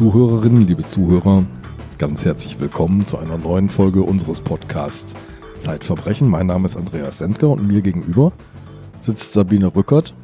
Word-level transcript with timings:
Liebe 0.00 0.12
Zuhörerinnen, 0.12 0.66
liebe 0.66 0.86
Zuhörer, 0.86 1.44
ganz 1.98 2.24
herzlich 2.24 2.58
willkommen 2.58 3.04
zu 3.04 3.18
einer 3.18 3.36
neuen 3.36 3.68
Folge 3.68 4.02
unseres 4.02 4.40
Podcasts 4.40 5.12
Zeitverbrechen. 5.58 6.26
Mein 6.26 6.46
Name 6.46 6.64
ist 6.64 6.76
Andreas 6.78 7.18
Sendker 7.18 7.50
und 7.50 7.68
mir 7.68 7.82
gegenüber 7.82 8.32
sitzt 8.98 9.34
Sabine 9.34 9.76
Rückert. 9.76 10.14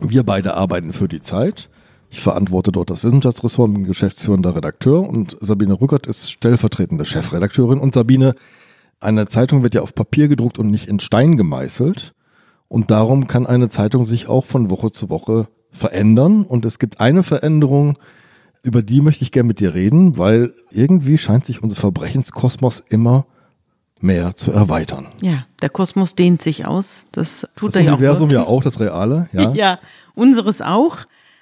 Wir 0.00 0.22
beide 0.22 0.54
arbeiten 0.54 0.94
für 0.94 1.06
die 1.06 1.20
Zeit. 1.20 1.68
Ich 2.08 2.22
verantworte 2.22 2.72
dort 2.72 2.88
das 2.88 3.04
Wissenschaftsressort 3.04 3.68
und 3.68 3.74
bin 3.74 3.84
geschäftsführender 3.84 4.56
Redakteur 4.56 5.06
und 5.06 5.36
Sabine 5.38 5.78
Rückert 5.78 6.06
ist 6.06 6.30
stellvertretende 6.30 7.04
Chefredakteurin. 7.04 7.80
Und 7.80 7.92
Sabine, 7.92 8.34
eine 9.00 9.26
Zeitung 9.26 9.62
wird 9.62 9.74
ja 9.74 9.82
auf 9.82 9.94
Papier 9.94 10.28
gedruckt 10.28 10.58
und 10.58 10.70
nicht 10.70 10.88
in 10.88 10.98
Stein 10.98 11.36
gemeißelt. 11.36 12.14
Und 12.68 12.90
darum 12.90 13.28
kann 13.28 13.44
eine 13.44 13.68
Zeitung 13.68 14.06
sich 14.06 14.28
auch 14.28 14.46
von 14.46 14.70
Woche 14.70 14.92
zu 14.92 15.10
Woche 15.10 15.48
verändern. 15.70 16.44
Und 16.44 16.64
es 16.64 16.78
gibt 16.78 17.00
eine 17.00 17.22
Veränderung, 17.22 17.98
über 18.64 18.82
die 18.82 19.00
möchte 19.00 19.22
ich 19.22 19.30
gerne 19.30 19.46
mit 19.46 19.60
dir 19.60 19.74
reden, 19.74 20.16
weil 20.16 20.54
irgendwie 20.70 21.18
scheint 21.18 21.44
sich 21.46 21.62
unser 21.62 21.76
Verbrechenskosmos 21.76 22.82
immer 22.88 23.26
mehr 24.00 24.34
zu 24.34 24.52
erweitern. 24.52 25.06
Ja, 25.20 25.46
der 25.62 25.68
Kosmos 25.68 26.14
dehnt 26.14 26.42
sich 26.42 26.66
aus. 26.66 27.06
Das 27.12 27.46
tut 27.56 27.74
das 27.74 27.82
er 27.82 27.92
Universum 27.92 28.30
ja 28.30 28.40
auch. 28.42 28.46
ja 28.46 28.50
auch, 28.50 28.62
das 28.64 28.80
Reale. 28.80 29.28
Ja. 29.32 29.52
ja, 29.52 29.78
unseres 30.14 30.62
auch. 30.62 30.98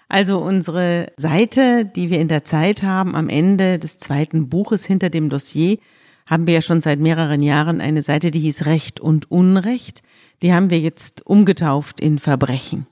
Also 0.08 0.38
unsere 0.38 1.12
Seite, 1.16 1.86
die 1.86 2.10
wir 2.10 2.20
in 2.20 2.28
der 2.28 2.44
Zeit 2.44 2.82
haben, 2.82 3.14
am 3.14 3.28
Ende 3.28 3.78
des 3.78 3.98
zweiten 3.98 4.48
Buches 4.48 4.84
hinter 4.84 5.08
dem 5.08 5.30
Dossier, 5.30 5.78
haben 6.26 6.46
wir 6.46 6.54
ja 6.54 6.62
schon 6.62 6.80
seit 6.80 6.98
mehreren 6.98 7.40
Jahren 7.40 7.80
eine 7.80 8.02
Seite, 8.02 8.30
die 8.30 8.40
hieß 8.40 8.66
Recht 8.66 9.00
und 9.00 9.30
Unrecht. 9.30 10.02
Die 10.42 10.52
haben 10.52 10.70
wir 10.70 10.80
jetzt 10.80 11.24
umgetauft 11.24 12.00
in 12.00 12.18
Verbrechen. 12.18 12.86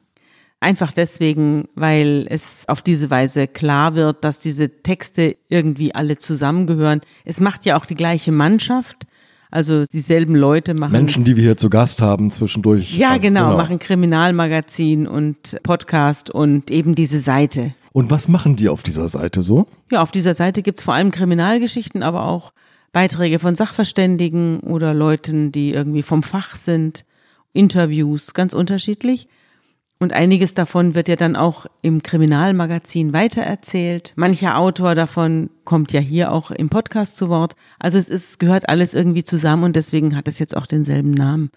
Einfach 0.62 0.92
deswegen, 0.92 1.69
weil 1.75 2.27
es 2.28 2.69
auf 2.69 2.83
diese 2.83 3.08
Weise 3.08 3.47
klar 3.47 3.94
wird, 3.94 4.25
dass 4.25 4.39
diese 4.39 4.69
Texte 4.83 5.36
irgendwie 5.48 5.94
alle 5.94 6.19
zusammengehören. 6.19 7.00
Es 7.25 7.41
macht 7.41 7.64
ja 7.64 7.78
auch 7.78 7.86
die 7.86 7.94
gleiche 7.94 8.30
Mannschaft. 8.30 9.06
Also 9.50 9.84
dieselben 9.84 10.36
Leute 10.36 10.75
machen. 10.75 10.92
Menschen, 10.92 11.25
die 11.25 11.34
wir 11.34 11.42
hier 11.42 11.56
zu 11.56 11.70
Gast 11.70 12.02
haben 12.02 12.30
zwischendurch. 12.30 12.97
Ja, 12.97 13.17
genau, 13.17 13.47
genau, 13.47 13.56
machen 13.56 13.80
Kriminalmagazin 13.80 15.08
und 15.08 15.58
Podcast 15.64 16.30
und 16.30 16.70
eben 16.70 16.95
diese 16.95 17.19
Seite. 17.19 17.74
Und 17.92 18.11
was 18.11 18.28
machen 18.28 18.55
die 18.55 18.69
auf 18.69 18.84
dieser 18.84 19.08
Seite 19.08 19.42
so? 19.42 19.67
Ja, 19.91 20.02
auf 20.02 20.12
dieser 20.12 20.34
Seite 20.34 20.62
gibt's 20.62 20.83
vor 20.83 20.95
allem 20.95 21.11
Kriminalgeschichten, 21.11 22.05
aber 22.05 22.27
auch 22.27 22.52
Beiträge 22.92 23.41
von 23.41 23.56
Sachverständigen 23.56 24.61
oder 24.61 24.95
Leuten, 24.95 25.50
die 25.50 25.72
irgendwie 25.72 26.02
vom 26.02 26.22
Fach 26.22 26.55
sind, 26.55 27.05
Interviews, 27.52 28.34
ganz 28.34 28.52
unterschiedlich. 28.52 29.27
Und 30.03 30.15
einiges 30.15 30.55
davon 30.55 30.95
wird 30.95 31.09
ja 31.09 31.17
dann 31.17 31.37
auch 31.37 31.67
im 31.83 32.03
Kriminalmagazin 32.03 33.12
weitererzählt. 33.12 34.15
Mancher 34.17 34.59
Autor 34.59 34.95
davon 34.95 35.51
kommt 35.65 35.92
ja 35.92 36.01
hier 36.01 36.33
auch 36.33 36.51
im 36.51 36.70
Podcast 36.70 37.19
zu 37.19 37.29
Wort. 37.29 37.55
Also 37.79 37.98
es 37.98 38.09
ist, 38.09 38.39
gehört 38.39 38.70
alles 38.70 38.95
irgendwie 38.95 39.25
zusammen 39.25 39.62
und 39.62 39.77
deswegen 39.77 40.17
hat 40.17 40.27
es 40.27 40.39
jetzt 40.39 40.57
auch 40.57 40.65
denselben 40.65 41.11
Namen. 41.11 41.51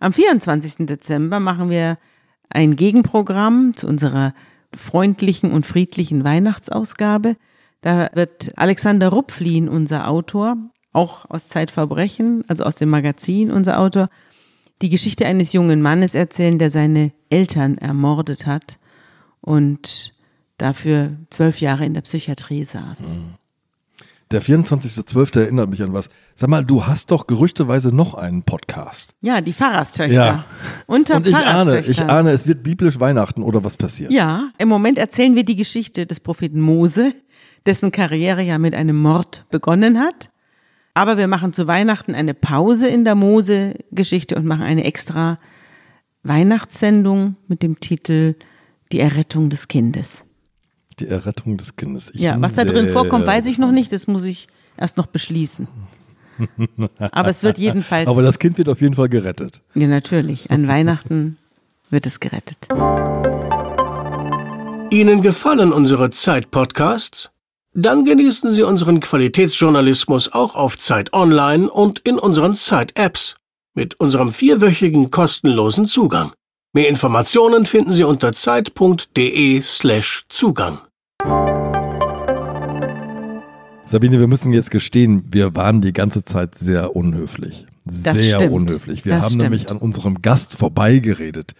Am 0.00 0.12
24. 0.12 0.86
Dezember 0.86 1.38
machen 1.38 1.70
wir 1.70 1.98
ein 2.50 2.74
Gegenprogramm 2.74 3.74
zu 3.74 3.86
unserer 3.86 4.34
freundlichen 4.76 5.52
und 5.52 5.64
friedlichen 5.64 6.24
Weihnachtsausgabe. 6.24 7.36
Da 7.80 8.10
wird 8.14 8.50
Alexander 8.56 9.10
Rupflin, 9.10 9.68
unser 9.68 10.08
Autor, 10.08 10.56
auch 10.92 11.30
aus 11.30 11.46
Zeitverbrechen, 11.46 12.42
also 12.48 12.64
aus 12.64 12.74
dem 12.74 12.90
Magazin, 12.90 13.52
unser 13.52 13.78
Autor, 13.78 14.08
die 14.82 14.88
Geschichte 14.88 15.26
eines 15.26 15.52
jungen 15.52 15.82
Mannes 15.82 16.14
erzählen, 16.14 16.58
der 16.58 16.70
seine 16.70 17.12
Eltern 17.30 17.78
ermordet 17.78 18.46
hat 18.46 18.78
und 19.40 20.14
dafür 20.58 21.16
zwölf 21.30 21.60
Jahre 21.60 21.84
in 21.84 21.94
der 21.94 22.02
Psychiatrie 22.02 22.64
saß. 22.64 23.18
Mhm. 23.18 23.34
Der 24.30 24.42
24.12. 24.42 25.38
erinnert 25.38 25.70
mich 25.70 25.82
an 25.82 25.92
was. 25.92 26.08
Sag 26.34 26.50
mal, 26.50 26.64
du 26.64 26.86
hast 26.86 27.10
doch 27.10 27.26
gerüchteweise 27.26 27.94
noch 27.94 28.14
einen 28.14 28.42
Podcast. 28.42 29.14
Ja, 29.20 29.40
die 29.40 29.52
Pfarrerstöchter. 29.52 30.12
Ja. 30.12 30.44
Unter 30.86 31.16
Und 31.16 31.28
ich 31.28 31.36
ahne, 31.36 31.80
ich 31.80 32.02
ahne, 32.02 32.30
es 32.30 32.48
wird 32.48 32.62
biblisch 32.62 32.98
Weihnachten 32.98 33.42
oder 33.42 33.62
was 33.62 33.76
passiert. 33.76 34.10
Ja, 34.10 34.50
im 34.58 34.68
Moment 34.68 34.98
erzählen 34.98 35.36
wir 35.36 35.44
die 35.44 35.56
Geschichte 35.56 36.06
des 36.06 36.20
Propheten 36.20 36.60
Mose, 36.60 37.14
dessen 37.66 37.92
Karriere 37.92 38.42
ja 38.42 38.58
mit 38.58 38.74
einem 38.74 38.96
Mord 38.96 39.44
begonnen 39.50 40.00
hat 40.00 40.30
aber 40.94 41.18
wir 41.18 41.26
machen 41.26 41.52
zu 41.52 41.66
Weihnachten 41.66 42.14
eine 42.14 42.34
Pause 42.34 42.86
in 42.86 43.04
der 43.04 43.16
Mose-Geschichte 43.16 44.36
und 44.36 44.46
machen 44.46 44.62
eine 44.62 44.84
extra 44.84 45.38
Weihnachtssendung 46.22 47.36
mit 47.48 47.62
dem 47.62 47.80
Titel 47.80 48.36
Die 48.92 49.00
Errettung 49.00 49.50
des 49.50 49.66
Kindes. 49.66 50.24
Die 51.00 51.08
Errettung 51.08 51.58
des 51.58 51.74
Kindes. 51.74 52.12
Ich 52.14 52.20
ja, 52.20 52.40
was 52.40 52.54
da 52.54 52.64
drin 52.64 52.88
vorkommt, 52.88 53.26
weiß 53.26 53.46
ich 53.46 53.58
noch 53.58 53.72
nicht. 53.72 53.92
Das 53.92 54.06
muss 54.06 54.24
ich 54.24 54.46
erst 54.76 54.96
noch 54.96 55.06
beschließen. 55.06 55.66
Aber 56.98 57.28
es 57.28 57.42
wird 57.42 57.58
jedenfalls. 57.58 58.08
Aber 58.08 58.22
das 58.22 58.38
Kind 58.38 58.56
wird 58.58 58.68
auf 58.68 58.80
jeden 58.80 58.94
Fall 58.94 59.08
gerettet. 59.08 59.62
Ja, 59.74 59.88
natürlich. 59.88 60.52
An 60.52 60.68
Weihnachten 60.68 61.38
wird 61.90 62.06
es 62.06 62.20
gerettet. 62.20 62.68
Ihnen 64.90 65.22
gefallen 65.22 65.72
unsere 65.72 66.10
Zeit-Podcasts? 66.10 67.33
Dann 67.76 68.04
genießen 68.04 68.52
Sie 68.52 68.62
unseren 68.62 69.00
Qualitätsjournalismus 69.00 70.32
auch 70.32 70.54
auf 70.54 70.78
Zeit 70.78 71.12
Online 71.12 71.68
und 71.68 71.98
in 71.98 72.20
unseren 72.20 72.54
Zeit-Apps 72.54 73.34
mit 73.74 73.98
unserem 73.98 74.30
vierwöchigen 74.30 75.10
kostenlosen 75.10 75.88
Zugang. 75.88 76.30
Mehr 76.72 76.88
Informationen 76.88 77.66
finden 77.66 77.92
Sie 77.92 78.04
unter 78.04 78.32
zeit.de/slash 78.32 80.24
Zugang. 80.28 80.78
Sabine, 83.86 84.20
wir 84.20 84.28
müssen 84.28 84.52
jetzt 84.52 84.70
gestehen, 84.70 85.24
wir 85.32 85.56
waren 85.56 85.80
die 85.80 85.92
ganze 85.92 86.22
Zeit 86.24 86.56
sehr 86.56 86.94
unhöflich. 86.94 87.66
Das 87.84 88.18
sehr 88.18 88.36
stimmt. 88.36 88.52
unhöflich. 88.52 89.04
Wir 89.04 89.16
das 89.16 89.24
haben 89.24 89.30
stimmt. 89.30 89.42
nämlich 89.42 89.68
an 89.72 89.78
unserem 89.78 90.22
Gast 90.22 90.56
vorbeigeredet, 90.56 91.54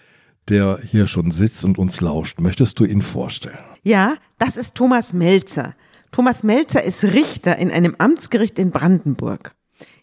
der 0.48 0.78
hier 0.80 1.08
schon 1.08 1.32
sitzt 1.32 1.64
und 1.64 1.76
uns 1.76 2.00
lauscht. 2.00 2.38
Möchtest 2.40 2.78
du 2.78 2.84
ihn 2.84 3.02
vorstellen? 3.02 3.58
Ja, 3.82 4.14
das 4.38 4.56
ist 4.56 4.76
Thomas 4.76 5.12
Melzer. 5.12 5.74
Thomas 6.14 6.44
Melzer 6.44 6.84
ist 6.84 7.02
Richter 7.02 7.58
in 7.58 7.72
einem 7.72 7.96
Amtsgericht 7.98 8.56
in 8.60 8.70
Brandenburg. 8.70 9.56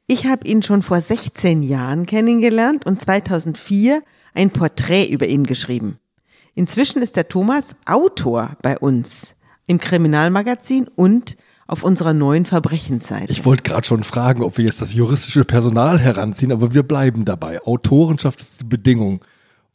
Ich 0.07 0.25
habe 0.25 0.45
ihn 0.45 0.61
schon 0.61 0.81
vor 0.81 0.99
16 0.99 1.63
Jahren 1.63 2.05
kennengelernt 2.05 2.85
und 2.85 3.01
2004 3.01 4.03
ein 4.33 4.49
Porträt 4.49 5.05
über 5.05 5.27
ihn 5.27 5.45
geschrieben. 5.45 5.99
Inzwischen 6.53 7.01
ist 7.01 7.16
der 7.16 7.29
Thomas 7.29 7.77
Autor 7.85 8.57
bei 8.61 8.77
uns 8.77 9.35
im 9.67 9.77
Kriminalmagazin 9.77 10.89
und 10.94 11.38
auf 11.66 11.81
unserer 11.81 12.11
neuen 12.11 12.43
Verbrechensseite. 12.43 13.31
Ich 13.31 13.45
wollte 13.45 13.63
gerade 13.63 13.88
schon 13.88 14.03
fragen, 14.03 14.43
ob 14.43 14.57
wir 14.57 14.66
jetzt 14.66 14.81
das 14.81 14.93
juristische 14.93 15.45
Personal 15.45 15.97
heranziehen, 15.97 16.51
aber 16.51 16.73
wir 16.73 16.83
bleiben 16.83 17.23
dabei. 17.23 17.61
Autorenschaft 17.61 18.41
ist 18.41 18.59
die 18.59 18.66
Bedingung, 18.66 19.23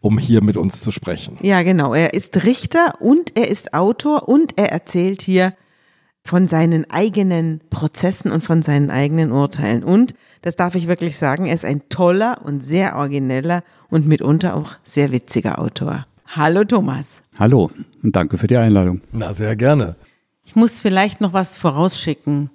um 0.00 0.18
hier 0.18 0.44
mit 0.44 0.58
uns 0.58 0.82
zu 0.82 0.92
sprechen. 0.92 1.38
Ja, 1.40 1.62
genau. 1.62 1.94
Er 1.94 2.12
ist 2.12 2.44
Richter 2.44 3.00
und 3.00 3.34
er 3.38 3.48
ist 3.48 3.72
Autor 3.72 4.28
und 4.28 4.58
er 4.58 4.70
erzählt 4.70 5.22
hier 5.22 5.54
von 6.26 6.48
seinen 6.48 6.90
eigenen 6.90 7.60
Prozessen 7.70 8.32
und 8.32 8.42
von 8.42 8.62
seinen 8.62 8.90
eigenen 8.90 9.32
Urteilen. 9.32 9.84
Und, 9.84 10.14
das 10.42 10.56
darf 10.56 10.74
ich 10.74 10.88
wirklich 10.88 11.16
sagen, 11.16 11.46
er 11.46 11.54
ist 11.54 11.64
ein 11.64 11.88
toller 11.88 12.40
und 12.44 12.60
sehr 12.60 12.96
origineller 12.96 13.62
und 13.88 14.06
mitunter 14.06 14.54
auch 14.54 14.72
sehr 14.82 15.12
witziger 15.12 15.58
Autor. 15.58 16.06
Hallo 16.26 16.64
Thomas. 16.64 17.22
Hallo 17.38 17.70
und 18.02 18.16
danke 18.16 18.38
für 18.38 18.48
die 18.48 18.56
Einladung. 18.56 19.00
Na, 19.12 19.32
sehr 19.32 19.54
gerne. 19.56 19.96
Ich 20.44 20.56
muss 20.56 20.80
vielleicht 20.80 21.20
noch 21.20 21.32
was 21.32 21.54
vorausschicken. 21.54 22.50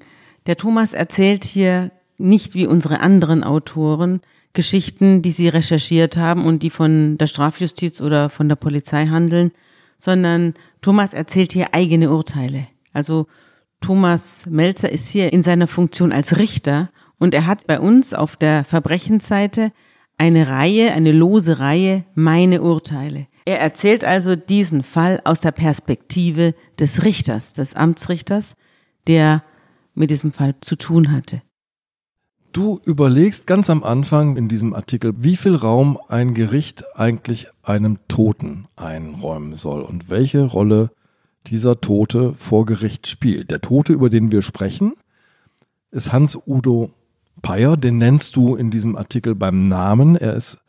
Der 0.45 0.57
Thomas 0.57 0.93
erzählt 0.93 1.43
hier 1.43 1.91
nicht 2.19 2.53
wie 2.53 2.67
unsere 2.67 2.99
anderen 2.99 3.43
Autoren 3.43 4.21
Geschichten, 4.53 5.21
die 5.21 5.31
sie 5.31 5.47
recherchiert 5.47 6.17
haben 6.17 6.45
und 6.45 6.61
die 6.61 6.69
von 6.69 7.17
der 7.17 7.27
Strafjustiz 7.27 8.01
oder 8.01 8.29
von 8.29 8.49
der 8.49 8.57
Polizei 8.57 9.07
handeln, 9.07 9.51
sondern 9.97 10.55
Thomas 10.81 11.13
erzählt 11.13 11.53
hier 11.53 11.73
eigene 11.73 12.11
Urteile. 12.11 12.67
Also 12.91 13.27
Thomas 13.81 14.45
Melzer 14.49 14.91
ist 14.91 15.09
hier 15.09 15.33
in 15.33 15.41
seiner 15.41 15.67
Funktion 15.67 16.11
als 16.11 16.37
Richter 16.37 16.89
und 17.17 17.33
er 17.33 17.47
hat 17.47 17.67
bei 17.67 17.79
uns 17.79 18.13
auf 18.13 18.37
der 18.37 18.63
Verbrechensseite 18.63 19.71
eine 20.17 20.47
Reihe, 20.47 20.93
eine 20.93 21.11
lose 21.11 21.59
Reihe, 21.59 22.05
meine 22.13 22.61
Urteile. 22.61 23.27
Er 23.45 23.59
erzählt 23.59 24.05
also 24.05 24.35
diesen 24.35 24.83
Fall 24.83 25.19
aus 25.23 25.41
der 25.41 25.51
Perspektive 25.51 26.53
des 26.79 27.03
Richters, 27.03 27.53
des 27.53 27.73
Amtsrichters, 27.73 28.55
der 29.07 29.43
mit 29.95 30.11
diesem 30.11 30.31
Fall 30.31 30.55
zu 30.61 30.75
tun 30.75 31.11
hatte. 31.11 31.41
Du 32.53 32.79
überlegst 32.85 33.47
ganz 33.47 33.69
am 33.69 33.83
Anfang 33.83 34.37
in 34.37 34.47
diesem 34.47 34.75
Artikel, 34.75 35.13
wie 35.17 35.37
viel 35.37 35.55
Raum 35.55 35.97
ein 36.07 36.33
Gericht 36.33 36.83
eigentlich 36.95 37.47
einem 37.63 37.97
Toten 38.07 38.67
einräumen 38.75 39.55
soll 39.55 39.81
und 39.81 40.09
welche 40.09 40.43
Rolle 40.43 40.91
dieser 41.47 41.81
Tote 41.81 42.33
vor 42.37 42.65
Gericht 42.65 43.07
spielt. 43.07 43.51
Der 43.51 43.61
Tote, 43.61 43.93
über 43.93 44.09
den 44.09 44.31
wir 44.31 44.41
sprechen, 44.41 44.93
ist 45.91 46.13
Hans-Udo 46.13 46.91
Peyer. 47.41 47.77
Den 47.77 47.97
nennst 47.97 48.35
du 48.35 48.55
in 48.55 48.71
diesem 48.71 48.95
Artikel 48.95 49.35
beim 49.35 49.67
Namen. 49.67 50.15
Er 50.15 50.33
ist 50.33 50.59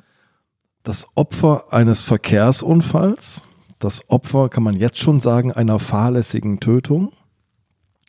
das 0.82 1.06
Opfer 1.14 1.72
eines 1.72 2.02
Verkehrsunfalls. 2.02 3.46
Das 3.78 4.08
Opfer, 4.10 4.48
kann 4.48 4.62
man 4.62 4.76
jetzt 4.76 4.98
schon 4.98 5.20
sagen, 5.20 5.52
einer 5.52 5.78
fahrlässigen 5.78 6.60
Tötung. 6.60 7.12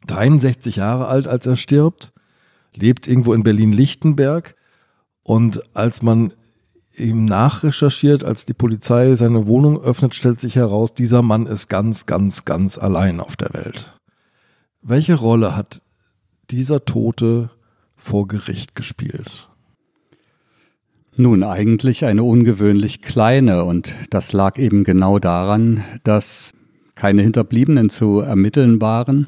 63 0.08 0.78
Jahre 0.78 1.08
alt, 1.08 1.28
als 1.28 1.46
er 1.46 1.56
stirbt, 1.56 2.14
lebt 2.76 3.08
irgendwo 3.08 3.34
in 3.34 3.44
Berlin-Lichtenberg. 3.44 4.56
Und 5.24 5.76
als 5.76 6.02
man 6.02 6.34
ihm 6.98 7.26
nachrecherchiert, 7.26 8.24
als 8.24 8.46
die 8.46 8.54
Polizei 8.54 9.16
seine 9.16 9.48
Wohnung 9.48 9.82
öffnet, 9.82 10.16
stellt 10.16 10.40
sich 10.40 10.56
heraus, 10.56 10.94
dieser 10.94 11.22
Mann 11.22 11.48
ist 11.48 11.68
ganz, 11.70 12.06
ganz, 12.06 12.46
ganz 12.46 12.78
allein 12.78 13.20
auf 13.20 13.36
der 13.36 13.54
Welt. 13.54 13.98
Welche 14.82 15.16
Rolle 15.16 15.56
hat 15.56 15.82
dieser 16.52 16.86
Tote 16.86 17.50
vor 17.96 18.28
Gericht 18.28 18.76
gespielt? 18.76 19.50
Nun, 21.16 21.44
eigentlich 21.44 22.06
eine 22.06 22.24
ungewöhnlich 22.24 23.02
kleine 23.02 23.66
und 23.66 23.96
das 24.10 24.34
lag 24.34 24.58
eben 24.58 24.84
genau 24.84 25.20
daran, 25.20 25.84
dass 26.04 26.54
keine 26.96 27.22
Hinterbliebenen 27.22 27.90
zu 27.90 28.20
ermitteln 28.20 28.82
waren 28.82 29.28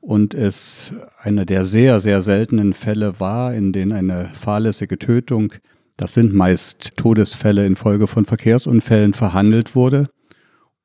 und 0.00 0.32
es 0.34 0.92
einer 1.20 1.44
der 1.44 1.64
sehr, 1.64 2.00
sehr 2.00 2.22
seltenen 2.22 2.72
Fälle 2.72 3.18
war, 3.18 3.52
in 3.52 3.72
denen 3.72 3.92
eine 3.92 4.30
fahrlässige 4.32 4.98
Tötung, 4.98 5.52
das 5.98 6.14
sind 6.14 6.32
meist 6.32 6.96
Todesfälle 6.96 7.66
infolge 7.66 8.06
von 8.06 8.24
Verkehrsunfällen, 8.24 9.12
verhandelt 9.12 9.74
wurde 9.74 10.08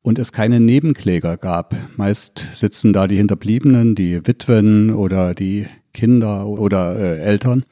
und 0.01 0.19
es 0.19 0.31
keine 0.31 0.59
Nebenkläger 0.59 1.37
gab. 1.37 1.75
Meist 1.95 2.39
sitzen 2.53 2.91
da 2.93 3.07
die 3.07 3.15
Hinterbliebenen, 3.15 3.95
die 3.95 4.25
Witwen 4.27 4.91
oder 4.91 5.35
die 5.35 5.67
Kinder 5.93 6.47
oder 6.47 6.97
äh, 6.97 7.19
Eltern 7.19 7.63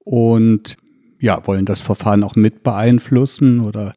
und 0.00 0.78
ja, 1.20 1.46
wollen 1.46 1.66
das 1.66 1.82
Verfahren 1.82 2.24
auch 2.24 2.36
mit 2.36 2.62
beeinflussen 2.62 3.60
oder 3.60 3.94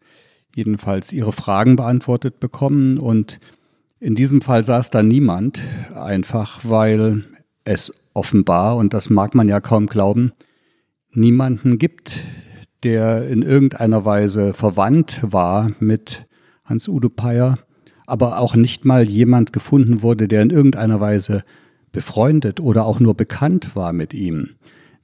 jedenfalls 0.53 1.13
ihre 1.13 1.31
Fragen 1.31 1.77
beantwortet 1.77 2.41
bekommen. 2.41 2.97
Und 2.97 3.39
in 4.01 4.15
diesem 4.15 4.41
Fall 4.41 4.65
saß 4.65 4.89
da 4.89 5.01
niemand, 5.01 5.63
einfach 5.95 6.59
weil 6.63 7.23
es 7.63 7.93
offenbar, 8.13 8.75
und 8.75 8.93
das 8.93 9.09
mag 9.09 9.33
man 9.33 9.47
ja 9.47 9.61
kaum 9.61 9.85
glauben, 9.85 10.33
niemanden 11.13 11.77
gibt, 11.77 12.19
der 12.83 13.28
in 13.28 13.42
irgendeiner 13.42 14.06
Weise 14.06 14.54
verwandt 14.54 15.19
war 15.24 15.72
mit 15.80 16.25
Hans-Udo 16.66 17.10
Peyer, 17.10 17.56
aber 18.07 18.39
auch 18.39 18.56
nicht 18.56 18.86
mal 18.86 19.07
jemand 19.07 19.54
gefunden 19.54 20.01
wurde, 20.01 20.28
der 20.28 20.42
in 20.42 20.50
irgendeiner 20.50 21.00
Weise 21.00 21.44
befreundet 21.92 22.60
oder 22.60 22.86
auch 22.86 23.00
nur 23.00 23.16
bekannt 23.16 23.75
war 23.75 23.94
mit 23.94 24.13
ihm. 24.13 24.51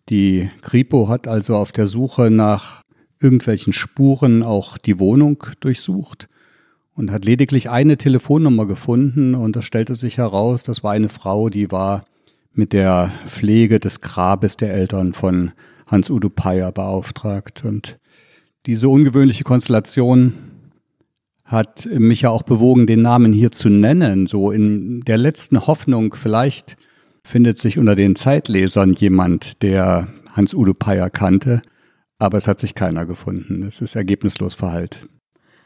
Die 0.09 0.49
Kripo 0.61 1.09
hat 1.09 1.27
also 1.27 1.55
auf 1.55 1.71
der 1.71 1.87
Suche 1.87 2.31
nach 2.31 2.83
irgendwelchen 3.19 3.73
Spuren 3.73 4.43
auch 4.43 4.77
die 4.77 4.99
Wohnung 4.99 5.43
durchsucht 5.59 6.29
und 6.95 7.11
hat 7.11 7.25
lediglich 7.25 7.69
eine 7.69 7.97
Telefonnummer 7.97 8.65
gefunden 8.65 9.35
und 9.35 9.55
das 9.55 9.65
stellte 9.65 9.95
sich 9.95 10.17
heraus, 10.17 10.63
das 10.63 10.83
war 10.83 10.93
eine 10.93 11.09
Frau, 11.09 11.49
die 11.49 11.71
war 11.71 12.05
mit 12.53 12.73
der 12.73 13.11
Pflege 13.27 13.79
des 13.79 14.01
Grabes 14.01 14.57
der 14.57 14.73
Eltern 14.73 15.13
von 15.13 15.51
Hans-Udo 15.87 16.29
Peyer 16.29 16.71
beauftragt. 16.71 17.65
Und 17.65 17.97
diese 18.65 18.89
ungewöhnliche 18.89 19.43
Konstellation 19.43 20.33
hat 21.43 21.87
mich 21.91 22.21
ja 22.21 22.29
auch 22.29 22.43
bewogen, 22.43 22.87
den 22.87 23.01
Namen 23.01 23.33
hier 23.33 23.51
zu 23.51 23.69
nennen, 23.69 24.27
so 24.27 24.51
in 24.51 25.01
der 25.01 25.17
letzten 25.17 25.65
Hoffnung, 25.65 26.13
vielleicht 26.13 26.75
findet 27.23 27.57
sich 27.57 27.77
unter 27.77 27.95
den 27.95 28.15
Zeitlesern 28.15 28.93
jemand, 28.93 29.63
der 29.63 30.07
Hans-Udo 30.33 30.73
Peyer 30.73 31.09
kannte, 31.09 31.61
aber 32.19 32.37
es 32.37 32.47
hat 32.47 32.59
sich 32.59 32.75
keiner 32.75 33.05
gefunden. 33.05 33.63
Es 33.63 33.81
ist 33.81 33.95
ergebnislos 33.95 34.55
verhallt. 34.55 35.07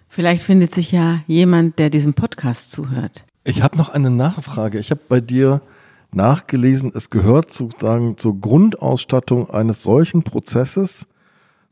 Vielleicht 0.07 0.44
findet 0.44 0.73
sich 0.73 0.91
ja 0.91 1.23
jemand, 1.27 1.79
der 1.79 1.89
diesem 1.89 2.13
Podcast 2.13 2.69
zuhört. 2.69 3.25
Ich 3.44 3.63
habe 3.63 3.77
noch 3.77 3.89
eine 3.89 4.12
Nachfrage. 4.12 4.77
Ich 4.77 4.91
habe 4.91 5.01
bei 5.07 5.21
dir 5.21 5.62
nachgelesen, 6.16 6.92
es 6.94 7.10
gehört 7.10 7.52
sozusagen 7.52 8.18
zur 8.18 8.40
Grundausstattung 8.40 9.50
eines 9.50 9.84
solchen 9.84 10.24
Prozesses, 10.24 11.08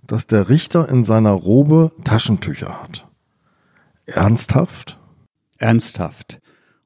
dass 0.05 0.27
der 0.27 0.49
Richter 0.49 0.89
in 0.89 1.03
seiner 1.03 1.31
Robe 1.31 1.91
Taschentücher 2.03 2.81
hat. 2.81 3.07
Ernsthaft? 4.05 4.99
Ernsthaft. 5.57 6.39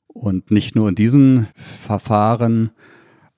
Und 0.07 0.51
nicht 0.51 0.75
nur 0.75 0.89
in 0.89 0.95
diesen 0.95 1.47
Verfahren, 1.55 2.71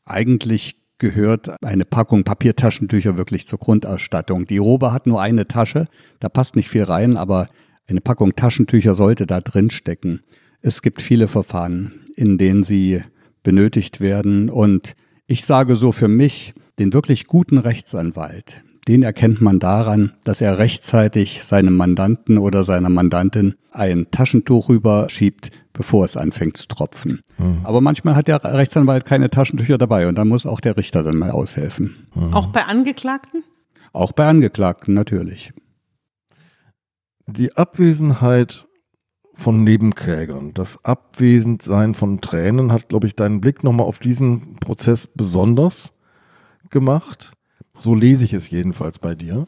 eigentlich 0.06 0.82
gehört 0.98 1.64
eine 1.64 1.86
Packung 1.86 2.24
Papiertaschentücher 2.24 3.18
wirklich 3.18 3.48
zur 3.48 3.60
Grundausstattung. 3.60 4.46
Die 4.46 4.58
Robe 4.58 4.92
hat 4.92 5.08
nur 5.08 5.22
eine 5.22 5.48
Tasche, 5.48 5.86
da 6.20 6.30
passt 6.30 6.56
nicht 6.56 6.70
viel 6.70 6.84
rein, 6.84 7.18
aber 7.18 7.48
eine 7.88 8.02
Packung 8.02 8.36
Taschentücher 8.36 8.96
sollte 8.96 9.28
da 9.28 9.42
drin 9.42 9.70
stecken. 9.70 10.22
Es 10.62 10.82
gibt 10.82 11.02
viele 11.02 11.28
Verfahren, 11.28 12.06
in 12.16 12.38
denen 12.38 12.64
sie 12.64 13.04
benötigt 13.46 14.02
werden 14.02 14.50
und 14.50 14.96
ich 15.28 15.46
sage 15.46 15.78
so 15.78 15.94
für 15.94 16.10
mich, 16.10 16.54
den 16.78 16.92
wirklich 16.92 17.28
guten 17.28 17.58
Rechtsanwalt, 17.58 18.62
den 18.88 19.04
erkennt 19.04 19.40
man 19.40 19.60
daran, 19.60 20.12
dass 20.26 20.42
er 20.42 20.58
rechtzeitig 20.58 21.44
seinem 21.44 21.78
Mandanten 21.78 22.38
oder 22.38 22.64
seiner 22.64 22.90
Mandantin 22.90 23.56
ein 23.72 24.08
Taschentuch 24.12 24.68
rüberschiebt, 24.68 25.52
bevor 25.74 26.06
es 26.06 26.18
anfängt 26.18 26.58
zu 26.58 26.68
tropfen. 26.68 27.22
Mhm. 27.38 27.62
Aber 27.64 27.82
manchmal 27.82 28.16
hat 28.16 28.28
der 28.28 28.44
Rechtsanwalt 28.44 29.06
keine 29.06 29.30
Taschentücher 29.30 29.78
dabei 29.78 30.08
und 30.08 30.16
dann 30.16 30.28
muss 30.28 30.46
auch 30.46 30.60
der 30.60 30.76
Richter 30.76 31.04
dann 31.04 31.18
mal 31.18 31.32
aushelfen. 31.32 31.94
Mhm. 32.14 32.34
Auch 32.34 32.48
bei 32.48 32.64
Angeklagten? 32.64 33.44
Auch 33.94 34.12
bei 34.12 34.28
Angeklagten 34.28 34.94
natürlich. 34.94 35.54
Die 37.28 37.56
Abwesenheit 37.56 38.68
von 39.36 39.64
Nebenklägern, 39.64 40.54
das 40.54 40.84
Abwesendsein 40.84 41.94
von 41.94 42.22
Tränen 42.22 42.72
hat, 42.72 42.90
glaube 42.90 43.08
ich, 43.08 43.16
deinen 43.16 43.42
Blick 43.42 43.64
nochmal 43.64 43.86
auf 43.86 44.00
diesen 44.00 44.56
Prozess 44.56 45.08
besonders 45.08 45.94
gemacht. 46.70 47.34
So 47.76 47.94
lese 47.94 48.26
ich 48.26 48.34
es 48.34 48.50
jedenfalls 48.50 49.00
bei 49.00 49.14
dir. 49.16 49.48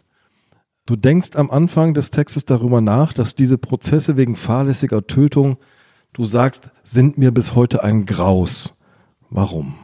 Du 0.85 0.95
denkst 0.95 1.35
am 1.35 1.49
Anfang 1.49 1.93
des 1.93 2.11
Textes 2.11 2.45
darüber 2.45 2.81
nach, 2.81 3.13
dass 3.13 3.35
diese 3.35 3.57
Prozesse 3.57 4.17
wegen 4.17 4.35
fahrlässiger 4.35 5.07
Tötung 5.07 5.57
Du 6.17 6.25
sagst, 6.25 6.71
sind 6.83 7.19
mir 7.19 7.31
bis 7.31 7.53
heute 7.53 7.83
ein 7.83 8.07
Graus. 8.07 8.73
Warum? 9.29 9.75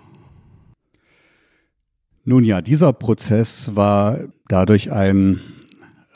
Nun 2.26 2.44
ja, 2.44 2.62
dieser 2.62 2.92
Prozess 2.92 3.76
war 3.76 4.18
dadurch 4.48 4.92
ein 4.92 5.42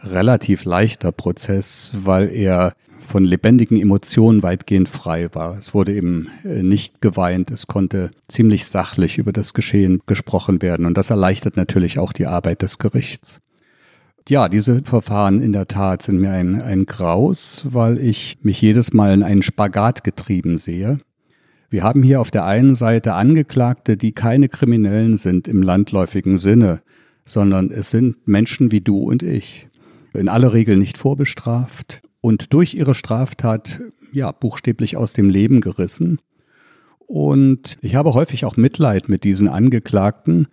relativ 0.01 0.65
leichter 0.65 1.12
Prozess, 1.12 1.91
weil 1.94 2.32
er 2.32 2.74
von 3.00 3.24
lebendigen 3.24 3.80
Emotionen 3.80 4.44
weitgehend 4.44 4.89
frei 4.89 5.30
war. 5.34 5.58
Es 5.58 5.74
wurde 5.74 5.94
eben 5.94 6.27
äh, 6.44 6.63
nicht 6.63 7.01
geweint, 7.01 7.51
es 7.51 7.68
konnte 7.68 8.12
ziemlich 8.27 8.66
sachlich 8.66 9.18
über 9.18 9.32
das 9.32 9.54
Geschehen 9.54 10.01
gesprochen 10.06 10.62
werden 10.62 10.86
und 10.86 10.98
das 10.98 11.10
erleichtert 11.10 11.58
natürlich 11.58 12.00
auch 12.00 12.13
die 12.13 12.27
Arbeit 12.27 12.62
des 12.62 12.80
Gerichts. 12.80 13.39
Ja, 14.30 14.50
diese 14.50 14.84
Verfahren 14.84 15.42
in 15.42 15.54
der 15.54 15.68
Tat 15.68 16.01
sind 16.01 16.20
mir 16.20 16.32
ein, 16.32 16.62
ein 16.62 16.86
Graus, 16.86 17.66
weil 17.70 17.98
ich 17.98 18.38
mich 18.42 18.62
jedes 18.62 18.92
Mal 18.92 19.13
in 19.13 19.24
einen 19.24 19.42
Spagat 19.42 20.04
getrieben 20.04 20.58
sehe. 20.58 20.98
Wir 21.70 21.84
haben 21.84 22.04
hier 22.04 22.20
auf 22.20 22.30
der 22.30 22.46
einen 22.46 22.75
Seite 22.75 23.13
Angeklagte, 23.13 23.96
die 23.96 24.12
keine 24.12 24.50
Kriminellen 24.50 25.16
sind 25.16 25.48
im 25.48 25.62
landläufigen 25.62 26.38
Sinne, 26.38 26.82
sondern 27.24 27.72
es 27.72 27.89
sind 27.89 28.27
Menschen 28.27 28.72
wie 28.72 28.82
du 28.82 29.00
und 29.00 29.24
ich. 29.24 29.68
In 30.13 30.27
aller 30.27 30.51
Regel 30.51 30.77
nicht 30.77 30.98
vorbestraft 30.98 32.01
und 32.27 32.51
durch 32.51 32.74
ihre 32.74 32.93
Straftat 32.93 33.79
ja 34.12 34.34
buchstäblich 34.34 34.98
aus 34.98 35.13
dem 35.13 35.29
Leben 35.29 35.62
gerissen. 35.62 36.19
Und 37.00 37.77
ich 37.81 37.96
habe 37.96 38.13
häufig 38.13 38.43
auch 38.43 38.57
Mitleid 38.57 39.07
mit 39.07 39.24
diesen 39.24 39.48
Angeklagten, 39.48 40.50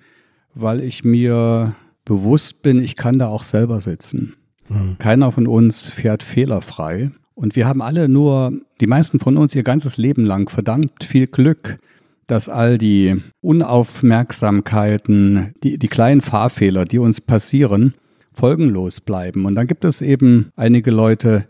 weil 0.55 0.81
ich 0.81 1.03
mir 1.03 1.75
bewusst 2.05 2.63
bin, 2.63 2.79
ich 2.79 2.95
kann 2.95 3.19
da 3.19 3.27
auch 3.27 3.43
selber 3.43 3.81
sitzen. 3.81 4.37
Mhm. 4.69 4.99
Keiner 5.01 5.33
von 5.33 5.49
uns 5.49 5.89
fährt 5.89 6.23
fehlerfrei. 6.23 7.11
Und 7.35 7.57
wir 7.57 7.67
haben 7.67 7.83
alle 7.83 8.09
nur, 8.09 8.53
die 8.81 8.87
meisten 8.87 9.19
von 9.19 9.37
uns 9.37 9.53
ihr 9.57 9.65
ganzes 9.65 9.97
Leben 9.97 10.25
lang 10.25 10.49
verdammt 10.49 11.03
viel 11.03 11.27
Glück, 11.27 11.81
dass 12.29 12.49
all 12.49 12.79
die 12.79 13.21
Unaufmerksamkeiten, 13.41 15.55
die, 15.65 15.77
die 15.77 15.89
kleinen 15.89 16.21
Fahrfehler, 16.21 16.85
die 16.85 17.01
uns 17.01 17.21
passieren, 17.21 17.95
folgenlos 18.33 19.01
bleiben. 19.01 19.45
Und 19.45 19.57
dann 19.57 19.67
gibt 19.67 19.85
es 19.85 20.03
eben 20.03 20.53
einige 20.55 20.93
Leute, 20.93 21.49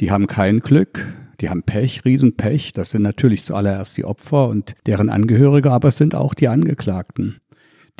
die 0.00 0.10
haben 0.10 0.26
kein 0.26 0.60
Glück, 0.60 1.06
die 1.40 1.50
haben 1.50 1.62
Pech, 1.62 2.04
Riesenpech. 2.04 2.72
Das 2.72 2.90
sind 2.90 3.02
natürlich 3.02 3.44
zuallererst 3.44 3.96
die 3.96 4.04
Opfer 4.04 4.48
und 4.48 4.74
deren 4.86 5.10
Angehörige, 5.10 5.70
aber 5.72 5.88
es 5.88 5.96
sind 5.96 6.14
auch 6.14 6.34
die 6.34 6.48
Angeklagten 6.48 7.40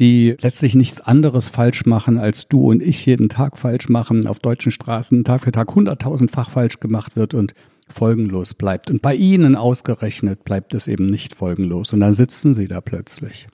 die 0.01 0.37
letztlich 0.41 0.75
nichts 0.75 1.01
anderes 1.01 1.49
falsch 1.49 1.87
machen, 1.87 2.19
als 2.19 2.49
du 2.49 2.71
und 2.71 2.83
ich 2.83 3.07
jeden 3.07 3.29
Tag 3.29 3.57
falsch 3.57 3.89
machen, 3.89 4.27
auf 4.27 4.41
deutschen 4.41 4.73
Straßen 4.73 5.25
Tag 5.25 5.43
für 5.43 5.53
Tag 5.53 5.75
hunderttausendfach 5.75 6.51
falsch 6.51 6.81
gemacht 6.81 7.17
wird 7.17 7.35
und 7.35 7.55
folgenlos 7.89 8.55
bleibt. 8.55 8.91
Und 8.91 9.03
bei 9.03 9.15
ihnen 9.15 9.57
ausgerechnet 9.57 10.45
bleibt 10.45 10.75
es 10.75 10.89
eben 10.89 11.07
nicht 11.07 11.35
folgenlos. 11.35 11.93
Und 11.93 12.01
dann 12.01 12.15
sitzen 12.15 12.55
sie 12.55 12.67
da 12.67 12.81
plötzlich. 12.81 13.47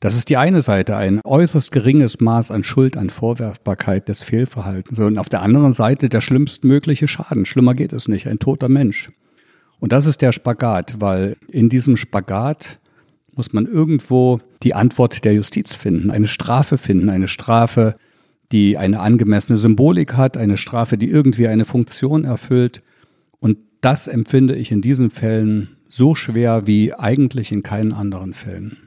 Das 0.00 0.14
ist 0.14 0.28
die 0.28 0.36
eine 0.36 0.60
Seite, 0.60 0.96
ein 0.96 1.20
äußerst 1.24 1.72
geringes 1.72 2.20
Maß 2.20 2.50
an 2.50 2.64
Schuld, 2.64 2.98
an 2.98 3.08
Vorwerfbarkeit 3.08 4.08
des 4.08 4.22
Fehlverhaltens. 4.22 4.98
Und 4.98 5.16
auf 5.18 5.30
der 5.30 5.40
anderen 5.40 5.72
Seite 5.72 6.10
der 6.10 6.20
schlimmstmögliche 6.20 7.08
Schaden. 7.08 7.46
Schlimmer 7.46 7.72
geht 7.72 7.94
es 7.94 8.06
nicht, 8.06 8.26
ein 8.26 8.38
toter 8.38 8.68
Mensch. 8.68 9.10
Und 9.80 9.92
das 9.92 10.06
ist 10.06 10.20
der 10.20 10.32
Spagat, 10.32 10.96
weil 11.00 11.36
in 11.48 11.70
diesem 11.70 11.96
Spagat 11.96 12.78
muss 13.34 13.52
man 13.52 13.66
irgendwo 13.66 14.38
die 14.62 14.74
Antwort 14.74 15.24
der 15.24 15.34
Justiz 15.34 15.74
finden, 15.74 16.10
eine 16.10 16.28
Strafe 16.28 16.78
finden, 16.78 17.08
eine 17.08 17.28
Strafe, 17.28 17.96
die 18.52 18.76
eine 18.76 19.00
angemessene 19.00 19.58
Symbolik 19.58 20.14
hat, 20.14 20.36
eine 20.36 20.56
Strafe, 20.56 20.98
die 20.98 21.08
irgendwie 21.08 21.48
eine 21.48 21.64
Funktion 21.64 22.24
erfüllt. 22.24 22.82
Und 23.38 23.58
das 23.80 24.08
empfinde 24.08 24.54
ich 24.54 24.72
in 24.72 24.82
diesen 24.82 25.10
Fällen 25.10 25.76
so 25.88 26.14
schwer 26.14 26.66
wie 26.66 26.94
eigentlich 26.94 27.50
in 27.50 27.62
keinen 27.62 27.92
anderen 27.92 28.34
Fällen. 28.34 28.85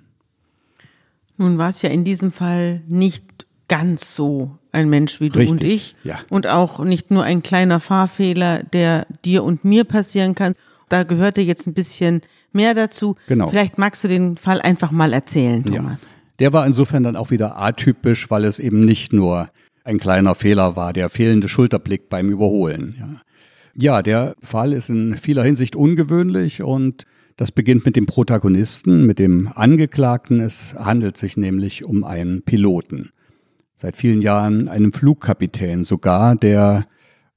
Nun 1.40 1.58
war 1.58 1.70
es 1.70 1.82
ja 1.82 1.90
in 1.90 2.04
diesem 2.04 2.32
Fall 2.32 2.82
nicht 2.90 3.24
ganz 3.70 4.14
so 4.14 4.58
ein 4.74 4.90
Mensch 4.90 5.22
wie 5.22 5.30
du 5.30 5.40
Richtig, 5.40 5.52
und 5.52 5.64
ich. 5.64 5.96
ja. 6.04 6.20
Und 6.30 6.48
auch 6.48 6.84
nicht 6.84 7.12
nur 7.12 7.24
ein 7.24 7.42
kleiner 7.42 7.80
Fahrfehler, 7.80 8.64
der 8.64 9.08
dir 9.24 9.44
und 9.46 9.64
mir 9.64 9.86
passieren 9.86 10.36
kann. 10.36 10.54
Da 10.90 11.04
gehörte 11.04 11.40
jetzt 11.42 11.66
ein 11.66 11.74
bisschen 11.74 12.22
mehr 12.52 12.74
dazu. 12.74 13.16
Genau. 13.28 13.48
Vielleicht 13.48 13.78
magst 13.78 14.04
du 14.04 14.10
den 14.10 14.36
Fall 14.36 14.60
einfach 14.62 14.92
mal 14.92 15.14
erzählen, 15.14 15.64
Thomas. 15.64 16.12
Ja. 16.12 16.18
Der 16.40 16.54
war 16.54 16.66
insofern 16.66 17.04
dann 17.04 17.16
auch 17.16 17.32
wieder 17.32 17.58
atypisch, 17.58 18.30
weil 18.30 18.44
es 18.44 18.60
eben 18.60 18.84
nicht 18.84 19.14
nur 19.14 19.50
ein 19.86 19.98
kleiner 19.98 20.36
Fehler 20.36 20.76
war, 20.76 20.92
der 20.92 21.10
fehlende 21.10 21.48
Schulterblick 21.48 22.10
beim 22.10 22.30
Überholen. 22.30 22.96
Ja. 23.00 23.22
ja, 23.76 24.02
der 24.02 24.36
Fall 24.42 24.74
ist 24.74 24.90
in 24.90 25.16
vieler 25.16 25.44
Hinsicht 25.44 25.76
ungewöhnlich 25.76 26.62
und 26.64 27.06
das 27.40 27.54
beginnt 27.54 27.86
mit 27.86 27.96
dem 27.96 28.06
Protagonisten, 28.06 29.06
mit 29.06 29.18
dem 29.18 29.48
Angeklagten. 29.56 30.42
Es 30.42 30.76
handelt 30.78 31.16
sich 31.16 31.38
nämlich 31.38 31.86
um 31.86 32.04
einen 32.04 32.42
Piloten. 32.42 33.12
Seit 33.76 33.96
vielen 33.96 34.22
Jahren 34.22 34.68
einen 34.68 34.92
Flugkapitän 34.92 35.86
sogar, 35.86 36.36
der 36.36 36.86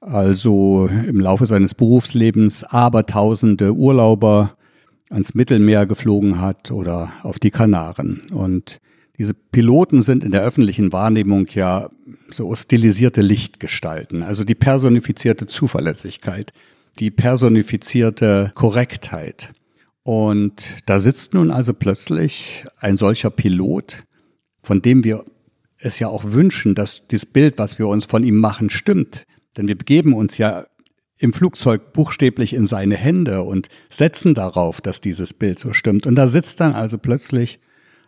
also 0.00 0.88
im 0.88 1.20
Laufe 1.20 1.46
seines 1.46 1.74
Berufslebens 1.74 2.64
abertausende 2.64 3.76
Urlauber 3.76 4.56
ans 5.08 5.36
Mittelmeer 5.36 5.86
geflogen 5.86 6.40
hat 6.40 6.72
oder 6.72 7.12
auf 7.22 7.38
die 7.38 7.52
Kanaren. 7.52 8.22
Und 8.32 8.80
diese 9.18 9.34
Piloten 9.34 10.02
sind 10.02 10.24
in 10.24 10.32
der 10.32 10.42
öffentlichen 10.42 10.92
Wahrnehmung 10.92 11.46
ja 11.54 11.90
so 12.28 12.52
stilisierte 12.56 13.22
Lichtgestalten, 13.22 14.24
also 14.24 14.42
die 14.42 14.56
personifizierte 14.56 15.46
Zuverlässigkeit, 15.46 16.52
die 16.98 17.12
personifizierte 17.12 18.50
Korrektheit. 18.56 19.52
Und 20.04 20.76
da 20.86 20.98
sitzt 20.98 21.34
nun 21.34 21.50
also 21.50 21.74
plötzlich 21.74 22.64
ein 22.80 22.96
solcher 22.96 23.30
Pilot, 23.30 24.04
von 24.62 24.82
dem 24.82 25.04
wir 25.04 25.24
es 25.78 25.98
ja 25.98 26.08
auch 26.08 26.24
wünschen, 26.24 26.74
dass 26.74 27.06
das 27.08 27.26
Bild, 27.26 27.58
was 27.58 27.78
wir 27.78 27.88
uns 27.88 28.06
von 28.06 28.24
ihm 28.24 28.38
machen, 28.38 28.70
stimmt. 28.70 29.26
Denn 29.56 29.68
wir 29.68 29.76
begeben 29.76 30.12
uns 30.14 30.38
ja 30.38 30.66
im 31.18 31.32
Flugzeug 31.32 31.92
buchstäblich 31.92 32.52
in 32.52 32.66
seine 32.66 32.96
Hände 32.96 33.42
und 33.42 33.68
setzen 33.90 34.34
darauf, 34.34 34.80
dass 34.80 35.00
dieses 35.00 35.34
Bild 35.34 35.58
so 35.58 35.72
stimmt. 35.72 36.06
Und 36.06 36.16
da 36.16 36.26
sitzt 36.26 36.60
dann 36.60 36.74
also 36.74 36.98
plötzlich 36.98 37.60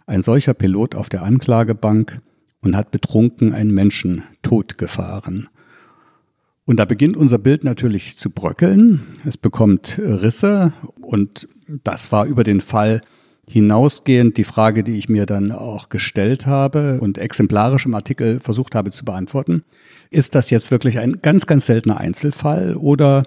ein 0.07 0.23
solcher 0.23 0.55
Pilot 0.55 0.95
auf 0.95 1.09
der 1.09 1.23
Anklagebank 1.23 2.21
und 2.61 2.77
hat 2.77 2.91
betrunken 2.91 3.55
einen 3.55 3.73
Menschen 3.73 4.25
totgefahren. 4.43 5.49
Und 6.67 6.79
da 6.79 6.87
beginnt 6.87 7.17
unser 7.17 7.39
Bild 7.39 7.63
natürlich 7.63 8.17
zu 8.17 8.31
bröckeln. 8.31 9.03
Es 9.27 9.37
bekommt 9.37 9.99
Risse 9.99 10.73
und 11.01 11.47
das 11.83 12.11
war 12.11 12.25
über 12.25 12.43
den 12.43 12.61
Fall 12.61 13.01
hinausgehend 13.47 14.39
die 14.39 14.45
Frage, 14.45 14.83
die 14.83 14.97
ich 14.97 15.11
mir 15.11 15.27
dann 15.27 15.53
auch 15.53 15.91
gestellt 15.91 16.47
habe 16.47 16.99
und 17.01 17.19
exemplarisch 17.19 17.85
im 17.85 17.95
Artikel 17.95 18.41
versucht 18.41 18.75
habe 18.75 18.91
zu 18.91 19.05
beantworten. 19.05 19.65
Ist 20.11 20.35
das 20.35 20.49
jetzt 20.49 20.71
wirklich 20.71 20.99
ein 20.99 21.21
ganz, 21.21 21.47
ganz 21.47 21.67
seltener 21.67 21.99
Einzelfall 21.99 22.75
oder 22.77 23.25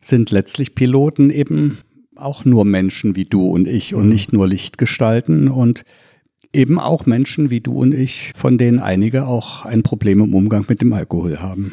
sind 0.00 0.30
letztlich 0.30 0.74
Piloten 0.74 1.30
eben 1.30 1.78
auch 2.16 2.44
nur 2.44 2.66
Menschen 2.66 3.16
wie 3.16 3.24
du 3.24 3.48
und 3.48 3.66
ich 3.66 3.94
und 3.94 4.08
nicht 4.08 4.32
nur 4.32 4.46
Lichtgestalten 4.46 5.48
und 5.48 5.84
eben 6.52 6.78
auch 6.78 7.06
Menschen 7.06 7.50
wie 7.50 7.60
du 7.60 7.72
und 7.80 7.94
ich, 7.94 8.32
von 8.36 8.58
denen 8.58 8.78
einige 8.78 9.26
auch 9.26 9.64
ein 9.64 9.82
Problem 9.82 10.20
im 10.20 10.34
Umgang 10.34 10.66
mit 10.68 10.82
dem 10.82 10.92
Alkohol 10.92 11.40
haben. 11.40 11.72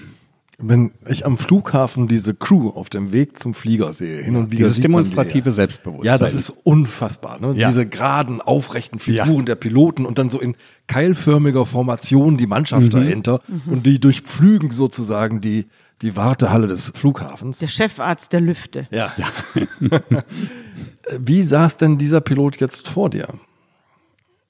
Wenn 0.57 0.91
ich 1.07 1.25
am 1.25 1.37
Flughafen 1.37 2.07
diese 2.07 2.33
Crew 2.33 2.69
auf 2.69 2.89
dem 2.89 3.11
Weg 3.11 3.37
zum 3.39 3.53
Flieger 3.53 3.91
sehe, 3.91 4.21
hin 4.23 4.37
und 4.37 4.51
wieder 4.51 4.67
Dieses 4.67 4.79
demonstrative 4.79 5.43
die, 5.43 5.49
ja. 5.49 5.53
Selbstbewusstsein. 5.53 6.05
Ja, 6.13 6.17
das 6.17 6.33
ist 6.33 6.49
unfassbar. 6.49 7.39
Ne? 7.41 7.53
Ja. 7.59 7.67
Diese 7.67 7.85
geraden, 7.85 8.39
aufrechten 8.39 8.99
Figuren 8.99 9.39
Ja. 9.39 9.43
der 9.43 9.55
Piloten 9.55 10.05
und 10.05 10.17
dann 10.17 10.29
so 10.29 10.39
in 10.39 10.55
keilförmiger 10.87 11.65
Formation 11.65 12.37
die 12.37 12.47
Mannschaft 12.47 12.93
dahinter 12.93 13.41
und 13.69 13.85
die 13.85 13.99
durchpflügen 13.99 14.71
sozusagen 14.71 15.41
die, 15.41 15.65
die 16.01 16.15
Wartehalle 16.15 16.67
des 16.67 16.91
Flughafens. 16.95 17.59
Der 17.59 17.67
Chefarzt 17.67 18.31
der 18.31 18.39
Lüfte. 18.39 18.87
Ja. 18.91 19.13
Wie 21.19 21.41
saß 21.41 21.77
denn 21.77 21.97
dieser 21.97 22.21
Pilot 22.21 22.61
jetzt 22.61 22.87
vor 22.87 23.09
dir? 23.09 23.27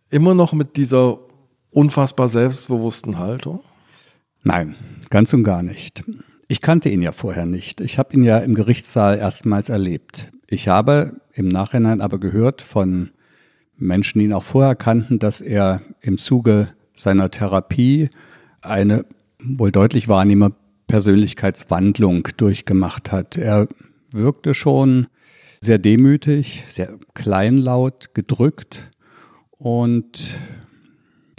Immer 0.10 0.36
noch 0.36 0.54
mit 0.54 0.78
dieser 0.78 1.18
unfassbar 1.72 2.28
selbstbewussten 2.28 3.18
Haltung? 3.18 3.62
Nein, 4.44 4.76
ganz 5.10 5.34
und 5.34 5.44
gar 5.44 5.64
nicht. 5.64 6.04
Ich 6.48 6.62
kannte 6.62 6.90
ihn 6.90 7.02
ja 7.02 7.12
vorher 7.12 7.46
nicht. 7.46 7.82
Ich 7.82 7.98
habe 7.98 8.14
ihn 8.14 8.24
ja 8.24 8.38
im 8.38 8.54
Gerichtssaal 8.54 9.18
erstmals 9.18 9.70
erlebt. 9.70 10.32
Ich 10.48 10.68
habe 10.68 11.20
im 11.34 11.48
Nachhinein 11.48 12.02
aber 12.02 12.20
gehört 12.20 12.62
von 12.62 13.10
Menschen, 13.78 14.20
die 14.20 14.26
ihn 14.26 14.34
auch 14.34 14.44
vorher 14.44 14.76
kannten, 14.76 15.20
dass 15.20 15.42
er 15.42 15.82
im 16.02 16.18
Zuge 16.18 16.68
seiner 16.94 17.32
Therapie 17.32 18.10
eine 18.62 19.06
wohl 19.40 19.72
deutlich 19.72 20.08
wahrnehme 20.08 20.54
Persönlichkeitswandlung 20.88 22.28
durchgemacht 22.38 23.12
hat. 23.12 23.38
Er 23.38 23.68
wirkte 24.12 24.54
schon 24.54 25.08
sehr 25.62 25.78
demütig, 25.78 26.64
sehr 26.68 26.98
kleinlaut, 27.14 28.14
gedrückt 28.14 28.92
und 29.50 30.28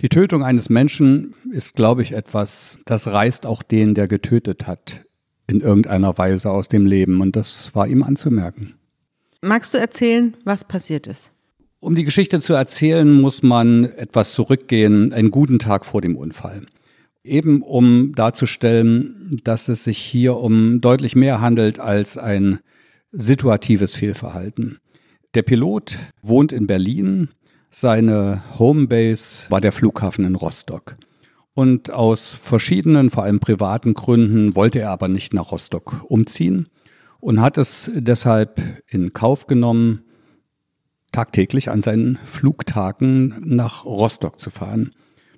die 0.00 0.08
Tötung 0.08 0.42
eines 0.42 0.68
Menschen 0.68 1.34
ist, 1.56 1.74
glaube 1.74 2.02
ich, 2.02 2.12
etwas, 2.12 2.78
das 2.84 3.06
reißt 3.06 3.46
auch 3.46 3.62
den, 3.62 3.94
der 3.94 4.06
getötet 4.06 4.66
hat, 4.66 5.04
in 5.46 5.62
irgendeiner 5.62 6.16
Weise 6.18 6.50
aus 6.50 6.68
dem 6.68 6.86
Leben. 6.86 7.20
Und 7.20 7.34
das 7.34 7.74
war 7.74 7.88
ihm 7.88 8.02
anzumerken. 8.02 8.74
Magst 9.40 9.74
du 9.74 9.78
erzählen, 9.78 10.36
was 10.44 10.64
passiert 10.64 11.06
ist? 11.06 11.32
Um 11.80 11.94
die 11.94 12.04
Geschichte 12.04 12.40
zu 12.40 12.52
erzählen, 12.52 13.10
muss 13.10 13.42
man 13.42 13.84
etwas 13.84 14.34
zurückgehen, 14.34 15.12
einen 15.12 15.30
guten 15.30 15.58
Tag 15.58 15.86
vor 15.86 16.02
dem 16.02 16.16
Unfall. 16.16 16.62
Eben 17.24 17.62
um 17.62 18.14
darzustellen, 18.14 19.36
dass 19.42 19.68
es 19.68 19.84
sich 19.84 19.98
hier 19.98 20.36
um 20.36 20.80
deutlich 20.80 21.16
mehr 21.16 21.40
handelt 21.40 21.80
als 21.80 22.18
ein 22.18 22.60
situatives 23.12 23.94
Fehlverhalten. 23.94 24.78
Der 25.34 25.42
Pilot 25.42 25.98
wohnt 26.22 26.52
in 26.52 26.66
Berlin, 26.66 27.28
seine 27.70 28.42
Homebase 28.58 29.50
war 29.50 29.60
der 29.60 29.72
Flughafen 29.72 30.24
in 30.24 30.34
Rostock. 30.34 30.96
Und 31.56 31.90
aus 31.90 32.28
verschiedenen, 32.28 33.08
vor 33.08 33.24
allem 33.24 33.40
privaten 33.40 33.94
Gründen 33.94 34.54
wollte 34.54 34.80
er 34.80 34.90
aber 34.90 35.08
nicht 35.08 35.32
nach 35.32 35.52
Rostock 35.52 36.04
umziehen 36.06 36.68
und 37.18 37.40
hat 37.40 37.56
es 37.56 37.90
deshalb 37.94 38.60
in 38.86 39.14
Kauf 39.14 39.46
genommen, 39.46 40.02
tagtäglich 41.12 41.70
an 41.70 41.80
seinen 41.80 42.18
Flugtagen 42.26 43.36
nach 43.42 43.86
Rostock 43.86 44.38
zu 44.38 44.50
fahren. 44.50 44.90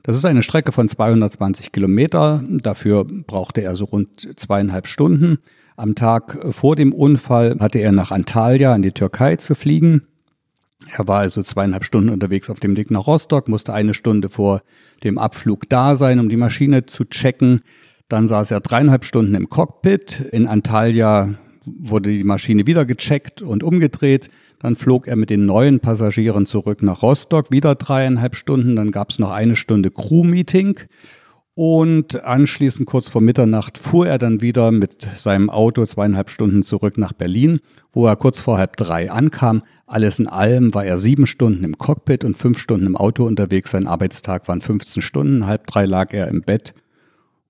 Das 0.03 0.17
ist 0.17 0.25
eine 0.25 0.43
Strecke 0.43 0.73
von 0.73 0.89
220 0.89 1.71
Kilometer. 1.71 2.43
Dafür 2.49 3.05
brauchte 3.05 3.61
er 3.61 3.77
so 3.77 3.85
rund 3.85 4.37
zweieinhalb 4.41 4.89
Stunden. 4.89 5.39
Am 5.77 5.95
Tag 5.95 6.37
vor 6.51 6.75
dem 6.75 6.93
Unfall 6.93 7.59
hatte 7.61 7.79
er 7.79 7.93
nach 7.93 8.11
Antalya 8.11 8.75
in 8.75 8.83
die 8.83 8.91
Türkei 8.91 9.37
zu 9.37 9.55
fliegen. 9.55 10.09
Er 10.87 11.09
war 11.09 11.21
also 11.21 11.43
zweieinhalb 11.43 11.85
Stunden 11.85 12.11
unterwegs 12.11 12.51
auf 12.51 12.61
dem 12.61 12.77
Weg 12.77 12.91
nach 12.91 13.07
Rostock, 13.07 13.49
musste 13.49 13.75
eine 13.75 13.95
Stunde 13.95 14.29
vor 14.29 14.63
dem 15.03 15.19
Abflug 15.19 15.69
da 15.69 15.97
sein, 15.97 16.21
um 16.21 16.29
die 16.29 16.37
Maschine 16.37 16.85
zu 16.85 17.05
checken. 17.05 17.63
Dann 18.09 18.29
saß 18.29 18.53
er 18.53 18.61
dreieinhalb 18.61 19.05
Stunden 19.05 19.35
im 19.35 19.49
Cockpit. 19.49 20.21
In 20.33 20.47
Antalya 20.47 21.35
wurde 21.65 22.11
die 22.11 22.25
Maschine 22.25 22.67
wieder 22.67 22.87
gecheckt 22.87 23.43
und 23.43 23.63
umgedreht. 23.63 24.31
Dann 24.61 24.77
flog 24.77 25.07
er 25.07 25.17
mit 25.17 25.31
den 25.31 25.47
neuen 25.47 25.81
Passagieren 25.81 26.47
zurück 26.47 26.83
nach 26.83 27.03
Rostock, 27.03 27.51
wieder 27.51 27.75
dreieinhalb 27.75 28.37
Stunden. 28.37 28.77
Dann 28.77 28.91
gab 28.91 29.11
es 29.11 29.19
noch 29.19 29.31
eine 29.31 29.57
Stunde 29.57 29.91
Crew-Meeting. 29.91 30.81
Und 31.55 32.23
anschließend, 32.25 32.87
kurz 32.87 33.09
vor 33.09 33.21
Mitternacht, 33.21 33.79
fuhr 33.79 34.07
er 34.07 34.19
dann 34.19 34.41
wieder 34.41 34.71
mit 34.71 35.03
seinem 35.17 35.51
Auto 35.51 35.85
zweieinhalb 35.85 36.31
Stunden 36.31 36.63
zurück 36.63 36.97
nach 36.99 37.13
Berlin, 37.13 37.59
wo 37.93 38.07
er 38.07 38.15
kurz 38.15 38.41
vor 38.41 38.59
halb 38.59 38.77
drei 38.77 39.11
ankam. 39.11 39.63
Alles 39.89 40.19
in 40.19 40.27
allem 40.27 40.75
war 40.75 40.85
er 40.85 40.99
sieben 40.99 41.27
Stunden 41.27 41.65
im 41.65 41.79
Cockpit 41.79 42.23
und 42.23 42.37
fünf 42.37 42.59
Stunden 42.59 42.87
im 42.87 42.95
Auto 42.95 43.25
unterwegs. 43.25 43.71
Sein 43.71 43.87
Arbeitstag 43.87 44.47
waren 44.47 44.61
15 44.61 45.03
Stunden. 45.03 45.47
Halb 45.47 45.67
drei 45.67 45.87
lag 45.87 46.13
er 46.13 46.29
im 46.29 46.43
Bett 46.43 46.75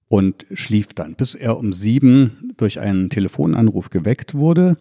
und 0.07 0.47
schlief 0.55 0.95
dann, 0.95 1.17
bis 1.17 1.35
er 1.35 1.59
um 1.59 1.73
sieben 1.73 2.53
durch 2.57 2.79
einen 2.79 3.11
Telefonanruf 3.11 3.91
geweckt 3.91 4.35
wurde, 4.35 4.77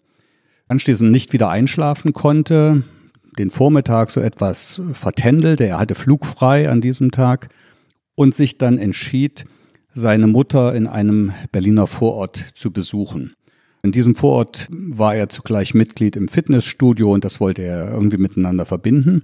anschließend 0.68 1.10
nicht 1.10 1.32
wieder 1.32 1.50
einschlafen 1.50 2.12
konnte, 2.12 2.84
den 3.38 3.50
Vormittag 3.50 4.10
so 4.10 4.20
etwas 4.20 4.80
vertändelte, 4.92 5.64
er 5.64 5.78
hatte 5.78 5.96
flugfrei 5.96 6.70
an 6.70 6.80
diesem 6.80 7.10
Tag 7.10 7.48
und 8.14 8.34
sich 8.34 8.58
dann 8.58 8.78
entschied, 8.78 9.46
seine 9.94 10.28
Mutter 10.28 10.74
in 10.74 10.86
einem 10.86 11.32
Berliner 11.50 11.88
Vorort 11.88 12.36
zu 12.54 12.72
besuchen. 12.72 13.32
In 13.82 13.92
diesem 13.92 14.14
Vorort 14.14 14.68
war 14.70 15.14
er 15.14 15.28
zugleich 15.28 15.74
Mitglied 15.74 16.16
im 16.16 16.28
Fitnessstudio 16.28 17.12
und 17.12 17.24
das 17.24 17.40
wollte 17.40 17.62
er 17.62 17.90
irgendwie 17.90 18.16
miteinander 18.16 18.66
verbinden. 18.66 19.22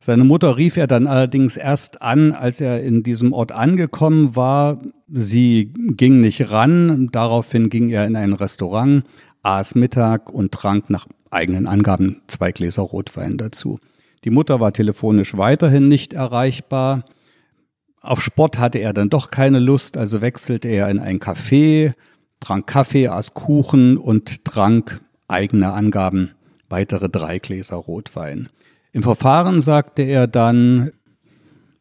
Seine 0.00 0.22
Mutter 0.22 0.56
rief 0.56 0.76
er 0.76 0.86
dann 0.86 1.08
allerdings 1.08 1.56
erst 1.56 2.00
an, 2.02 2.32
als 2.32 2.60
er 2.60 2.82
in 2.82 3.02
diesem 3.02 3.32
Ort 3.32 3.50
angekommen 3.50 4.36
war. 4.36 4.80
Sie 5.12 5.72
ging 5.74 6.20
nicht 6.20 6.50
ran. 6.52 7.08
Daraufhin 7.10 7.68
ging 7.68 7.90
er 7.90 8.06
in 8.06 8.14
ein 8.14 8.32
Restaurant, 8.32 9.02
aß 9.42 9.74
Mittag 9.74 10.30
und 10.30 10.52
trank 10.52 10.88
nach 10.88 11.08
eigenen 11.30 11.66
Angaben 11.66 12.22
zwei 12.28 12.52
Gläser 12.52 12.82
Rotwein 12.82 13.38
dazu. 13.38 13.80
Die 14.24 14.30
Mutter 14.30 14.60
war 14.60 14.72
telefonisch 14.72 15.36
weiterhin 15.36 15.88
nicht 15.88 16.12
erreichbar. 16.12 17.04
Auf 18.00 18.22
Sport 18.22 18.58
hatte 18.58 18.78
er 18.78 18.92
dann 18.92 19.10
doch 19.10 19.30
keine 19.30 19.58
Lust, 19.58 19.96
also 19.96 20.20
wechselte 20.20 20.68
er 20.68 20.88
in 20.88 21.00
ein 21.00 21.18
Café, 21.18 21.94
trank 22.40 22.66
Kaffee, 22.66 23.08
aß 23.08 23.34
Kuchen 23.34 23.96
und 23.96 24.44
trank 24.44 25.00
eigene 25.28 25.72
Angaben 25.72 26.30
weitere 26.68 27.08
drei 27.08 27.38
Gläser 27.38 27.76
Rotwein. 27.76 28.48
Im 28.92 29.02
Verfahren 29.02 29.60
sagte 29.60 30.02
er 30.02 30.26
dann, 30.26 30.92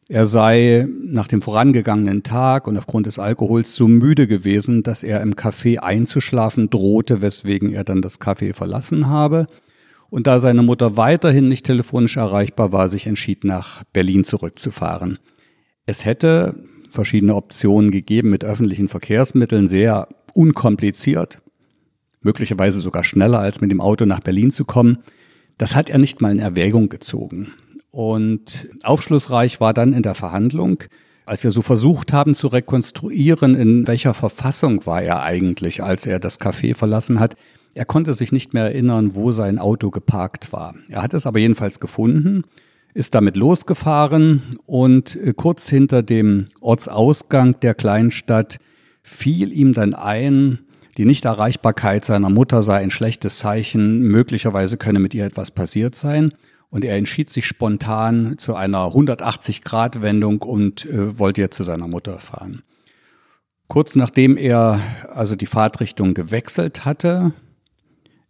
er 0.10 0.26
sei 0.26 0.88
nach 1.04 1.28
dem 1.28 1.42
vorangegangenen 1.42 2.24
Tag 2.24 2.68
und 2.68 2.78
aufgrund 2.78 3.08
des 3.08 3.20
Alkohols 3.20 3.76
so 3.76 3.88
müde 3.88 4.28
gewesen, 4.28 4.84
dass 4.84 5.04
er 5.04 5.22
im 5.22 5.34
Café 5.34 5.80
einzuschlafen 5.80 6.70
drohte, 6.70 7.22
weswegen 7.22 7.74
er 7.74 7.84
dann 7.84 8.02
das 8.02 8.22
Café 8.22 8.54
verlassen 8.54 9.08
habe. 9.08 9.48
Und 10.10 10.26
da 10.26 10.40
seine 10.40 10.64
Mutter 10.64 10.96
weiterhin 10.96 11.50
nicht 11.50 11.66
telefonisch 11.66 12.16
erreichbar 12.16 12.72
war, 12.72 12.88
sich 12.88 13.08
entschied, 13.08 13.44
nach 13.44 13.84
Berlin 13.92 14.24
zurückzufahren. 14.24 15.20
Es 15.86 16.06
hätte 16.06 16.56
verschiedene 16.90 17.36
Optionen 17.36 17.92
gegeben 17.92 18.30
mit 18.30 18.46
öffentlichen 18.46 18.88
Verkehrsmitteln, 18.88 19.68
sehr 19.68 20.08
unkompliziert, 20.38 21.40
möglicherweise 22.22 22.80
sogar 22.80 23.04
schneller 23.04 23.40
als 23.40 23.60
mit 23.60 23.72
dem 23.72 23.82
Auto 23.82 24.06
nach 24.06 24.20
Berlin 24.20 24.52
zu 24.52 24.64
kommen. 24.64 25.00
Das 25.58 25.76
hat 25.76 25.90
er 25.90 25.98
nicht 25.98 26.22
mal 26.22 26.32
in 26.32 26.40
Erwägung 26.40 26.90
gezogen. 26.90 27.54
Und 27.92 28.68
aufschlussreich 28.84 29.60
war 29.60 29.74
dann 29.74 29.94
in 29.94 30.04
der 30.04 30.14
Verhandlung, 30.14 30.84
als 31.26 31.44
wir 31.44 31.52
so 31.52 31.62
versucht 31.62 32.14
haben 32.14 32.36
zu 32.36 32.48
rekonstruieren, 32.48 33.56
in 33.56 33.88
welcher 33.88 34.14
Verfassung 34.14 34.86
war 34.86 35.02
er 35.02 35.24
eigentlich, 35.24 35.84
als 35.84 36.06
er 36.06 36.20
das 36.20 36.40
Café 36.40 36.76
verlassen 36.76 37.20
hat. 37.20 37.36
Er 37.74 37.86
konnte 37.86 38.14
sich 38.14 38.32
nicht 38.32 38.54
mehr 38.54 38.66
erinnern, 38.66 39.16
wo 39.16 39.32
sein 39.32 39.58
Auto 39.58 39.90
geparkt 39.90 40.54
war. 40.54 40.76
Er 40.90 41.02
hat 41.02 41.14
es 41.14 41.26
aber 41.26 41.40
jedenfalls 41.40 41.80
gefunden, 41.80 42.44
ist 42.94 43.14
damit 43.16 43.36
losgefahren 43.36 44.42
und 44.66 45.18
kurz 45.36 45.68
hinter 45.68 46.04
dem 46.04 46.46
Ortsausgang 46.62 47.60
der 47.60 47.74
Kleinstadt 47.74 48.60
fiel 49.08 49.54
ihm 49.54 49.74
dann 49.74 49.94
ein, 49.94 50.60
die 50.98 51.06
Nichterreichbarkeit 51.06 52.04
seiner 52.04 52.30
Mutter 52.30 52.62
sei 52.62 52.78
ein 52.78 52.92
schlechtes 52.92 53.38
Zeichen, 53.38 54.02
möglicherweise 54.02 54.78
könne 54.78 55.00
mit 55.00 55.14
ihr 55.14 55.26
etwas 55.26 55.52
passiert 55.52 55.96
sein. 55.96 56.34
Und 56.70 56.84
er 56.84 56.98
entschied 56.98 57.30
sich 57.30 57.46
spontan 57.46 58.36
zu 58.38 58.56
einer 58.56 58.88
180-Grad-Wendung 58.88 60.42
und 60.42 60.86
äh, 60.86 61.18
wollte 61.18 61.40
jetzt 61.40 61.56
zu 61.56 61.64
seiner 61.64 61.88
Mutter 61.88 62.20
fahren. 62.20 62.64
Kurz 63.70 63.96
nachdem 63.96 64.36
er 64.36 64.80
also 65.14 65.38
die 65.38 65.46
Fahrtrichtung 65.46 66.14
gewechselt 66.14 66.84
hatte, 66.84 67.32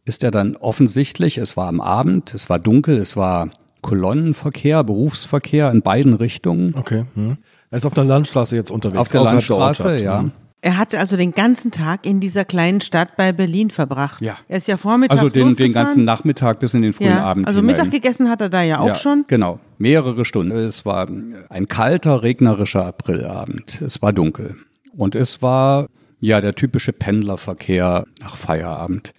ist 0.06 0.24
er 0.24 0.30
dann 0.30 0.56
offensichtlich, 0.56 1.40
es 1.40 1.58
war 1.58 1.68
am 1.68 1.82
Abend, 1.82 2.36
es 2.36 2.50
war 2.50 2.60
dunkel, 2.60 2.98
es 2.98 3.18
war 3.18 3.50
Kolonnenverkehr, 3.82 4.84
Berufsverkehr 4.84 5.72
in 5.72 5.82
beiden 5.82 6.14
Richtungen. 6.14 6.76
Okay. 6.76 7.06
Hm. 7.16 7.38
Er 7.72 7.78
ist 7.78 7.86
auf 7.86 7.94
der 7.94 8.04
Landstraße 8.04 8.56
jetzt 8.56 8.70
unterwegs. 8.70 9.00
Auf 9.00 9.12
der 9.12 9.24
Landstraße, 9.24 9.88
der 9.90 10.02
ja. 10.02 10.26
Er 10.62 10.78
hatte 10.78 11.00
also 11.00 11.18
den 11.18 11.34
ganzen 11.34 11.72
Tag 11.72 12.06
in 12.06 12.20
dieser 12.20 12.44
kleinen 12.44 12.82
Stadt 12.82 13.16
bei 13.16 13.32
Berlin 13.32 13.70
verbracht. 13.70 14.22
Ja. 14.22 14.38
Er 14.48 14.58
ist 14.58 14.68
ja 14.68 14.78
vormittags 14.78 15.22
Also 15.22 15.34
den, 15.34 15.56
den 15.56 15.72
ganzen 15.72 16.04
Nachmittag 16.04 16.60
bis 16.60 16.74
in 16.74 16.82
den 16.82 16.94
frühen 16.94 17.12
ja. 17.12 17.24
Abend. 17.24 17.48
Also 17.48 17.60
hinein. 17.60 17.76
Mittag 17.76 17.92
gegessen 17.92 18.30
hat 18.30 18.42
er 18.42 18.50
da 18.50 18.64
ja 18.64 18.80
auch 18.80 18.88
ja, 18.88 18.96
schon. 18.96 19.26
Genau, 19.28 19.60
mehrere 19.78 20.26
Stunden. 20.26 20.58
Es 20.58 20.84
war 20.84 21.08
ein 21.50 21.68
kalter, 21.68 22.24
regnerischer 22.24 22.86
Aprilabend. 22.86 23.82
Es 23.82 24.02
war 24.02 24.14
dunkel. 24.14 24.58
Und 24.96 25.14
es 25.14 25.44
war 25.44 25.88
ja 26.20 26.42
der 26.42 26.56
typische 26.56 26.92
Pendlerverkehr 26.92 28.06
nach 28.20 28.36
Feierabend. 28.36 29.14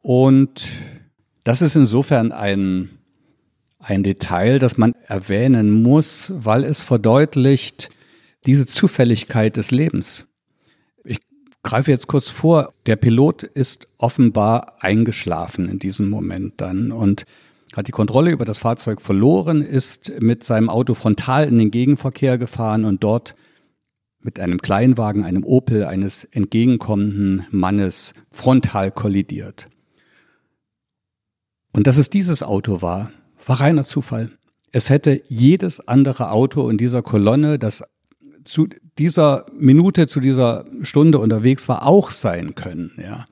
Und 0.00 0.66
das 1.44 1.60
ist 1.60 1.76
insofern 1.76 2.32
ein, 2.32 2.88
ein 3.80 4.02
Detail, 4.02 4.58
das 4.58 4.78
man 4.78 4.94
erwähnen 5.06 5.70
muss, 5.70 6.32
weil 6.34 6.64
es 6.64 6.80
verdeutlicht 6.80 7.90
diese 8.46 8.64
Zufälligkeit 8.64 9.58
des 9.58 9.70
Lebens 9.70 10.26
greife 11.64 11.90
jetzt 11.90 12.06
kurz 12.06 12.28
vor. 12.28 12.72
Der 12.86 12.96
Pilot 12.96 13.42
ist 13.42 13.88
offenbar 13.98 14.76
eingeschlafen 14.80 15.68
in 15.68 15.80
diesem 15.80 16.08
Moment 16.08 16.54
dann 16.58 16.92
und 16.92 17.24
hat 17.74 17.88
die 17.88 17.92
Kontrolle 17.92 18.30
über 18.30 18.44
das 18.44 18.58
Fahrzeug 18.58 19.00
verloren, 19.00 19.60
ist 19.60 20.12
mit 20.20 20.44
seinem 20.44 20.70
Auto 20.70 20.94
frontal 20.94 21.48
in 21.48 21.58
den 21.58 21.72
Gegenverkehr 21.72 22.38
gefahren 22.38 22.84
und 22.84 23.02
dort 23.02 23.34
mit 24.20 24.38
einem 24.38 24.60
Kleinwagen, 24.60 25.24
einem 25.24 25.44
Opel 25.44 25.84
eines 25.84 26.24
entgegenkommenden 26.24 27.46
Mannes 27.50 28.14
frontal 28.30 28.90
kollidiert. 28.90 29.68
Und 31.72 31.86
dass 31.86 31.98
es 31.98 32.08
dieses 32.08 32.42
Auto 32.42 32.80
war, 32.80 33.10
war 33.46 33.60
reiner 33.60 33.84
Zufall. 33.84 34.30
Es 34.70 34.88
hätte 34.88 35.22
jedes 35.28 35.86
andere 35.86 36.30
Auto 36.30 36.68
in 36.70 36.78
dieser 36.78 37.02
Kolonne, 37.02 37.58
das 37.58 37.84
zu 38.44 38.68
dieser 38.98 39.46
Minute, 39.58 40.06
zu 40.06 40.20
dieser 40.20 40.64
Stunde 40.82 41.18
unterwegs 41.18 41.68
war, 41.68 41.86
auch 41.86 42.10
sein 42.10 42.54
können. 42.54 42.92
Ja. 43.02 43.24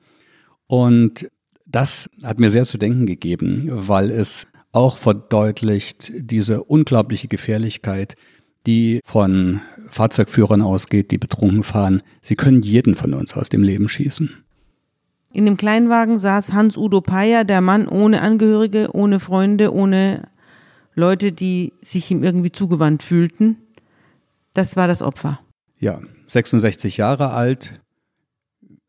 Und 0.67 1.29
das 1.65 2.09
hat 2.23 2.39
mir 2.39 2.51
sehr 2.51 2.65
zu 2.65 2.77
denken 2.77 3.05
gegeben, 3.05 3.69
weil 3.69 4.11
es 4.11 4.47
auch 4.71 4.97
verdeutlicht 4.97 6.11
diese 6.15 6.63
unglaubliche 6.63 7.27
Gefährlichkeit, 7.27 8.15
die 8.65 9.01
von 9.05 9.61
Fahrzeugführern 9.89 10.61
ausgeht, 10.61 11.11
die 11.11 11.17
betrunken 11.17 11.63
fahren. 11.63 12.01
Sie 12.21 12.35
können 12.35 12.61
jeden 12.61 12.95
von 12.95 13.13
uns 13.13 13.35
aus 13.35 13.49
dem 13.49 13.63
Leben 13.63 13.89
schießen. 13.89 14.43
In 15.31 15.45
dem 15.45 15.57
Kleinwagen 15.57 16.19
saß 16.19 16.53
Hans-Udo 16.53 17.01
Peyer, 17.01 17.43
der 17.43 17.61
Mann 17.61 17.87
ohne 17.87 18.21
Angehörige, 18.21 18.89
ohne 18.93 19.19
Freunde, 19.19 19.73
ohne 19.73 20.27
Leute, 20.95 21.31
die 21.31 21.73
sich 21.81 22.11
ihm 22.11 22.23
irgendwie 22.23 22.51
zugewandt 22.51 23.01
fühlten. 23.01 23.57
Das 24.53 24.75
war 24.75 24.87
das 24.87 25.01
Opfer. 25.01 25.39
Ja, 25.83 25.99
66 26.29 26.95
Jahre 26.95 27.31
alt. 27.31 27.81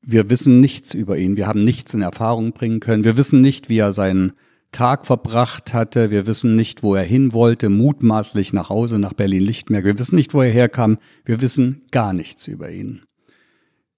Wir 0.00 0.30
wissen 0.30 0.60
nichts 0.60 0.94
über 0.94 1.18
ihn. 1.18 1.36
Wir 1.36 1.48
haben 1.48 1.64
nichts 1.64 1.92
in 1.92 2.02
Erfahrung 2.02 2.52
bringen 2.52 2.78
können. 2.78 3.02
Wir 3.02 3.16
wissen 3.16 3.40
nicht, 3.40 3.68
wie 3.68 3.78
er 3.78 3.92
seinen 3.92 4.34
Tag 4.70 5.04
verbracht 5.04 5.74
hatte. 5.74 6.12
Wir 6.12 6.28
wissen 6.28 6.54
nicht, 6.54 6.84
wo 6.84 6.94
er 6.94 7.02
hin 7.02 7.32
wollte, 7.32 7.68
mutmaßlich 7.68 8.52
nach 8.52 8.68
Hause, 8.68 9.00
nach 9.00 9.12
Berlin-Lichtenberg. 9.12 9.84
Wir 9.84 9.98
wissen 9.98 10.14
nicht, 10.14 10.34
wo 10.34 10.42
er 10.42 10.52
herkam. 10.52 10.98
Wir 11.24 11.40
wissen 11.40 11.80
gar 11.90 12.12
nichts 12.12 12.46
über 12.46 12.70
ihn. 12.70 13.02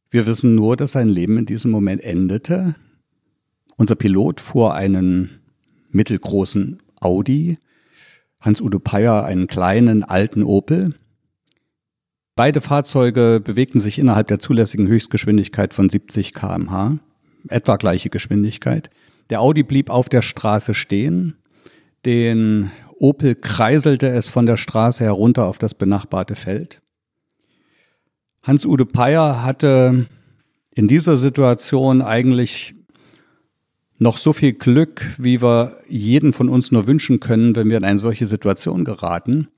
Wir 0.08 0.26
wissen 0.26 0.54
nur, 0.54 0.74
dass 0.78 0.92
sein 0.92 1.10
Leben 1.10 1.36
in 1.36 1.44
diesem 1.44 1.72
Moment 1.72 2.02
endete. 2.02 2.76
Unser 3.76 3.96
Pilot 3.96 4.40
fuhr 4.40 4.72
einen 4.72 5.40
mittelgroßen 5.90 6.82
Audi, 7.02 7.58
Hans-Udo 8.40 8.78
Peyer 8.78 9.26
einen 9.26 9.48
kleinen 9.48 10.02
alten 10.02 10.42
Opel. 10.42 10.94
Beide 12.36 12.60
Fahrzeuge 12.60 13.40
bewegten 13.42 13.80
sich 13.80 13.98
innerhalb 13.98 14.26
der 14.28 14.38
zulässigen 14.38 14.86
Höchstgeschwindigkeit 14.88 15.72
von 15.72 15.88
70 15.88 16.34
kmh, 16.34 16.98
etwa 17.48 17.76
gleiche 17.76 18.10
Geschwindigkeit. 18.10 18.90
Der 19.30 19.40
Audi 19.40 19.62
blieb 19.62 19.88
auf 19.88 20.10
der 20.10 20.20
Straße 20.20 20.74
stehen. 20.74 21.36
Den 22.04 22.70
Opel 22.98 23.36
kreiselte 23.36 24.08
es 24.08 24.28
von 24.28 24.44
der 24.44 24.58
Straße 24.58 25.02
herunter 25.02 25.46
auf 25.46 25.56
das 25.56 25.72
benachbarte 25.72 26.34
Feld. 26.34 26.82
Hans-Ude 28.42 28.84
Peyer 28.84 29.42
hatte 29.42 30.06
in 30.74 30.88
dieser 30.88 31.16
Situation 31.16 32.02
eigentlich 32.02 32.74
noch 33.98 34.18
so 34.18 34.34
viel 34.34 34.52
Glück, 34.52 35.06
wie 35.16 35.40
wir 35.40 35.78
jeden 35.88 36.34
von 36.34 36.50
uns 36.50 36.70
nur 36.70 36.86
wünschen 36.86 37.18
können, 37.18 37.56
wenn 37.56 37.70
wir 37.70 37.78
in 37.78 37.84
eine 37.84 37.98
solche 37.98 38.26
Situation 38.26 38.84
geraten. 38.84 39.48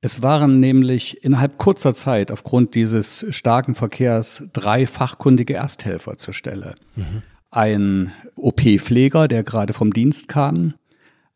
Es 0.00 0.22
waren 0.22 0.60
nämlich 0.60 1.24
innerhalb 1.24 1.58
kurzer 1.58 1.94
Zeit 1.94 2.30
aufgrund 2.30 2.74
dieses 2.74 3.26
starken 3.30 3.74
Verkehrs 3.74 4.44
drei 4.52 4.86
fachkundige 4.86 5.54
Ersthelfer 5.54 6.16
zur 6.16 6.34
Stelle. 6.34 6.74
Mhm. 6.94 7.22
Ein 7.50 8.12
OP-Pfleger, 8.36 9.28
der 9.28 9.42
gerade 9.42 9.72
vom 9.72 9.92
Dienst 9.92 10.28
kam, 10.28 10.74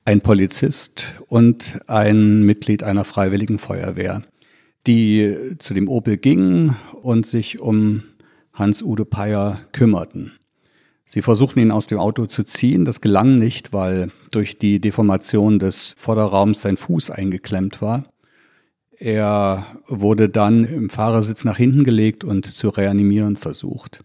ein 0.05 0.20
Polizist 0.20 1.14
und 1.29 1.81
ein 1.87 2.42
Mitglied 2.42 2.83
einer 2.83 3.05
freiwilligen 3.05 3.59
Feuerwehr, 3.59 4.23
die 4.87 5.37
zu 5.59 5.75
dem 5.75 5.88
Opel 5.88 6.16
gingen 6.16 6.77
und 7.03 7.27
sich 7.27 7.61
um 7.61 8.03
Hans-Ude 8.53 9.05
Peyer 9.05 9.61
kümmerten. 9.73 10.33
Sie 11.05 11.23
versuchten 11.23 11.59
ihn 11.59 11.73
aus 11.73 11.87
dem 11.87 11.99
Auto 11.99 12.27
zu 12.27 12.44
ziehen. 12.44 12.85
Das 12.85 13.01
gelang 13.01 13.38
nicht, 13.38 13.73
weil 13.73 14.12
durch 14.31 14.59
die 14.59 14.81
Deformation 14.81 15.59
des 15.59 15.94
Vorderraums 15.96 16.61
sein 16.61 16.77
Fuß 16.77 17.11
eingeklemmt 17.11 17.83
war. 17.83 18.05
Er 19.01 19.65
wurde 19.89 20.29
dann 20.29 20.65
im 20.65 20.91
Fahrersitz 20.91 21.45
nach 21.45 21.57
hinten 21.57 21.85
gelegt 21.85 22.23
und 22.23 22.45
zu 22.45 22.69
reanimieren 22.69 23.39
versucht. 23.39 24.03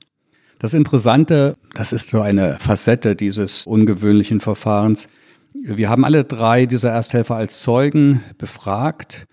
Das 0.58 0.74
Interessante, 0.74 1.58
das 1.74 1.92
ist 1.92 2.10
so 2.10 2.22
eine 2.22 2.58
Facette 2.60 3.18
dieses 3.18 3.68
ungewöhnlichen 3.68 4.40
Verfahrens, 4.40 5.08
Wir 5.54 5.90
haben 5.90 6.04
alle 6.04 6.26
drei 6.26 6.66
dieser 6.66 6.92
Ersthelfer 6.92 7.36
als 7.36 7.62
Zeugen 7.62 8.22
befragt 8.38 9.26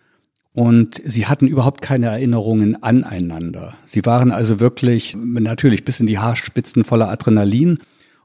und 0.52 1.00
sie 1.04 1.26
hatten 1.26 1.48
überhaupt 1.48 1.82
keine 1.82 2.06
Erinnerungen 2.06 2.80
aneinander. 2.80 3.74
Sie 3.84 4.04
waren 4.04 4.30
also 4.30 4.60
wirklich 4.60 5.16
natürlich 5.16 5.84
bis 5.84 5.98
in 5.98 6.06
die 6.06 6.20
Haarspitzen 6.20 6.84
voller 6.84 7.08
Adrenalin 7.08 7.78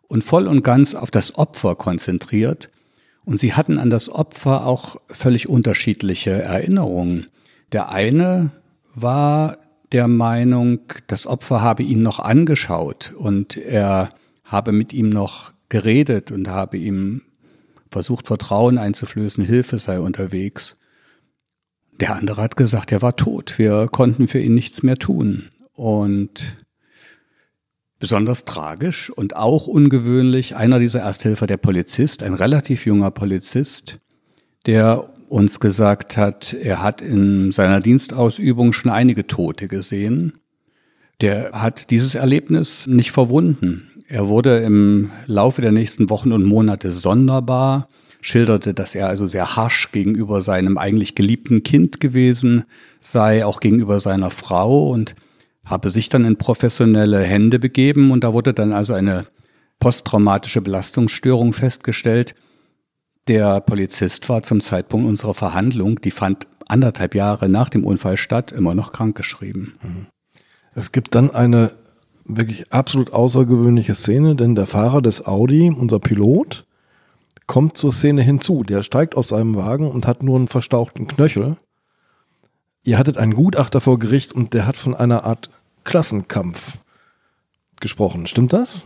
und 0.07 0.23
voll 0.23 0.47
und 0.47 0.63
ganz 0.63 0.93
auf 0.93 1.09
das 1.09 1.35
Opfer 1.35 1.75
konzentriert. 1.75 2.69
Und 3.27 3.41
sie 3.41 3.55
hatten 3.55 3.77
an 3.77 3.89
das 3.89 4.07
Opfer 4.07 4.65
auch 4.65 4.95
völlig 5.09 5.49
unterschiedliche 5.49 6.31
Erinnerungen. 6.31 7.25
Der 7.73 7.89
eine 7.89 8.51
war 8.95 9.57
der 9.91 10.07
Meinung, 10.07 10.79
das 11.07 11.27
Opfer 11.27 11.59
habe 11.59 11.83
ihn 11.83 12.01
noch 12.01 12.19
angeschaut 12.19 13.11
und 13.17 13.57
er 13.57 14.07
habe 14.45 14.71
mit 14.71 14.93
ihm 14.93 15.09
noch 15.09 15.51
geredet 15.67 16.31
und 16.31 16.47
habe 16.47 16.77
ihm 16.77 17.21
versucht, 17.91 18.27
Vertrauen 18.27 18.77
einzuflößen, 18.77 19.43
Hilfe 19.43 19.77
sei 19.77 19.99
unterwegs. 19.99 20.77
Der 21.99 22.15
andere 22.15 22.41
hat 22.41 22.55
gesagt, 22.55 22.93
er 22.93 23.01
war 23.01 23.17
tot. 23.17 23.59
Wir 23.59 23.89
konnten 23.89 24.29
für 24.29 24.39
ihn 24.39 24.55
nichts 24.55 24.83
mehr 24.83 24.99
tun. 24.99 25.49
Und 25.73 26.55
besonders 27.99 28.45
tragisch 28.45 29.09
und 29.09 29.35
auch 29.35 29.67
ungewöhnlich, 29.67 30.55
einer 30.55 30.79
dieser 30.79 31.01
Ersthelfer, 31.01 31.47
der 31.47 31.57
Polizist, 31.57 32.23
ein 32.23 32.33
relativ 32.33 32.85
junger 32.85 33.11
Polizist, 33.11 33.97
der 34.65 35.09
uns 35.29 35.59
gesagt 35.59 36.15
hat, 36.15 36.53
er 36.53 36.81
hat 36.81 37.01
in 37.01 37.51
seiner 37.51 37.81
Dienstausübung 37.81 38.73
schon 38.73 38.91
einige 38.91 39.27
Tote 39.27 39.67
gesehen. 39.67 40.33
Der 41.19 41.51
hat 41.53 41.89
dieses 41.89 42.15
Erlebnis 42.15 42.85
nicht 42.87 43.11
verwunden. 43.11 43.89
Er 44.07 44.29
wurde 44.29 44.59
im 44.59 45.11
Laufe 45.25 45.61
der 45.61 45.71
nächsten 45.71 46.09
Wochen 46.09 46.31
und 46.31 46.45
Monate 46.45 46.91
sonderbar 46.91 47.87
schilderte, 48.21 48.73
dass 48.73 48.95
er 48.95 49.07
also 49.07 49.27
sehr 49.27 49.55
harsch 49.55 49.91
gegenüber 49.91 50.41
seinem 50.41 50.77
eigentlich 50.77 51.15
geliebten 51.15 51.63
Kind 51.63 51.99
gewesen 51.99 52.63
sei, 53.01 53.45
auch 53.45 53.59
gegenüber 53.59 53.99
seiner 53.99 54.31
Frau 54.31 54.89
und 54.89 55.15
habe 55.67 55.89
sich 55.89 56.09
dann 56.09 56.25
in 56.25 56.37
professionelle 56.37 57.21
Hände 57.21 57.59
begeben 57.59 58.11
und 58.11 58.23
da 58.23 58.33
wurde 58.33 58.53
dann 58.53 58.73
also 58.73 58.93
eine 58.93 59.25
posttraumatische 59.79 60.61
Belastungsstörung 60.61 61.53
festgestellt. 61.53 62.35
Der 63.27 63.59
Polizist 63.61 64.27
war 64.29 64.43
zum 64.43 64.61
Zeitpunkt 64.61 65.07
unserer 65.07 65.33
Verhandlung, 65.33 66.01
die 66.01 66.11
fand 66.11 66.47
anderthalb 66.67 67.15
Jahre 67.15 67.49
nach 67.49 67.69
dem 67.69 67.85
Unfall 67.85 68.17
statt, 68.17 68.51
immer 68.51 68.75
noch 68.75 68.91
krankgeschrieben. 68.91 70.07
Es 70.73 70.91
gibt 70.91 71.15
dann 71.15 71.31
eine 71.31 71.71
wirklich 72.25 72.71
absolut 72.71 73.13
außergewöhnliche 73.13 73.95
Szene, 73.95 74.35
denn 74.35 74.55
der 74.55 74.65
Fahrer 74.65 75.01
des 75.01 75.25
Audi, 75.25 75.69
unser 75.69 75.99
Pilot, 75.99 76.65
kommt 77.45 77.77
zur 77.77 77.93
Szene 77.93 78.21
hinzu. 78.21 78.63
Der 78.63 78.83
steigt 78.83 79.15
aus 79.15 79.29
seinem 79.29 79.55
Wagen 79.55 79.89
und 79.89 80.05
hat 80.05 80.23
nur 80.23 80.37
einen 80.37 80.47
verstauchten 80.47 81.07
Knöchel. 81.07 81.57
Ihr 82.83 82.97
hattet 82.97 83.17
einen 83.17 83.33
Gutachter 83.33 83.81
vor 83.81 83.99
Gericht 83.99 84.33
und 84.33 84.53
der 84.53 84.65
hat 84.65 84.77
von 84.77 84.93
einer 84.93 85.23
Art 85.23 85.49
Klassenkampf 85.87 86.79
gesprochen. 87.79 88.27
Stimmt 88.27 88.53
das? 88.53 88.85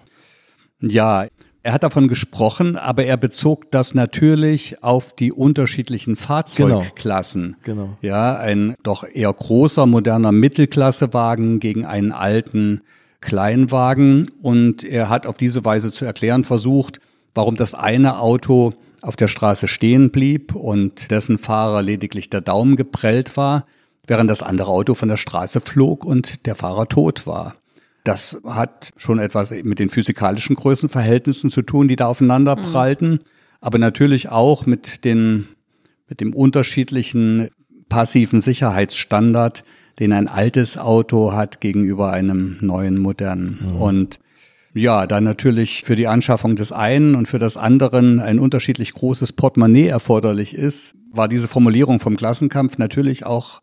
Ja, 0.80 1.28
er 1.64 1.74
hat 1.74 1.84
davon 1.84 2.08
gesprochen, 2.08 2.78
aber 2.78 3.06
er 3.06 3.18
bezog 3.18 3.70
das 3.72 3.94
natürlich 3.94 4.84
auf 4.84 5.14
die 5.14 5.32
unterschiedlichen 5.32 6.16
Fahrzeugklassen. 6.16 7.58
Genau. 7.64 7.84
genau. 7.84 7.98
Ja, 8.02 8.38
ein 8.38 8.76
doch 8.82 9.04
eher 9.04 9.34
großer, 9.34 9.86
moderner 9.86 10.32
Mittelklassewagen 10.32 11.60
gegen 11.60 11.86
einen 11.86 12.12
alten 12.12 12.82
Kleinwagen. 13.20 14.32
Und 14.42 14.84
er 14.84 15.10
hat 15.10 15.28
auf 15.28 15.38
diese 15.38 15.66
Weise 15.66 15.92
zu 15.92 16.06
erklären 16.06 16.44
versucht, 16.44 17.00
warum 17.36 17.56
das 17.56 17.76
eine 17.76 18.20
Auto 18.20 18.72
auf 19.02 19.16
der 19.16 19.28
Straße 19.28 19.68
stehen 19.68 20.12
blieb 20.12 20.56
und 20.56 21.12
dessen 21.12 21.38
Fahrer 21.38 21.82
lediglich 21.82 22.30
der 22.30 22.42
Daumen 22.42 22.76
geprellt 22.76 23.38
war, 23.38 23.66
während 24.12 24.30
das 24.30 24.44
andere 24.44 24.70
Auto 24.70 24.94
von 24.94 25.08
der 25.08 25.16
Straße 25.16 25.62
flog 25.62 26.04
und 26.04 26.46
der 26.46 26.56
Fahrer 26.56 26.90
tot 26.90 27.26
war. 27.26 27.56
Das 28.04 28.42
hat 28.44 28.92
schon 28.98 29.20
etwas 29.20 29.52
mit 29.64 29.80
den 29.80 29.90
physikalischen 29.90 30.58
Größenverhältnissen 30.58 31.50
zu 31.50 31.62
tun, 31.62 31.88
die 31.88 31.96
da 31.96 32.08
aufeinander 32.08 32.58
mhm. 32.58 32.62
prallten, 32.64 33.20
aber 33.62 33.78
natürlich 33.78 34.28
auch 34.28 34.66
mit 34.66 35.06
den, 35.06 35.48
mit 36.10 36.20
dem 36.20 36.34
unterschiedlichen 36.34 37.52
passiven 37.88 38.42
Sicherheitsstandard, 38.42 39.64
den 39.98 40.12
ein 40.12 40.28
altes 40.28 40.78
Auto 40.78 41.32
hat 41.32 41.62
gegenüber 41.62 42.12
einem 42.12 42.58
neuen, 42.60 42.98
modernen. 42.98 43.60
Mhm. 43.62 43.82
Und 43.82 44.20
ja, 44.74 45.08
da 45.08 45.22
natürlich 45.22 45.84
für 45.86 45.96
die 45.96 46.08
Anschaffung 46.08 46.58
des 46.58 46.74
einen 46.74 47.16
und 47.16 47.30
für 47.30 47.40
das 47.40 47.56
anderen 47.56 48.20
ein 48.20 48.40
unterschiedlich 48.40 48.94
großes 48.94 49.32
Portemonnaie 49.32 49.88
erforderlich 49.88 50.54
ist, 50.54 50.96
war 51.14 51.30
diese 51.30 51.48
Formulierung 51.48 52.02
vom 52.02 52.18
Klassenkampf 52.18 52.78
natürlich 52.78 53.26
auch 53.26 53.62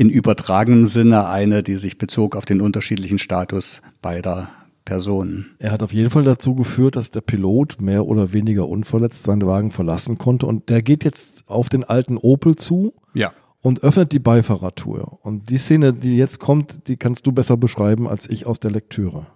in 0.00 0.08
übertragenem 0.08 0.86
Sinne 0.86 1.28
eine, 1.28 1.62
die 1.62 1.76
sich 1.76 1.98
bezog 1.98 2.34
auf 2.34 2.46
den 2.46 2.62
unterschiedlichen 2.62 3.18
Status 3.18 3.82
beider 4.00 4.48
Personen. 4.86 5.50
Er 5.58 5.72
hat 5.72 5.82
auf 5.82 5.92
jeden 5.92 6.08
Fall 6.08 6.24
dazu 6.24 6.54
geführt, 6.54 6.96
dass 6.96 7.10
der 7.10 7.20
Pilot 7.20 7.82
mehr 7.82 8.06
oder 8.06 8.32
weniger 8.32 8.66
unverletzt 8.66 9.24
seinen 9.24 9.46
Wagen 9.46 9.72
verlassen 9.72 10.16
konnte 10.16 10.46
und 10.46 10.70
der 10.70 10.80
geht 10.80 11.04
jetzt 11.04 11.50
auf 11.50 11.68
den 11.68 11.84
alten 11.84 12.16
Opel 12.16 12.56
zu. 12.56 12.94
Ja. 13.12 13.34
Und 13.60 13.82
öffnet 13.82 14.12
die 14.12 14.20
Beifahrertür. 14.20 15.18
Und 15.20 15.50
die 15.50 15.58
Szene, 15.58 15.92
die 15.92 16.16
jetzt 16.16 16.40
kommt, 16.40 16.88
die 16.88 16.96
kannst 16.96 17.26
du 17.26 17.32
besser 17.32 17.58
beschreiben 17.58 18.08
als 18.08 18.26
ich 18.30 18.46
aus 18.46 18.58
der 18.58 18.70
Lektüre. 18.70 19.26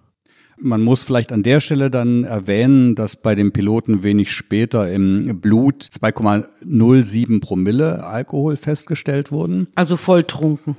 Man 0.57 0.81
muss 0.81 1.03
vielleicht 1.03 1.31
an 1.31 1.43
der 1.43 1.59
Stelle 1.59 1.91
dann 1.91 2.23
erwähnen, 2.23 2.95
dass 2.95 3.15
bei 3.15 3.35
dem 3.35 3.51
Piloten 3.51 4.03
wenig 4.03 4.31
später 4.31 4.91
im 4.91 5.41
Blut 5.41 5.83
2,07 5.83 7.41
Promille 7.41 8.03
Alkohol 8.03 8.55
festgestellt 8.55 9.31
wurden. 9.31 9.67
Also 9.75 9.97
volltrunken. 9.97 10.75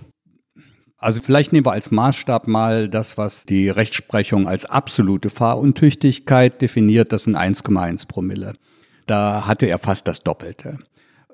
Also 0.99 1.21
vielleicht 1.21 1.53
nehmen 1.53 1.67
wir 1.67 1.73
als 1.73 1.91
Maßstab 1.91 2.49
mal 2.49 2.89
das, 2.89 3.19
was 3.19 3.45
die 3.45 3.69
Rechtsprechung 3.69 4.49
als 4.49 4.65
absolute 4.65 5.29
Fahruntüchtigkeit 5.29 6.61
definiert, 6.63 7.13
das 7.13 7.25
sind 7.25 7.37
1,1 7.37 8.09
Promille. 8.09 8.55
Da 9.07 9.47
hatte 9.47 9.67
er 9.67 9.79
fast 9.79 10.09
das 10.09 10.23
Doppelte. 10.23 10.79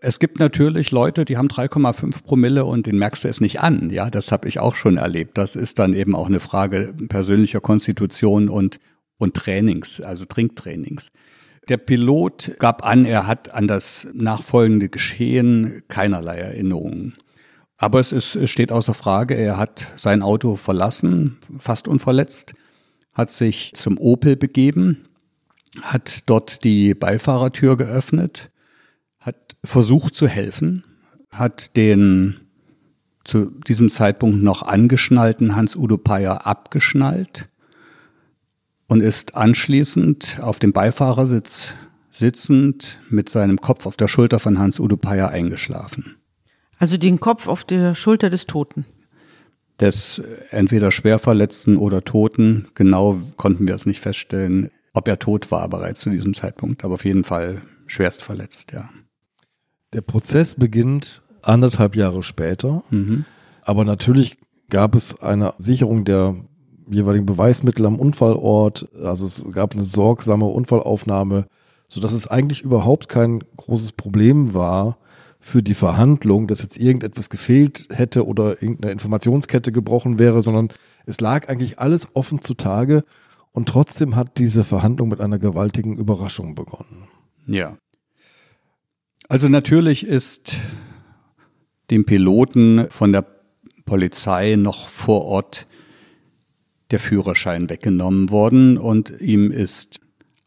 Es 0.04 0.18
gibt 0.18 0.40
natürlich 0.40 0.90
Leute, 0.90 1.24
die 1.24 1.36
haben 1.36 1.46
3,5 1.46 2.24
Promille 2.24 2.64
und 2.64 2.86
den 2.86 2.98
merkst 2.98 3.22
du 3.22 3.28
es 3.28 3.40
nicht 3.40 3.60
an. 3.60 3.88
Ja, 3.88 4.10
das 4.10 4.32
habe 4.32 4.48
ich 4.48 4.58
auch 4.58 4.74
schon 4.74 4.96
erlebt. 4.96 5.38
Das 5.38 5.54
ist 5.54 5.78
dann 5.78 5.94
eben 5.94 6.16
auch 6.16 6.26
eine 6.26 6.40
Frage 6.40 6.92
persönlicher 7.08 7.60
Konstitution 7.60 8.48
und, 8.48 8.80
und 9.18 9.34
Trainings, 9.34 10.00
also 10.00 10.24
Trinktrainings. 10.24 11.12
Der 11.68 11.76
Pilot 11.76 12.56
gab 12.58 12.84
an, 12.84 13.04
er 13.04 13.28
hat 13.28 13.54
an 13.54 13.68
das 13.68 14.08
nachfolgende 14.12 14.88
Geschehen 14.88 15.84
keinerlei 15.86 16.38
Erinnerungen. 16.38 17.14
Aber 17.76 18.00
es, 18.00 18.10
ist, 18.10 18.34
es 18.34 18.50
steht 18.50 18.72
außer 18.72 18.94
Frage, 18.94 19.36
er 19.36 19.56
hat 19.56 19.92
sein 19.94 20.22
Auto 20.22 20.56
verlassen, 20.56 21.38
fast 21.58 21.86
unverletzt, 21.86 22.54
hat 23.12 23.30
sich 23.30 23.72
zum 23.74 23.98
Opel 23.98 24.34
begeben, 24.34 25.04
hat 25.80 26.28
dort 26.28 26.64
die 26.64 26.92
Beifahrertür 26.94 27.76
geöffnet, 27.76 28.51
hat 29.22 29.56
versucht 29.64 30.14
zu 30.14 30.28
helfen, 30.28 30.84
hat 31.30 31.76
den 31.76 32.40
zu 33.24 33.46
diesem 33.66 33.88
Zeitpunkt 33.88 34.42
noch 34.42 34.62
angeschnallten 34.62 35.54
Hans-Udo 35.54 35.96
Payer 35.96 36.46
abgeschnallt 36.46 37.48
und 38.88 39.00
ist 39.00 39.36
anschließend 39.36 40.40
auf 40.42 40.58
dem 40.58 40.72
Beifahrersitz 40.72 41.74
sitzend 42.10 43.00
mit 43.08 43.28
seinem 43.28 43.60
Kopf 43.60 43.86
auf 43.86 43.96
der 43.96 44.08
Schulter 44.08 44.38
von 44.38 44.58
Hans-Udo 44.58 44.96
Payer 44.96 45.30
eingeschlafen. 45.30 46.16
Also 46.78 46.96
den 46.96 47.20
Kopf 47.20 47.48
auf 47.48 47.64
der 47.64 47.94
Schulter 47.94 48.28
des 48.28 48.46
Toten. 48.46 48.84
Des 49.80 50.20
entweder 50.50 50.90
Schwerverletzten 50.90 51.76
oder 51.76 52.04
Toten. 52.04 52.68
Genau 52.74 53.18
konnten 53.36 53.66
wir 53.66 53.74
es 53.74 53.86
nicht 53.86 54.00
feststellen, 54.00 54.70
ob 54.92 55.08
er 55.08 55.18
tot 55.18 55.50
war 55.50 55.68
bereits 55.68 56.00
zu 56.00 56.10
diesem 56.10 56.34
Zeitpunkt, 56.34 56.84
aber 56.84 56.94
auf 56.94 57.04
jeden 57.04 57.24
Fall 57.24 57.62
schwerst 57.86 58.22
verletzt, 58.22 58.72
ja. 58.72 58.90
Der 59.92 60.00
Prozess 60.00 60.54
beginnt 60.54 61.22
anderthalb 61.42 61.96
Jahre 61.96 62.22
später, 62.22 62.82
mhm. 62.90 63.24
aber 63.62 63.84
natürlich 63.84 64.38
gab 64.70 64.94
es 64.94 65.20
eine 65.20 65.54
Sicherung 65.58 66.04
der 66.04 66.36
jeweiligen 66.90 67.26
Beweismittel 67.26 67.86
am 67.86 67.98
Unfallort. 67.98 68.88
Also 69.02 69.26
es 69.26 69.44
gab 69.52 69.74
eine 69.74 69.84
sorgsame 69.84 70.46
Unfallaufnahme, 70.46 71.46
sodass 71.88 72.12
es 72.12 72.26
eigentlich 72.26 72.62
überhaupt 72.62 73.08
kein 73.08 73.44
großes 73.56 73.92
Problem 73.92 74.54
war 74.54 74.98
für 75.40 75.62
die 75.62 75.74
Verhandlung, 75.74 76.46
dass 76.46 76.62
jetzt 76.62 76.78
irgendetwas 76.78 77.28
gefehlt 77.28 77.88
hätte 77.90 78.26
oder 78.26 78.62
irgendeine 78.62 78.92
Informationskette 78.92 79.72
gebrochen 79.72 80.18
wäre, 80.18 80.40
sondern 80.40 80.68
es 81.04 81.20
lag 81.20 81.48
eigentlich 81.48 81.78
alles 81.80 82.08
offen 82.14 82.40
zutage 82.40 83.04
und 83.50 83.68
trotzdem 83.68 84.16
hat 84.16 84.38
diese 84.38 84.64
Verhandlung 84.64 85.08
mit 85.08 85.20
einer 85.20 85.38
gewaltigen 85.38 85.96
Überraschung 85.96 86.54
begonnen. 86.54 87.08
Ja. 87.46 87.76
Also 89.32 89.48
natürlich 89.48 90.06
ist 90.06 90.58
dem 91.90 92.04
Piloten 92.04 92.90
von 92.90 93.12
der 93.12 93.24
Polizei 93.86 94.56
noch 94.56 94.88
vor 94.88 95.24
Ort 95.24 95.66
der 96.90 96.98
Führerschein 96.98 97.70
weggenommen 97.70 98.28
worden 98.28 98.76
und 98.76 99.22
ihm 99.22 99.50
ist 99.50 100.00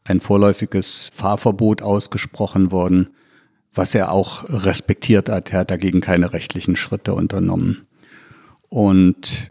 ein 0.04 0.20
vorläufiges 0.20 1.10
Fahrverbot 1.16 1.82
ausgesprochen 1.82 2.72
worden, 2.72 3.10
was 3.74 3.96
er 3.96 4.12
auch 4.12 4.44
respektiert 4.50 5.30
hat. 5.30 5.52
Er 5.52 5.62
hat 5.62 5.72
dagegen 5.72 6.00
keine 6.00 6.32
rechtlichen 6.32 6.76
Schritte 6.76 7.16
unternommen. 7.16 7.88
Und 8.70 9.50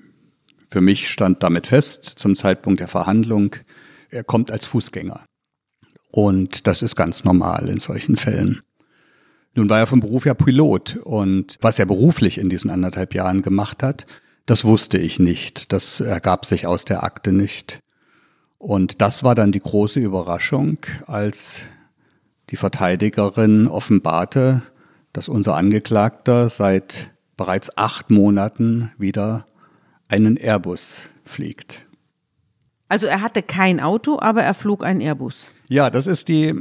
für 0.70 0.80
mich 0.80 1.08
stand 1.10 1.42
damit 1.42 1.66
fest, 1.66 2.04
zum 2.04 2.36
Zeitpunkt 2.36 2.78
der 2.78 2.86
Verhandlung, 2.86 3.56
er 4.10 4.22
kommt 4.22 4.52
als 4.52 4.64
Fußgänger. 4.64 5.24
Und 6.12 6.68
das 6.68 6.82
ist 6.82 6.94
ganz 6.94 7.24
normal 7.24 7.68
in 7.68 7.80
solchen 7.80 8.14
Fällen. 8.14 8.60
Nun 9.54 9.70
war 9.70 9.78
er 9.78 9.86
vom 9.86 10.00
Beruf 10.00 10.26
ja 10.26 10.34
Pilot 10.34 10.96
und 10.96 11.58
was 11.60 11.78
er 11.78 11.86
beruflich 11.86 12.38
in 12.38 12.48
diesen 12.48 12.70
anderthalb 12.70 13.14
Jahren 13.14 13.42
gemacht 13.42 13.82
hat, 13.82 14.06
das 14.46 14.64
wusste 14.64 14.98
ich 14.98 15.18
nicht. 15.18 15.72
Das 15.72 16.00
ergab 16.00 16.44
sich 16.44 16.66
aus 16.66 16.84
der 16.84 17.04
Akte 17.04 17.32
nicht. 17.32 17.80
Und 18.58 19.00
das 19.00 19.22
war 19.22 19.34
dann 19.34 19.52
die 19.52 19.60
große 19.60 20.00
Überraschung, 20.00 20.78
als 21.06 21.60
die 22.50 22.56
Verteidigerin 22.56 23.68
offenbarte, 23.68 24.62
dass 25.12 25.28
unser 25.28 25.56
Angeklagter 25.56 26.48
seit 26.48 27.10
bereits 27.36 27.76
acht 27.76 28.10
Monaten 28.10 28.90
wieder 28.98 29.46
einen 30.08 30.36
Airbus 30.36 31.08
fliegt. 31.24 31.86
Also 32.88 33.06
er 33.06 33.22
hatte 33.22 33.42
kein 33.42 33.80
Auto, 33.80 34.18
aber 34.20 34.42
er 34.42 34.54
flog 34.54 34.84
einen 34.84 35.00
Airbus. 35.00 35.52
Ja, 35.68 35.90
das 35.90 36.06
ist 36.06 36.28
die 36.28 36.54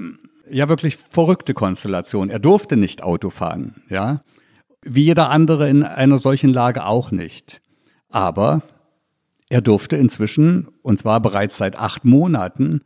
ja 0.50 0.70
wirklich 0.70 0.98
verrückte 0.98 1.54
Konstellation. 1.54 2.30
Er 2.30 2.40
durfte 2.40 2.78
nicht 2.78 3.04
Auto 3.04 3.30
fahren, 3.30 3.84
ja. 3.90 4.24
Wie 4.82 5.06
jeder 5.06 5.30
andere 5.30 5.70
in 5.70 5.84
einer 5.84 6.18
solchen 6.18 6.52
Lage 6.52 6.86
auch 6.86 7.12
nicht. 7.12 7.62
Aber 8.10 8.64
er 9.50 9.62
durfte 9.62 9.96
inzwischen, 9.96 10.68
und 10.82 11.00
zwar 11.00 11.22
bereits 11.22 11.58
seit 11.58 11.78
acht 11.78 12.04
Monaten, 12.06 12.82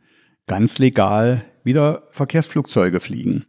ganz 0.46 0.78
legal 0.78 1.44
wieder 1.64 2.04
Verkehrsflugzeuge 2.10 3.00
fliegen. 3.00 3.44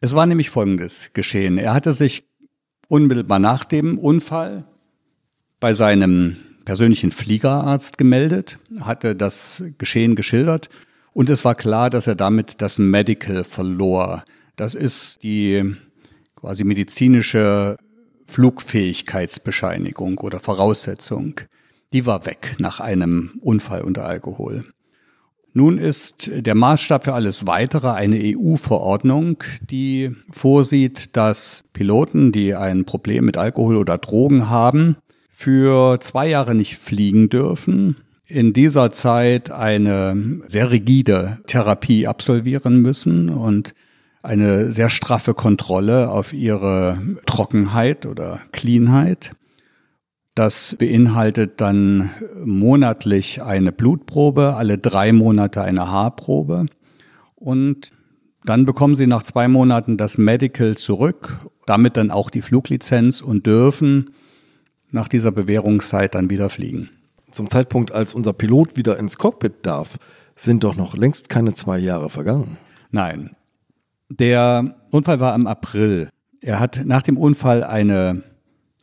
Es 0.00 0.14
war 0.14 0.26
nämlich 0.26 0.50
Folgendes 0.50 1.12
geschehen. 1.12 1.58
Er 1.58 1.74
hatte 1.74 1.92
sich 1.92 2.24
unmittelbar 2.88 3.38
nach 3.38 3.64
dem 3.64 3.98
Unfall 3.98 4.64
bei 5.58 5.74
seinem 5.74 6.36
persönlichen 6.64 7.10
Fliegerarzt 7.10 7.98
gemeldet, 7.98 8.58
hatte 8.80 9.16
das 9.16 9.62
Geschehen 9.78 10.14
geschildert 10.14 10.70
und 11.12 11.30
es 11.30 11.44
war 11.44 11.54
klar, 11.54 11.90
dass 11.90 12.06
er 12.06 12.14
damit 12.14 12.62
das 12.62 12.78
Medical 12.78 13.44
verlor. 13.44 14.24
Das 14.56 14.74
ist 14.74 15.22
die 15.22 15.74
quasi 16.36 16.64
medizinische 16.64 17.76
Flugfähigkeitsbescheinigung 18.26 20.18
oder 20.18 20.40
Voraussetzung. 20.40 21.40
Die 21.92 22.06
war 22.06 22.26
weg 22.26 22.56
nach 22.58 22.80
einem 22.80 23.32
Unfall 23.40 23.82
unter 23.82 24.06
Alkohol. 24.06 24.62
Nun 25.52 25.78
ist 25.78 26.30
der 26.32 26.54
Maßstab 26.54 27.04
für 27.04 27.14
alles 27.14 27.44
Weitere 27.44 27.90
eine 27.90 28.20
EU-Verordnung, 28.22 29.42
die 29.68 30.12
vorsieht, 30.30 31.16
dass 31.16 31.64
Piloten, 31.72 32.30
die 32.30 32.54
ein 32.54 32.84
Problem 32.84 33.24
mit 33.24 33.36
Alkohol 33.36 33.76
oder 33.76 33.98
Drogen 33.98 34.48
haben, 34.48 34.96
für 35.28 35.98
zwei 36.00 36.28
Jahre 36.28 36.54
nicht 36.54 36.76
fliegen 36.76 37.30
dürfen, 37.30 37.96
in 38.30 38.52
dieser 38.52 38.90
Zeit 38.90 39.50
eine 39.50 40.40
sehr 40.46 40.70
rigide 40.70 41.38
Therapie 41.46 42.06
absolvieren 42.06 42.80
müssen 42.80 43.28
und 43.28 43.74
eine 44.22 44.70
sehr 44.70 44.90
straffe 44.90 45.34
Kontrolle 45.34 46.10
auf 46.10 46.32
ihre 46.32 46.98
Trockenheit 47.26 48.06
oder 48.06 48.40
Cleanheit. 48.52 49.32
Das 50.34 50.76
beinhaltet 50.78 51.60
dann 51.60 52.10
monatlich 52.44 53.42
eine 53.42 53.72
Blutprobe, 53.72 54.54
alle 54.56 54.78
drei 54.78 55.12
Monate 55.12 55.62
eine 55.62 55.90
Haarprobe 55.90 56.66
und 57.34 57.90
dann 58.44 58.64
bekommen 58.64 58.94
sie 58.94 59.06
nach 59.06 59.22
zwei 59.22 59.48
Monaten 59.48 59.96
das 59.96 60.16
Medical 60.16 60.76
zurück, 60.76 61.36
damit 61.66 61.96
dann 61.96 62.10
auch 62.10 62.30
die 62.30 62.42
Fluglizenz 62.42 63.20
und 63.20 63.46
dürfen 63.46 64.10
nach 64.92 65.08
dieser 65.08 65.30
Bewährungszeit 65.30 66.14
dann 66.14 66.30
wieder 66.30 66.48
fliegen. 66.48 66.88
Zum 67.30 67.50
Zeitpunkt, 67.50 67.92
als 67.92 68.14
unser 68.14 68.32
Pilot 68.32 68.76
wieder 68.76 68.98
ins 68.98 69.18
Cockpit 69.18 69.64
darf, 69.66 69.98
sind 70.36 70.64
doch 70.64 70.76
noch 70.76 70.96
längst 70.96 71.28
keine 71.28 71.54
zwei 71.54 71.78
Jahre 71.78 72.10
vergangen. 72.10 72.56
Nein. 72.90 73.36
Der 74.08 74.76
Unfall 74.90 75.20
war 75.20 75.34
im 75.34 75.46
April. 75.46 76.08
Er 76.40 76.58
hat 76.58 76.82
nach 76.84 77.02
dem 77.02 77.16
Unfall 77.16 77.62
eine 77.62 78.22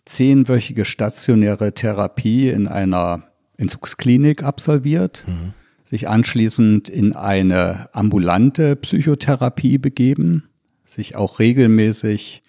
zehnwöchige 0.06 0.86
stationäre 0.86 1.74
Therapie 1.74 2.50
in 2.50 2.68
einer 2.68 3.22
Entzugsklinik 3.58 4.44
absolviert, 4.44 5.26
mhm. 5.28 5.54
sich 5.84 6.08
anschließend 6.08 6.88
in 6.90 7.14
eine 7.14 7.90
ambulante 7.94 8.76
Psychotherapie 8.76 9.78
begeben, 9.78 10.50
sich 10.86 11.16
auch 11.16 11.40
regelmäßig 11.40 12.42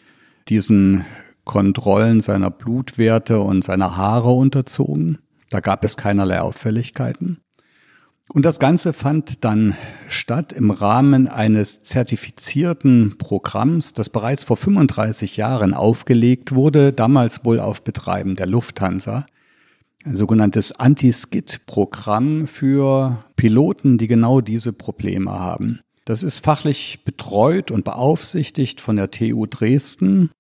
diesen 0.48 1.04
Kontrollen 1.44 2.20
seiner 2.20 2.50
Blutwerte 2.50 3.40
und 3.40 3.64
seiner 3.64 3.96
Haare 3.96 4.30
unterzogen. 4.30 5.18
Da 5.50 5.60
gab 5.60 5.84
es 5.84 5.96
keinerlei 5.96 6.40
Auffälligkeiten. 6.40 7.40
Und 8.30 8.44
das 8.44 8.58
Ganze 8.58 8.92
fand 8.92 9.44
dann 9.44 9.74
statt 10.06 10.52
im 10.52 10.70
Rahmen 10.70 11.28
eines 11.28 11.82
zertifizierten 11.82 13.16
Programms, 13.16 13.94
das 13.94 14.10
bereits 14.10 14.44
vor 14.44 14.58
35 14.58 15.38
Jahren 15.38 15.72
aufgelegt 15.72 16.54
wurde, 16.54 16.92
damals 16.92 17.44
wohl 17.46 17.58
auf 17.58 17.82
Betreiben 17.82 18.34
der 18.34 18.46
Lufthansa. 18.46 19.24
Ein 20.04 20.14
sogenanntes 20.14 20.72
Anti-Skid-Programm 20.72 22.46
für 22.46 23.24
Piloten, 23.36 23.96
die 23.96 24.08
genau 24.08 24.42
diese 24.42 24.74
Probleme 24.74 25.32
haben. 25.32 25.80
Das 26.04 26.22
ist 26.22 26.44
fachlich 26.44 27.04
betreut 27.04 27.70
und 27.70 27.84
beaufsichtigt 27.84 28.80
von 28.80 28.96
der 28.96 29.10
TU 29.10 29.46
Dresden. 29.46 30.30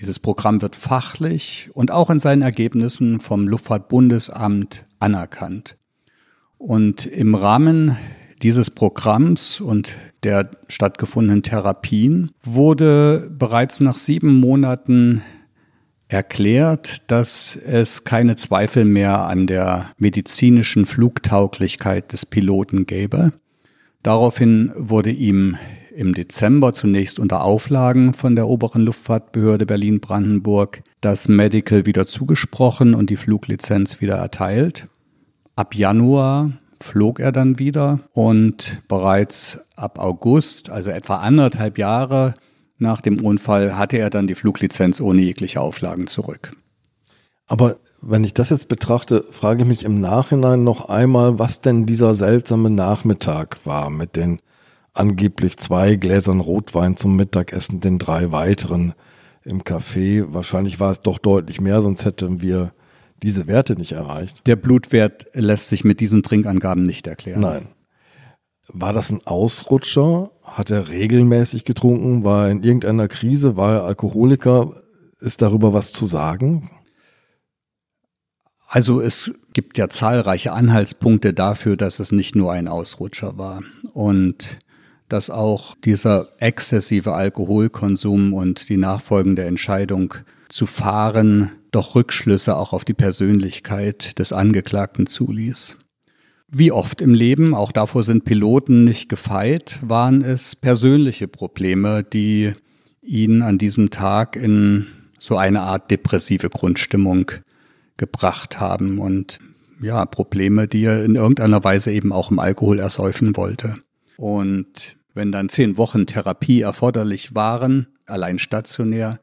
Dieses 0.00 0.20
Programm 0.20 0.62
wird 0.62 0.76
fachlich 0.76 1.70
und 1.74 1.90
auch 1.90 2.10
in 2.10 2.18
seinen 2.18 2.42
Ergebnissen 2.42 3.18
vom 3.18 3.48
Luftfahrtbundesamt 3.48 4.86
anerkannt. 5.00 5.76
Und 6.56 7.06
im 7.06 7.34
Rahmen 7.34 7.96
dieses 8.42 8.70
Programms 8.70 9.60
und 9.60 9.96
der 10.22 10.50
stattgefundenen 10.68 11.42
Therapien 11.42 12.30
wurde 12.42 13.28
bereits 13.30 13.80
nach 13.80 13.96
sieben 13.96 14.38
Monaten 14.38 15.22
erklärt, 16.08 17.10
dass 17.10 17.56
es 17.56 18.04
keine 18.04 18.36
Zweifel 18.36 18.84
mehr 18.84 19.24
an 19.24 19.46
der 19.46 19.90
medizinischen 19.98 20.86
Flugtauglichkeit 20.86 22.12
des 22.12 22.24
Piloten 22.24 22.86
gäbe. 22.86 23.32
Daraufhin 24.02 24.72
wurde 24.76 25.10
ihm 25.10 25.56
im 25.94 26.14
Dezember 26.14 26.72
zunächst 26.72 27.18
unter 27.18 27.42
Auflagen 27.42 28.14
von 28.14 28.36
der 28.36 28.48
oberen 28.48 28.82
Luftfahrtbehörde 28.82 29.66
Berlin-Brandenburg 29.66 30.82
das 31.00 31.28
Medical 31.28 31.86
wieder 31.86 32.06
zugesprochen 32.06 32.94
und 32.94 33.10
die 33.10 33.16
Fluglizenz 33.16 34.00
wieder 34.00 34.16
erteilt. 34.16 34.88
Ab 35.56 35.74
Januar 35.74 36.52
flog 36.80 37.20
er 37.20 37.32
dann 37.32 37.58
wieder 37.58 38.00
und 38.12 38.82
bereits 38.88 39.60
ab 39.76 39.98
August, 39.98 40.70
also 40.70 40.90
etwa 40.90 41.16
anderthalb 41.16 41.78
Jahre 41.78 42.34
nach 42.78 43.00
dem 43.00 43.20
Unfall, 43.24 43.76
hatte 43.76 43.98
er 43.98 44.10
dann 44.10 44.26
die 44.26 44.34
Fluglizenz 44.34 45.00
ohne 45.00 45.20
jegliche 45.20 45.60
Auflagen 45.60 46.06
zurück. 46.06 46.52
Aber 47.46 47.76
wenn 48.00 48.22
ich 48.22 48.34
das 48.34 48.50
jetzt 48.50 48.68
betrachte, 48.68 49.24
frage 49.30 49.62
ich 49.62 49.68
mich 49.68 49.84
im 49.84 50.00
Nachhinein 50.00 50.62
noch 50.62 50.88
einmal, 50.88 51.38
was 51.38 51.60
denn 51.60 51.86
dieser 51.86 52.14
seltsame 52.14 52.70
Nachmittag 52.70 53.58
war 53.64 53.90
mit 53.90 54.16
den 54.16 54.40
angeblich 54.98 55.56
zwei 55.58 55.96
Gläsern 55.96 56.40
Rotwein 56.40 56.96
zum 56.96 57.16
Mittagessen, 57.16 57.80
den 57.80 57.98
drei 57.98 58.32
weiteren 58.32 58.94
im 59.44 59.62
Café. 59.62 60.24
Wahrscheinlich 60.28 60.80
war 60.80 60.90
es 60.90 61.00
doch 61.00 61.18
deutlich 61.18 61.60
mehr, 61.60 61.82
sonst 61.82 62.04
hätten 62.04 62.42
wir 62.42 62.72
diese 63.22 63.46
Werte 63.46 63.74
nicht 63.74 63.92
erreicht. 63.92 64.46
Der 64.46 64.56
Blutwert 64.56 65.26
lässt 65.32 65.68
sich 65.68 65.84
mit 65.84 66.00
diesen 66.00 66.22
Trinkangaben 66.22 66.82
nicht 66.82 67.06
erklären. 67.06 67.40
Nein. 67.40 67.68
War 68.70 68.92
das 68.92 69.10
ein 69.10 69.26
Ausrutscher? 69.26 70.30
Hat 70.42 70.70
er 70.70 70.88
regelmäßig 70.88 71.64
getrunken? 71.64 72.22
War 72.22 72.46
er 72.46 72.50
in 72.52 72.62
irgendeiner 72.62 73.08
Krise? 73.08 73.56
War 73.56 73.76
er 73.76 73.84
Alkoholiker? 73.84 74.82
Ist 75.20 75.42
darüber 75.42 75.72
was 75.72 75.92
zu 75.92 76.06
sagen? 76.06 76.70
Also 78.68 79.00
es 79.00 79.34
gibt 79.54 79.78
ja 79.78 79.88
zahlreiche 79.88 80.52
Anhaltspunkte 80.52 81.32
dafür, 81.32 81.76
dass 81.76 81.98
es 81.98 82.12
nicht 82.12 82.36
nur 82.36 82.52
ein 82.52 82.68
Ausrutscher 82.68 83.38
war 83.38 83.62
und 83.94 84.58
dass 85.08 85.30
auch 85.30 85.74
dieser 85.76 86.28
exzessive 86.38 87.14
Alkoholkonsum 87.14 88.32
und 88.32 88.68
die 88.68 88.76
nachfolgende 88.76 89.44
Entscheidung 89.44 90.14
zu 90.48 90.66
fahren 90.66 91.50
doch 91.70 91.94
Rückschlüsse 91.94 92.56
auch 92.56 92.72
auf 92.72 92.84
die 92.84 92.94
Persönlichkeit 92.94 94.18
des 94.18 94.32
Angeklagten 94.32 95.06
zuließ. 95.06 95.76
Wie 96.50 96.72
oft 96.72 97.02
im 97.02 97.12
Leben, 97.12 97.54
auch 97.54 97.72
davor 97.72 98.02
sind 98.02 98.24
Piloten 98.24 98.84
nicht 98.84 99.08
gefeit, 99.08 99.78
waren 99.82 100.22
es 100.22 100.56
persönliche 100.56 101.28
Probleme, 101.28 102.02
die 102.02 102.52
ihn 103.02 103.42
an 103.42 103.58
diesem 103.58 103.90
Tag 103.90 104.36
in 104.36 104.86
so 105.18 105.36
eine 105.36 105.60
Art 105.60 105.90
depressive 105.90 106.48
Grundstimmung 106.48 107.32
gebracht 107.98 108.60
haben 108.60 108.98
und 108.98 109.40
ja, 109.82 110.06
Probleme, 110.06 110.68
die 110.68 110.84
er 110.84 111.04
in 111.04 111.16
irgendeiner 111.16 111.62
Weise 111.64 111.92
eben 111.92 112.12
auch 112.12 112.30
im 112.30 112.38
Alkohol 112.38 112.78
ersäufen 112.78 113.36
wollte. 113.36 113.74
Und 114.16 114.96
wenn 115.18 115.32
dann 115.32 115.48
zehn 115.48 115.76
Wochen 115.76 116.06
Therapie 116.06 116.60
erforderlich 116.60 117.34
waren, 117.34 117.88
allein 118.06 118.38
stationär, 118.38 119.18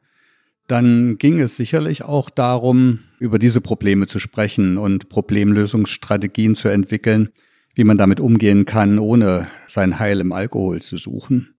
dann 0.68 1.16
ging 1.16 1.40
es 1.40 1.56
sicherlich 1.56 2.04
auch 2.04 2.28
darum, 2.28 3.00
über 3.18 3.38
diese 3.38 3.62
Probleme 3.62 4.06
zu 4.06 4.18
sprechen 4.18 4.76
und 4.76 5.08
Problemlösungsstrategien 5.08 6.54
zu 6.54 6.68
entwickeln, 6.68 7.30
wie 7.74 7.84
man 7.84 7.96
damit 7.96 8.20
umgehen 8.20 8.66
kann, 8.66 8.98
ohne 8.98 9.46
sein 9.66 9.98
Heil 9.98 10.20
im 10.20 10.32
Alkohol 10.32 10.82
zu 10.82 10.98
suchen. 10.98 11.54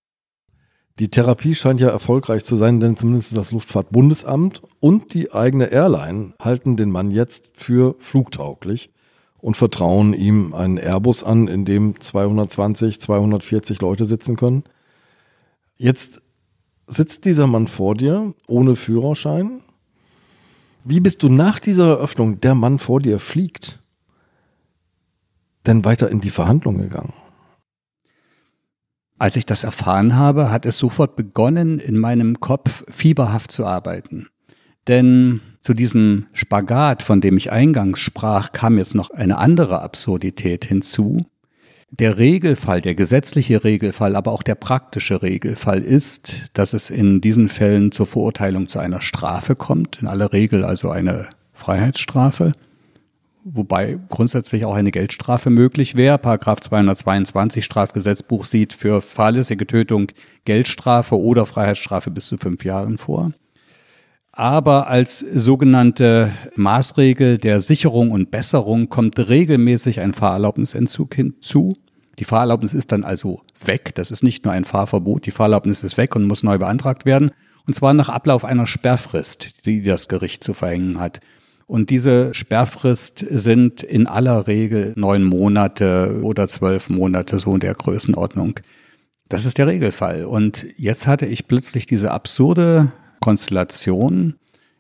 Die 1.00 1.10
Therapie 1.10 1.56
scheint 1.56 1.82
ja 1.82 1.89
erfolgreich 1.89 2.43
zu 2.43 2.58
sein, 2.58 2.80
denn 2.80 2.95
zumindest 2.95 3.36
das 3.36 3.52
Luftfahrtbundesamt 3.52 4.62
und 4.80 5.15
die 5.15 5.32
eigene 5.32 5.71
Airline 5.71 6.34
halten 6.39 6.78
den 6.78 6.91
Mann 6.91 7.10
jetzt 7.10 7.52
für 7.56 7.95
flugtauglich 8.00 8.91
und 9.48 9.56
vertrauen 9.56 10.14
ihm 10.14 10.54
einen 10.54 10.78
Airbus 10.78 11.24
an, 11.24 11.48
in 11.48 11.64
dem 11.64 11.98
220, 12.02 13.00
240 13.00 13.80
Leute 13.80 14.04
sitzen 14.04 14.36
können. 14.36 14.66
Jetzt 15.78 16.22
sitzt 16.86 17.24
dieser 17.24 17.48
Mann 17.48 17.70
vor 17.70 17.96
dir 17.96 18.34
ohne 18.48 18.76
Führerschein. 18.76 19.62
Wie 20.84 21.00
bist 21.00 21.24
du 21.24 21.30
nach 21.30 21.60
dieser 21.60 21.88
Eröffnung, 21.92 22.42
der 22.42 22.56
Mann 22.56 22.78
vor 22.78 23.00
dir 23.00 23.20
fliegt, 23.20 23.82
denn 25.66 25.86
weiter 25.86 26.10
in 26.10 26.20
die 26.20 26.30
Verhandlung 26.30 26.78
gegangen? 26.80 27.14
Als 29.18 29.38
ich 29.38 29.46
das 29.46 29.64
erfahren 29.64 30.18
habe, 30.18 30.52
hat 30.52 30.66
es 30.66 30.78
sofort 30.78 31.16
begonnen, 31.16 31.80
in 31.80 31.98
meinem 31.98 32.42
Kopf 32.42 32.84
fieberhaft 32.90 33.54
zu 33.54 33.66
arbeiten. 33.66 34.28
Denn 34.90 35.40
zu 35.68 35.74
diesem 35.74 36.28
Spagat, 36.32 37.04
von 37.04 37.20
dem 37.20 37.36
ich 37.36 37.52
eingangs 37.52 38.00
sprach, 38.00 38.54
kam 38.54 38.78
jetzt 38.78 38.96
noch 38.96 39.10
eine 39.10 39.38
andere 39.38 39.82
Absurdität 39.82 40.64
hinzu. 40.64 41.26
Der 41.92 42.18
Regelfall, 42.18 42.80
der 42.80 42.96
gesetzliche 42.96 43.66
Regelfall, 43.66 44.16
aber 44.16 44.32
auch 44.32 44.44
der 44.44 44.56
praktische 44.56 45.22
Regelfall 45.22 45.82
ist, 45.82 46.44
dass 46.54 46.72
es 46.72 46.90
in 46.90 47.20
diesen 47.20 47.50
Fällen 47.50 47.92
zur 47.92 48.06
Verurteilung 48.06 48.70
zu 48.70 48.80
einer 48.80 49.02
Strafe 49.02 49.58
kommt, 49.58 50.02
in 50.02 50.08
aller 50.08 50.32
Regel 50.32 50.64
also 50.64 50.90
eine 50.90 51.28
Freiheitsstrafe 51.52 52.54
wobei 53.50 53.98
grundsätzlich 54.10 54.66
auch 54.66 54.76
eine 54.76 54.92
Geldstrafe 54.92 55.50
möglich 55.50 55.96
wäre. 55.96 56.18
Paragraph 56.18 56.60
222 56.60 57.64
Strafgesetzbuch 57.64 58.44
sieht 58.44 58.74
für 58.74 59.02
fahrlässige 59.02 59.66
Tötung 59.66 60.12
Geldstrafe 60.44 61.18
oder 61.18 61.46
Freiheitsstrafe 61.46 62.12
bis 62.12 62.28
zu 62.28 62.38
fünf 62.38 62.66
Jahren 62.66 62.98
vor. 62.98 63.32
Aber 64.38 64.88
als 64.88 65.17
sogenannte 65.17 66.32
Maßregel 66.56 67.39
der 67.39 67.60
Sicherung 67.60 68.12
und 68.12 68.30
Besserung 68.30 68.88
kommt 68.88 69.17
regelmäßig 69.17 70.00
ein 70.00 70.13
Fahrerlaubnisentzug 70.13 71.15
hinzu. 71.15 71.76
Die 72.19 72.23
Fahrerlaubnis 72.23 72.76
ist 72.76 72.91
dann 72.91 73.04
also 73.04 73.41
weg. 73.65 73.95
Das 73.95 74.12
ist 74.12 74.21
nicht 74.21 74.45
nur 74.45 74.54
ein 74.54 74.63
Fahrverbot. 74.63 75.26
Die 75.26 75.32
Fahrerlaubnis 75.32 75.84
ist 75.84 75.97
weg 75.97 76.15
und 76.15 76.28
muss 76.28 76.43
neu 76.43 76.60
beantragt 76.60 77.04
werden. 77.04 77.32
Und 77.65 77.73
zwar 77.73 77.95
nach 77.95 78.10
Ablauf 78.10 78.45
einer 78.45 78.67
Sperrfrist, 78.67 79.65
die 79.65 79.82
das 79.82 80.08
Gericht 80.08 80.43
zu 80.43 80.54
verhängen 80.54 81.00
hat. 81.00 81.19
Und 81.65 81.89
diese 81.89 82.36
Sperrfrist 82.36 83.26
sind 83.28 83.82
in 83.82 84.06
aller 84.06 84.45
Regel 84.45 84.93
neun 84.97 85.23
Monate 85.23 86.19
oder 86.21 86.47
zwölf 86.47 86.91
Monate, 86.91 87.39
so 87.39 87.56
in 87.56 87.60
der 87.60 87.73
Größenordnung. 87.73 88.60
Das 89.30 89.47
ist 89.47 89.58
der 89.58 89.65
Regelfall. 89.65 90.26
Und 90.26 90.67
jetzt 90.78 91.08
hatte 91.08 91.26
ich 91.26 91.47
plötzlich 91.47 91.88
diese 91.88 92.12
absurde 92.12 92.93
Konstellation, 93.28 94.36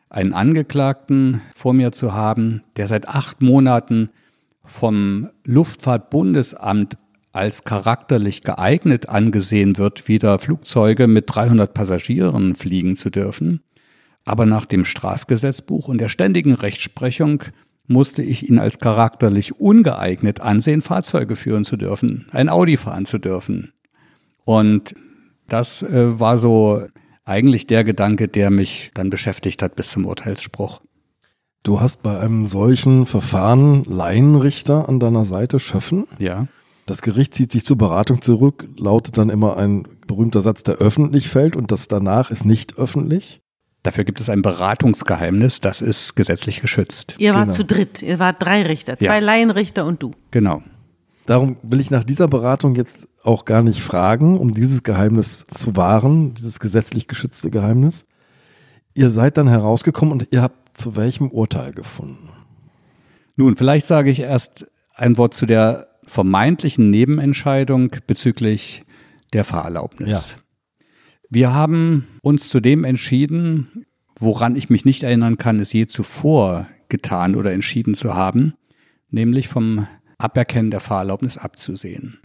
einen 0.07 0.31
Angeklagten 0.31 1.41
vor 1.53 1.73
mir 1.73 1.91
zu 1.91 2.13
haben, 2.13 2.63
der 2.77 2.87
seit 2.87 3.09
acht 3.09 3.41
Monaten 3.41 4.09
vom 4.63 5.27
Luftfahrtbundesamt 5.43 6.97
als 7.33 7.65
charakterlich 7.65 8.43
geeignet 8.43 9.09
angesehen 9.09 9.77
wird, 9.77 10.07
wieder 10.07 10.39
Flugzeuge 10.39 11.07
mit 11.07 11.25
300 11.27 11.73
Passagieren 11.73 12.55
fliegen 12.55 12.95
zu 12.95 13.09
dürfen. 13.09 13.63
Aber 14.23 14.45
nach 14.45 14.65
dem 14.65 14.85
Strafgesetzbuch 14.85 15.89
und 15.89 15.99
der 15.99 16.07
ständigen 16.07 16.53
Rechtsprechung 16.53 17.43
musste 17.85 18.23
ich 18.23 18.47
ihn 18.47 18.59
als 18.59 18.79
charakterlich 18.79 19.59
ungeeignet 19.59 20.39
ansehen, 20.39 20.79
Fahrzeuge 20.79 21.35
führen 21.35 21.65
zu 21.65 21.75
dürfen, 21.75 22.27
ein 22.31 22.47
Audi 22.47 22.77
fahren 22.77 23.05
zu 23.05 23.17
dürfen. 23.17 23.73
Und 24.45 24.95
das 25.49 25.83
äh, 25.83 26.17
war 26.17 26.37
so 26.37 26.87
eigentlich 27.27 27.67
der 27.67 27.83
Gedanke, 27.83 28.27
der 28.27 28.49
mich 28.49 28.91
dann 28.93 29.09
beschäftigt 29.09 29.61
hat 29.61 29.75
bis 29.75 29.89
zum 29.89 30.05
Urteilsspruch. 30.05 30.81
Du 31.63 31.81
hast 31.81 32.01
bei 32.01 32.17
einem 32.19 32.45
solchen 32.45 33.05
Verfahren 33.05 33.83
Laienrichter 33.83 34.87
an 34.87 34.99
deiner 34.99 35.25
Seite, 35.25 35.59
Schöffen. 35.59 36.07
Ja. 36.17 36.47
Das 36.85 37.01
Gericht 37.01 37.33
zieht 37.33 37.51
sich 37.51 37.65
zur 37.65 37.77
Beratung 37.77 38.21
zurück, 38.21 38.69
lautet 38.77 39.17
dann 39.17 39.29
immer 39.29 39.57
ein 39.57 39.85
berühmter 40.07 40.39
Satz, 40.39 40.63
der 40.63 40.75
öffentlich 40.75 41.27
fällt 41.27 41.57
und 41.57 41.73
das 41.73 41.89
danach 41.89 42.31
ist 42.31 42.45
nicht 42.45 42.77
öffentlich. 42.77 43.41
Dafür 43.83 44.05
gibt 44.05 44.21
es 44.21 44.29
ein 44.29 44.41
Beratungsgeheimnis, 44.41 45.59
das 45.59 45.81
ist 45.81 46.15
gesetzlich 46.15 46.61
geschützt. 46.61 47.15
Ihr 47.17 47.33
wart 47.33 47.47
genau. 47.47 47.57
zu 47.57 47.65
dritt, 47.65 48.01
ihr 48.01 48.19
wart 48.19 48.41
drei 48.41 48.63
Richter, 48.63 48.97
zwei 48.97 49.15
ja. 49.15 49.19
Laienrichter 49.19 49.85
und 49.85 50.01
du. 50.01 50.11
Genau. 50.31 50.63
Darum 51.27 51.57
will 51.61 51.81
ich 51.81 51.91
nach 51.91 52.05
dieser 52.05 52.29
Beratung 52.29 52.75
jetzt 52.75 53.05
auch 53.21 53.43
gar 53.43 53.61
nicht 53.61 53.81
fragen, 53.81 54.39
um 54.39 54.53
dieses 54.53 54.81
Geheimnis 54.83 55.45
zu 55.47 55.75
wahren, 55.75 56.33
dieses 56.33 56.61
gesetzlich 56.61 57.09
geschützte 57.09 57.51
Geheimnis. 57.51 58.05
Ihr 58.93 59.09
seid 59.09 59.37
dann 59.37 59.49
herausgekommen 59.49 60.13
und 60.13 60.29
ihr 60.31 60.41
habt 60.41 60.77
zu 60.77 60.95
welchem 60.95 61.29
Urteil 61.29 61.73
gefunden? 61.73 62.29
Nun, 63.35 63.57
vielleicht 63.57 63.85
sage 63.85 64.09
ich 64.09 64.21
erst 64.21 64.67
ein 64.95 65.17
Wort 65.17 65.33
zu 65.33 65.45
der 65.45 65.89
vermeintlichen 66.05 66.89
Nebenentscheidung 66.89 67.91
bezüglich 68.07 68.83
der 69.33 69.43
Fahrerlaubnis. 69.43 70.09
Ja. 70.09 70.21
Wir 71.29 71.53
haben 71.53 72.07
uns 72.21 72.47
zu 72.47 72.61
dem 72.61 72.85
entschieden, 72.85 73.85
woran 74.17 74.55
ich 74.55 74.69
mich 74.69 74.85
nicht 74.85 75.03
erinnern 75.03 75.37
kann, 75.37 75.59
es 75.59 75.73
je 75.73 75.87
zuvor 75.87 76.67
getan 76.87 77.35
oder 77.35 77.51
entschieden 77.51 77.95
zu 77.95 78.15
haben, 78.15 78.53
nämlich 79.09 79.49
vom 79.49 79.87
Aberkennen 80.17 80.71
der 80.71 80.79
Fahrerlaubnis 80.79 81.37
abzusehen. 81.37 82.19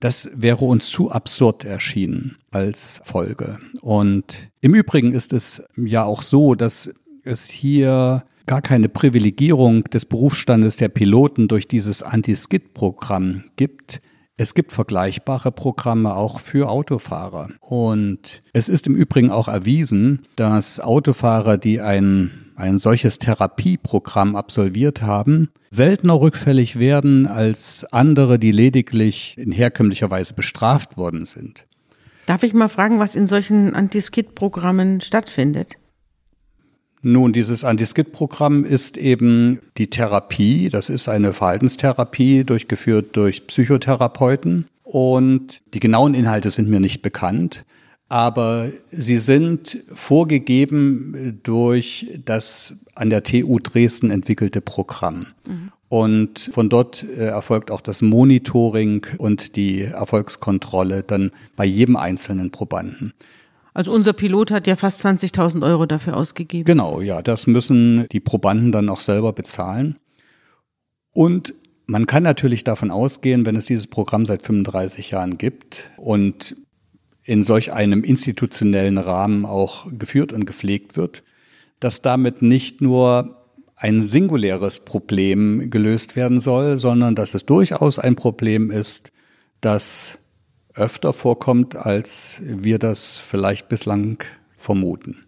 Das 0.00 0.30
wäre 0.34 0.64
uns 0.64 0.88
zu 0.90 1.10
absurd 1.10 1.64
erschienen 1.64 2.36
als 2.50 3.00
Folge. 3.04 3.58
Und 3.82 4.50
im 4.60 4.74
Übrigen 4.74 5.12
ist 5.12 5.32
es 5.32 5.62
ja 5.76 6.04
auch 6.04 6.22
so, 6.22 6.54
dass 6.54 6.90
es 7.22 7.48
hier 7.50 8.24
gar 8.46 8.62
keine 8.62 8.88
Privilegierung 8.88 9.84
des 9.84 10.06
Berufsstandes 10.06 10.76
der 10.76 10.88
Piloten 10.88 11.48
durch 11.48 11.68
dieses 11.68 12.02
Anti-Skid-Programm 12.02 13.44
gibt, 13.56 14.00
es 14.40 14.54
gibt 14.54 14.72
vergleichbare 14.72 15.52
Programme 15.52 16.16
auch 16.16 16.40
für 16.40 16.70
Autofahrer. 16.70 17.50
Und 17.60 18.42
es 18.54 18.70
ist 18.70 18.86
im 18.86 18.94
Übrigen 18.94 19.30
auch 19.30 19.48
erwiesen, 19.48 20.22
dass 20.34 20.80
Autofahrer, 20.80 21.58
die 21.58 21.82
ein, 21.82 22.49
ein 22.60 22.78
solches 22.78 23.18
Therapieprogramm 23.18 24.36
absolviert 24.36 25.02
haben, 25.02 25.50
seltener 25.70 26.20
rückfällig 26.20 26.78
werden 26.78 27.26
als 27.26 27.84
andere, 27.90 28.38
die 28.38 28.52
lediglich 28.52 29.36
in 29.38 29.50
herkömmlicher 29.50 30.10
Weise 30.10 30.34
bestraft 30.34 30.96
worden 30.96 31.24
sind. 31.24 31.66
Darf 32.26 32.42
ich 32.42 32.54
mal 32.54 32.68
fragen, 32.68 32.98
was 32.98 33.16
in 33.16 33.26
solchen 33.26 33.74
Anti-Skid-Programmen 33.74 35.00
stattfindet? 35.00 35.74
Nun, 37.02 37.32
dieses 37.32 37.64
Anti-Skid-Programm 37.64 38.64
ist 38.64 38.98
eben 38.98 39.60
die 39.78 39.88
Therapie. 39.88 40.68
Das 40.68 40.90
ist 40.90 41.08
eine 41.08 41.32
Verhaltenstherapie, 41.32 42.44
durchgeführt 42.44 43.16
durch 43.16 43.46
Psychotherapeuten. 43.46 44.66
Und 44.82 45.62
die 45.72 45.80
genauen 45.80 46.14
Inhalte 46.14 46.50
sind 46.50 46.68
mir 46.68 46.80
nicht 46.80 47.00
bekannt. 47.00 47.64
Aber 48.10 48.70
sie 48.90 49.18
sind 49.18 49.78
vorgegeben 49.92 51.38
durch 51.44 52.18
das 52.24 52.76
an 52.96 53.08
der 53.08 53.22
TU 53.22 53.60
Dresden 53.60 54.10
entwickelte 54.10 54.60
Programm. 54.60 55.26
Mhm. 55.46 55.70
Und 55.88 56.50
von 56.52 56.68
dort 56.68 57.04
äh, 57.04 57.26
erfolgt 57.26 57.70
auch 57.70 57.80
das 57.80 58.02
Monitoring 58.02 59.06
und 59.18 59.54
die 59.54 59.82
Erfolgskontrolle 59.82 61.04
dann 61.04 61.30
bei 61.54 61.64
jedem 61.64 61.96
einzelnen 61.96 62.50
Probanden. 62.50 63.12
Also 63.74 63.92
unser 63.92 64.12
Pilot 64.12 64.50
hat 64.50 64.66
ja 64.66 64.74
fast 64.74 65.06
20.000 65.06 65.64
Euro 65.64 65.86
dafür 65.86 66.16
ausgegeben. 66.16 66.64
Genau, 66.64 67.00
ja, 67.00 67.22
das 67.22 67.46
müssen 67.46 68.08
die 68.10 68.20
Probanden 68.20 68.72
dann 68.72 68.88
auch 68.88 69.00
selber 69.00 69.32
bezahlen. 69.32 69.96
Und 71.12 71.54
man 71.86 72.06
kann 72.06 72.24
natürlich 72.24 72.64
davon 72.64 72.90
ausgehen, 72.90 73.46
wenn 73.46 73.54
es 73.54 73.66
dieses 73.66 73.86
Programm 73.86 74.26
seit 74.26 74.42
35 74.42 75.10
Jahren 75.12 75.38
gibt 75.38 75.90
und 75.96 76.56
in 77.30 77.44
solch 77.44 77.72
einem 77.72 78.02
institutionellen 78.02 78.98
Rahmen 78.98 79.46
auch 79.46 79.86
geführt 79.96 80.32
und 80.32 80.46
gepflegt 80.46 80.96
wird, 80.96 81.22
dass 81.78 82.02
damit 82.02 82.42
nicht 82.42 82.80
nur 82.80 83.46
ein 83.76 84.02
singuläres 84.02 84.80
Problem 84.80 85.70
gelöst 85.70 86.16
werden 86.16 86.40
soll, 86.40 86.76
sondern 86.76 87.14
dass 87.14 87.34
es 87.34 87.46
durchaus 87.46 88.00
ein 88.00 88.16
Problem 88.16 88.72
ist, 88.72 89.12
das 89.60 90.18
öfter 90.74 91.12
vorkommt, 91.12 91.76
als 91.76 92.42
wir 92.44 92.80
das 92.80 93.16
vielleicht 93.18 93.68
bislang 93.68 94.24
vermuten. 94.56 95.24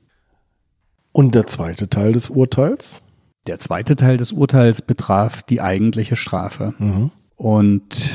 Und 1.12 1.36
der 1.36 1.46
zweite 1.46 1.88
Teil 1.88 2.10
des 2.10 2.30
Urteils? 2.30 3.02
Der 3.46 3.60
zweite 3.60 3.94
Teil 3.94 4.16
des 4.16 4.32
Urteils 4.32 4.82
betraf 4.82 5.40
die 5.42 5.60
eigentliche 5.60 6.16
Strafe. 6.16 6.74
Mhm. 6.78 7.12
Und 7.36 8.10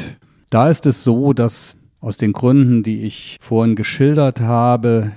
da 0.49 0.69
ist 0.69 0.85
es 0.85 1.05
so, 1.05 1.31
dass 1.31 1.77
aus 2.08 2.16
den 2.16 2.32
Gründen, 2.32 2.84
die 2.84 3.03
ich 3.03 3.36
vorhin 3.41 3.76
geschildert 3.76 4.39
habe, 4.39 5.12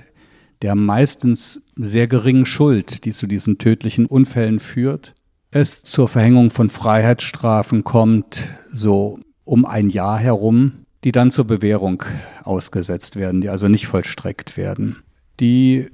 der 0.61 0.75
meistens 0.75 1.61
sehr 1.77 2.07
geringen 2.07 2.45
Schuld, 2.45 3.05
die 3.05 3.13
zu 3.13 3.27
diesen 3.27 3.57
tödlichen 3.57 4.05
Unfällen 4.05 4.59
führt, 4.59 5.15
es 5.51 5.83
zur 5.83 6.09
Verhängung 6.09 6.49
von 6.49 6.69
Freiheitsstrafen 6.69 7.85
kommt, 7.85 8.49
so 8.73 9.19
um 9.45 9.65
ein 9.65 9.89
Jahr 9.89 10.19
herum, 10.19 10.85
die 11.05 11.13
dann 11.13 11.31
zur 11.31 11.45
Bewährung 11.45 12.03
ausgesetzt 12.43 13.15
werden, 13.15 13.39
die 13.39 13.47
also 13.47 13.69
nicht 13.69 13.87
vollstreckt 13.87 14.57
werden, 14.57 14.97
die, 15.39 15.87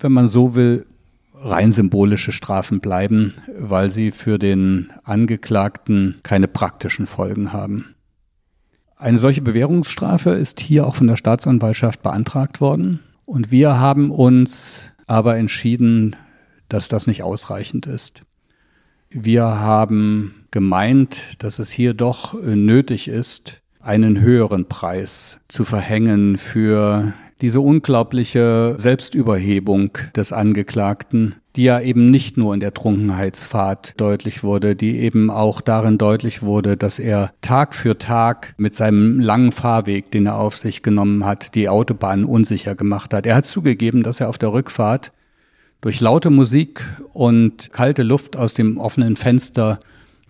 wenn 0.00 0.12
man 0.12 0.28
so 0.28 0.54
will, 0.54 0.84
rein 1.34 1.72
symbolische 1.72 2.30
Strafen 2.30 2.80
bleiben, 2.80 3.32
weil 3.58 3.88
sie 3.88 4.10
für 4.10 4.38
den 4.38 4.90
Angeklagten 5.02 6.16
keine 6.22 6.46
praktischen 6.46 7.06
Folgen 7.06 7.54
haben. 7.54 7.94
Eine 9.02 9.18
solche 9.18 9.42
Bewährungsstrafe 9.42 10.30
ist 10.30 10.60
hier 10.60 10.86
auch 10.86 10.94
von 10.94 11.08
der 11.08 11.16
Staatsanwaltschaft 11.16 12.04
beantragt 12.04 12.60
worden. 12.60 13.00
Und 13.24 13.50
wir 13.50 13.80
haben 13.80 14.12
uns 14.12 14.92
aber 15.08 15.36
entschieden, 15.36 16.14
dass 16.68 16.86
das 16.86 17.08
nicht 17.08 17.24
ausreichend 17.24 17.86
ist. 17.86 18.22
Wir 19.10 19.42
haben 19.42 20.46
gemeint, 20.52 21.42
dass 21.42 21.58
es 21.58 21.72
hier 21.72 21.94
doch 21.94 22.40
nötig 22.40 23.08
ist, 23.08 23.62
einen 23.80 24.20
höheren 24.20 24.68
Preis 24.68 25.40
zu 25.48 25.64
verhängen 25.64 26.38
für 26.38 27.12
diese 27.40 27.60
unglaubliche 27.60 28.76
Selbstüberhebung 28.78 29.98
des 30.14 30.32
Angeklagten, 30.32 31.34
die 31.56 31.64
ja 31.64 31.80
eben 31.80 32.10
nicht 32.10 32.36
nur 32.36 32.54
in 32.54 32.60
der 32.60 32.72
Trunkenheitsfahrt 32.74 34.00
deutlich 34.00 34.42
wurde, 34.42 34.74
die 34.74 34.98
eben 34.98 35.30
auch 35.30 35.60
darin 35.60 35.98
deutlich 35.98 36.42
wurde, 36.42 36.76
dass 36.76 36.98
er 36.98 37.32
Tag 37.42 37.74
für 37.74 37.98
Tag 37.98 38.54
mit 38.56 38.74
seinem 38.74 39.20
langen 39.20 39.52
Fahrweg, 39.52 40.10
den 40.10 40.26
er 40.26 40.38
auf 40.38 40.56
sich 40.56 40.82
genommen 40.82 41.24
hat, 41.24 41.54
die 41.54 41.68
Autobahn 41.68 42.24
unsicher 42.24 42.74
gemacht 42.74 43.12
hat. 43.12 43.26
Er 43.26 43.34
hat 43.36 43.46
zugegeben, 43.46 44.02
dass 44.02 44.20
er 44.20 44.28
auf 44.28 44.38
der 44.38 44.52
Rückfahrt 44.52 45.12
durch 45.80 46.00
laute 46.00 46.30
Musik 46.30 46.84
und 47.12 47.72
kalte 47.72 48.02
Luft 48.02 48.36
aus 48.36 48.54
dem 48.54 48.78
offenen 48.78 49.16
Fenster 49.16 49.80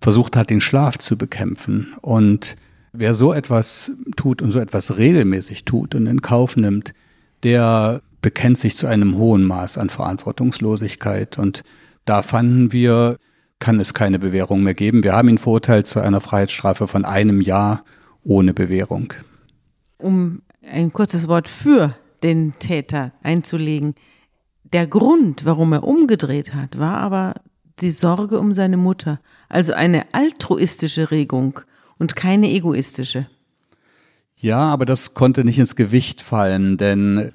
versucht 0.01 0.35
hat, 0.35 0.51
den 0.51 0.61
Schlaf 0.61 0.99
zu 0.99 1.17
bekämpfen. 1.17 1.95
Und 2.01 2.57
Wer 2.93 3.15
so 3.15 3.33
etwas 3.33 3.91
tut 4.17 4.43
und 4.43 4.53
so 4.53 4.59
etwas 4.59 4.99
regelmäßig 4.99 5.65
tut 5.65 5.95
und 5.95 6.07
in 6.07 6.21
Kauf 6.21 6.57
nimmt, 6.57 6.93
der 7.43 8.03
bekennt 8.23 8.59
sich 8.59 8.77
zu 8.77 8.87
einem 8.87 9.17
hohen 9.17 9.45
Maß 9.45 9.77
an 9.77 9.91
Verantwortungslosigkeit. 9.91 11.39
Und 11.39 11.63
da 12.05 12.23
fanden 12.23 12.73
wir, 12.73 13.19
kann 13.59 13.79
es 13.81 13.93
keine 13.93 14.19
Bewährung 14.19 14.63
mehr 14.63 14.75
geben. 14.75 15.03
Wir 15.03 15.13
haben 15.13 15.29
ihn 15.29 15.39
verurteilt 15.39 15.87
zu 15.87 16.01
einer 16.01 16.21
Freiheitsstrafe 16.21 16.89
von 16.89 17.05
einem 17.05 17.41
Jahr 17.41 17.85
ohne 18.23 18.55
Bewährung. 18.55 19.13
Um 19.99 20.43
ein 20.63 20.93
kurzes 20.93 21.29
Wort 21.29 21.49
für 21.49 21.97
den 22.23 22.55
Täter 22.59 23.13
einzulegen. 23.23 23.95
Der 24.73 24.87
Grund, 24.87 25.45
warum 25.45 25.73
er 25.73 25.85
umgedreht 25.85 26.55
hat, 26.55 26.79
war 26.79 26.99
aber 26.99 27.35
die 27.81 27.91
Sorge 27.91 28.39
um 28.39 28.53
seine 28.53 28.77
Mutter, 28.77 29.21
also 29.49 29.73
eine 29.73 30.15
altruistische 30.15 31.11
Regung 31.11 31.61
und 31.99 32.17
keine 32.17 32.51
egoistische. 32.51 33.27
Ja, 34.37 34.59
aber 34.59 34.85
das 34.85 35.15
konnte 35.15 35.45
nicht 35.45 35.59
ins 35.59 35.77
Gewicht 35.77 36.21
fallen, 36.21 36.77
denn 36.77 37.33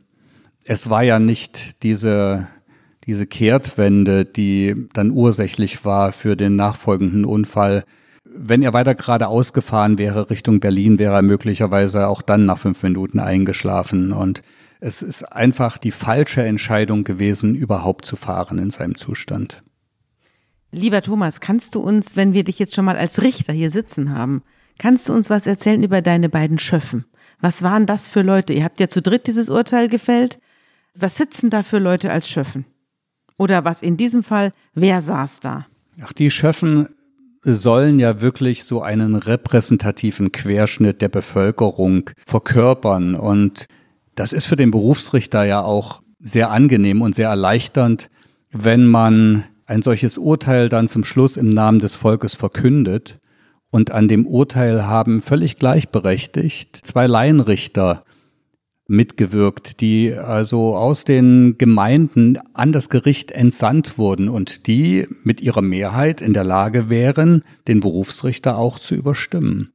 es 0.68 0.89
war 0.89 1.01
ja 1.01 1.20
nicht 1.20 1.82
diese, 1.84 2.47
diese 3.05 3.26
Kehrtwende, 3.26 4.26
die 4.26 4.88
dann 4.93 5.11
ursächlich 5.11 5.86
war 5.86 6.11
für 6.11 6.36
den 6.36 6.55
nachfolgenden 6.55 7.26
Unfall. 7.26 7.86
Wenn 8.26 8.61
er 8.61 8.74
weiter 8.74 8.93
geradeaus 8.93 9.53
gefahren 9.53 9.97
wäre 9.97 10.30
Richtung 10.30 10.59
Berlin, 10.59 10.99
wäre 10.99 11.15
er 11.15 11.22
möglicherweise 11.22 12.07
auch 12.07 12.22
dann 12.22 12.45
nach 12.45 12.57
fünf 12.57 12.84
Minuten 12.84 13.20
eingeschlafen. 13.20 14.11
Und 14.11 14.41
es 14.80 15.01
ist 15.01 15.24
einfach 15.24 15.78
die 15.78 15.91
falsche 15.91 16.43
Entscheidung 16.43 17.05
gewesen, 17.05 17.55
überhaupt 17.55 18.05
zu 18.05 18.18
fahren 18.18 18.59
in 18.59 18.70
seinem 18.70 18.95
Zustand. 18.95 19.63
Lieber 20.72 21.01
Thomas, 21.01 21.39
kannst 21.39 21.76
du 21.76 21.80
uns, 21.80 22.18
wenn 22.18 22.34
wir 22.34 22.43
dich 22.43 22.59
jetzt 22.59 22.76
schon 22.76 22.86
mal 22.86 22.97
als 22.97 23.22
Richter 23.22 23.53
hier 23.53 23.72
sitzen 23.72 24.13
haben, 24.13 24.43
Kannst 24.78 25.09
du 25.09 25.13
uns 25.13 25.30
was 25.30 25.47
erzählen 25.47 25.82
über 25.84 26.01
deine 26.01 26.30
beiden 26.30 26.59
Schöffen? 26.59 27.05
Was 27.39 27.63
waren 27.63 27.86
das 27.86 28.07
für 28.07 28.22
Leute? 28.22 28.53
Ihr 28.53 28.63
habt 28.63 28.80
ja 28.80 28.88
zu 28.88 29.01
dritt 29.01 29.28
dieses 29.28 29.49
Urteil 29.49 29.88
gefällt. 29.88 30.39
Was 31.00 31.16
sitzen 31.16 31.52
da 31.52 31.62
für 31.62 31.78
Leute 31.78 32.12
als 32.12 32.28
Schöffen? 32.28 32.66
Oder 33.38 33.64
was 33.64 33.84
in 33.84 33.98
diesem 33.98 34.24
Fall, 34.24 34.52
wer 34.74 35.04
saß 35.04 35.41
da? 35.41 35.68
Ach, 36.02 36.12
die 36.12 36.32
Schöffen 36.32 36.88
sollen 37.43 38.00
ja 38.00 38.20
wirklich 38.20 38.64
so 38.64 38.82
einen 38.82 39.14
repräsentativen 39.16 40.32
Querschnitt 40.32 41.02
der 41.04 41.10
Bevölkerung 41.10 42.10
verkörpern. 42.26 43.14
Und 43.14 43.68
das 44.16 44.34
ist 44.34 44.45
für 44.45 44.56
den 44.56 44.72
Berufsrichter 44.72 45.43
ja 45.43 45.62
auch 45.62 46.02
sehr 46.20 46.50
angenehm 46.50 47.04
und 47.04 47.14
sehr 47.14 47.30
erleichternd, 47.30 48.10
wenn 48.52 48.88
man 48.88 49.43
ein 49.68 49.84
solches 49.84 50.18
Urteil 50.18 50.68
dann 50.68 50.88
zum 50.88 51.04
Schluss 51.04 51.38
im 51.38 51.50
Namen 51.50 51.78
des 51.78 51.93
Volkes 51.93 52.34
verkündet 52.34 53.20
und 53.70 53.91
an 53.91 54.08
dem 54.08 54.26
Urteil 54.26 54.88
haben 54.88 55.22
völlig 55.22 55.58
gleichberechtigt 55.58 56.76
zwei 56.76 57.06
Laienrichter 57.06 58.04
mitgewirkt, 58.88 59.82
die 59.82 60.14
also 60.14 60.76
aus 60.76 61.04
den 61.04 61.58
Gemeinden 61.58 62.38
an 62.54 62.72
das 62.72 62.90
Gericht 62.90 63.32
entsandt 63.32 63.98
wurden 63.98 64.30
und 64.30 64.68
die 64.68 65.08
mit 65.24 65.42
ihrer 65.42 65.62
Mehrheit 65.62 66.22
in 66.22 66.34
der 66.34 66.44
Lage 66.44 66.90
wären, 66.90 67.44
den 67.68 67.80
Berufsrichter 67.80 68.58
auch 68.58 68.80
zu 68.80 68.96
überstimmen. 68.96 69.72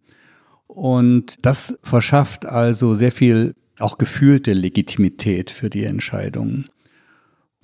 Und 0.67 1.37
das 1.43 1.79
verschafft 1.83 2.47
also 2.47 2.95
sehr 2.95 3.13
viel 3.13 3.55
auch 3.79 3.99
gefühlte 3.99 4.53
Legitimität 4.53 5.51
für 5.51 5.69
die 5.69 5.85
Entscheidungen. 5.85 6.67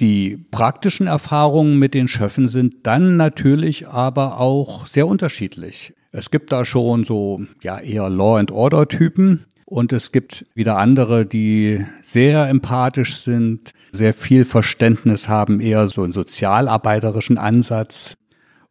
Die 0.00 0.36
praktischen 0.36 1.06
Erfahrungen 1.06 1.78
mit 1.78 1.94
den 1.94 2.06
Schöffen 2.06 2.48
sind 2.48 2.86
dann 2.86 3.16
natürlich 3.16 3.88
aber 3.88 4.38
auch 4.38 4.86
sehr 4.86 5.06
unterschiedlich. 5.06 5.94
Es 6.12 6.30
gibt 6.30 6.52
da 6.52 6.64
schon 6.64 7.04
so 7.04 7.42
ja 7.62 7.78
eher 7.78 8.08
Law 8.08 8.38
and 8.38 8.50
Order 8.50 8.86
Typen 8.88 9.46
und 9.68 9.92
es 9.92 10.12
gibt 10.12 10.46
wieder 10.54 10.78
andere, 10.78 11.26
die 11.26 11.84
sehr 12.00 12.48
empathisch 12.48 13.18
sind, 13.18 13.72
sehr 13.92 14.14
viel 14.14 14.46
Verständnis 14.46 15.28
haben, 15.28 15.60
eher 15.60 15.88
so 15.88 16.02
einen 16.02 16.12
sozialarbeiterischen 16.12 17.36
Ansatz. 17.36 18.16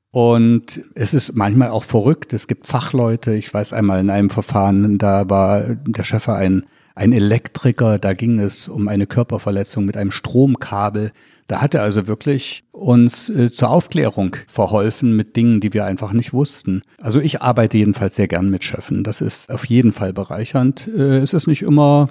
Und 0.09 0.81
es 0.95 1.13
ist 1.13 1.35
manchmal 1.35 1.69
auch 1.69 1.83
verrückt. 1.83 2.33
Es 2.33 2.47
gibt 2.47 2.65
Fachleute. 2.65 3.35
Ich 3.35 3.53
weiß 3.53 3.73
einmal 3.73 3.99
in 3.99 4.09
einem 4.09 4.31
Verfahren, 4.31 4.97
da 4.97 5.29
war 5.29 5.75
der 5.75 6.03
Chef 6.03 6.29
ein, 6.29 6.65
ein 6.95 7.13
Elektriker. 7.13 7.99
Da 7.99 8.13
ging 8.13 8.39
es 8.39 8.67
um 8.67 8.87
eine 8.87 9.05
Körperverletzung 9.05 9.85
mit 9.85 9.97
einem 9.97 10.09
Stromkabel. 10.09 11.11
Da 11.47 11.61
hat 11.61 11.73
er 11.75 11.81
also 11.81 12.07
wirklich 12.07 12.65
uns 12.73 13.29
äh, 13.29 13.49
zur 13.49 13.69
Aufklärung 13.69 14.35
verholfen 14.47 15.15
mit 15.15 15.37
Dingen, 15.37 15.61
die 15.61 15.73
wir 15.73 15.85
einfach 15.85 16.11
nicht 16.11 16.33
wussten. 16.33 16.81
Also 16.99 17.21
ich 17.21 17.41
arbeite 17.41 17.77
jedenfalls 17.77 18.17
sehr 18.17 18.27
gern 18.27 18.49
mit 18.49 18.65
Schöffen. 18.65 19.05
Das 19.05 19.21
ist 19.21 19.49
auf 19.49 19.65
jeden 19.65 19.93
Fall 19.93 20.11
bereichernd. 20.11 20.89
Äh, 20.89 21.19
es 21.19 21.31
ist 21.31 21.47
nicht 21.47 21.61
immer 21.61 22.09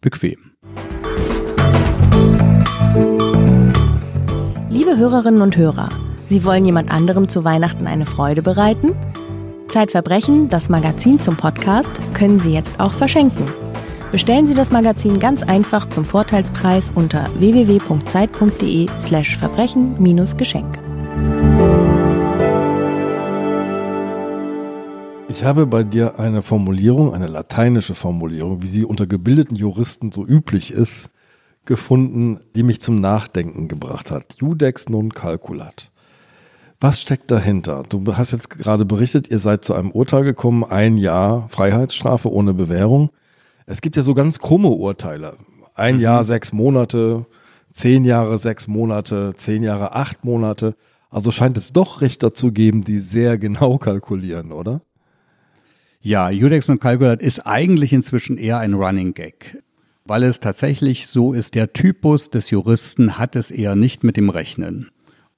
bequem. 0.00 0.38
Liebe 4.70 4.96
Hörerinnen 4.96 5.42
und 5.42 5.56
Hörer, 5.58 5.90
Sie 6.30 6.44
wollen 6.44 6.64
jemand 6.64 6.90
anderem 6.90 7.28
zu 7.28 7.44
Weihnachten 7.44 7.86
eine 7.86 8.06
Freude 8.06 8.40
bereiten? 8.40 8.94
Zeitverbrechen, 9.68 10.48
das 10.48 10.70
Magazin 10.70 11.20
zum 11.20 11.36
Podcast, 11.36 11.90
können 12.14 12.38
Sie 12.38 12.52
jetzt 12.52 12.80
auch 12.80 12.92
verschenken. 12.94 13.44
Bestellen 14.10 14.46
Sie 14.46 14.54
das 14.54 14.72
Magazin 14.72 15.18
ganz 15.18 15.42
einfach 15.42 15.86
zum 15.90 16.06
Vorteilspreis 16.06 16.90
unter 16.94 17.28
www.zeit.de/slash 17.38 19.36
verbrechen-geschenk. 19.36 20.78
Ich 25.28 25.44
habe 25.44 25.66
bei 25.66 25.84
dir 25.84 26.18
eine 26.18 26.40
Formulierung, 26.40 27.12
eine 27.12 27.26
lateinische 27.26 27.94
Formulierung, 27.94 28.62
wie 28.62 28.68
sie 28.68 28.86
unter 28.86 29.06
gebildeten 29.06 29.56
Juristen 29.56 30.10
so 30.10 30.26
üblich 30.26 30.72
ist, 30.72 31.10
gefunden, 31.66 32.40
die 32.56 32.62
mich 32.62 32.80
zum 32.80 33.02
Nachdenken 33.02 33.68
gebracht 33.68 34.10
hat. 34.10 34.36
Judex 34.38 34.88
non 34.88 35.12
calculat. 35.12 35.92
Was 36.80 36.98
steckt 37.00 37.30
dahinter? 37.30 37.82
Du 37.86 38.16
hast 38.16 38.32
jetzt 38.32 38.48
gerade 38.48 38.86
berichtet, 38.86 39.28
ihr 39.28 39.38
seid 39.38 39.66
zu 39.66 39.74
einem 39.74 39.90
Urteil 39.90 40.24
gekommen, 40.24 40.64
ein 40.64 40.96
Jahr 40.96 41.46
Freiheitsstrafe 41.50 42.32
ohne 42.32 42.54
Bewährung. 42.54 43.10
Es 43.70 43.82
gibt 43.82 43.96
ja 43.96 44.02
so 44.02 44.14
ganz 44.14 44.38
krumme 44.38 44.68
Urteile. 44.68 45.36
Ein 45.74 45.96
mhm. 45.96 46.00
Jahr, 46.00 46.24
sechs 46.24 46.54
Monate, 46.54 47.26
zehn 47.70 48.06
Jahre, 48.06 48.38
sechs 48.38 48.66
Monate, 48.66 49.34
zehn 49.36 49.62
Jahre, 49.62 49.94
acht 49.94 50.24
Monate. 50.24 50.74
Also 51.10 51.30
scheint 51.30 51.58
es 51.58 51.74
doch 51.74 52.00
Richter 52.00 52.32
zu 52.32 52.50
geben, 52.50 52.82
die 52.82 52.98
sehr 52.98 53.36
genau 53.36 53.76
kalkulieren, 53.76 54.52
oder? 54.52 54.80
Ja, 56.00 56.30
Judex 56.30 56.70
und 56.70 56.80
Calculat 56.80 57.20
ist 57.20 57.40
eigentlich 57.40 57.92
inzwischen 57.92 58.38
eher 58.38 58.58
ein 58.58 58.72
Running 58.72 59.12
Gag, 59.12 59.62
weil 60.06 60.22
es 60.22 60.40
tatsächlich 60.40 61.06
so 61.06 61.34
ist, 61.34 61.54
der 61.54 61.74
Typus 61.74 62.30
des 62.30 62.48
Juristen 62.48 63.18
hat 63.18 63.36
es 63.36 63.50
eher 63.50 63.76
nicht 63.76 64.02
mit 64.02 64.16
dem 64.16 64.30
Rechnen. 64.30 64.90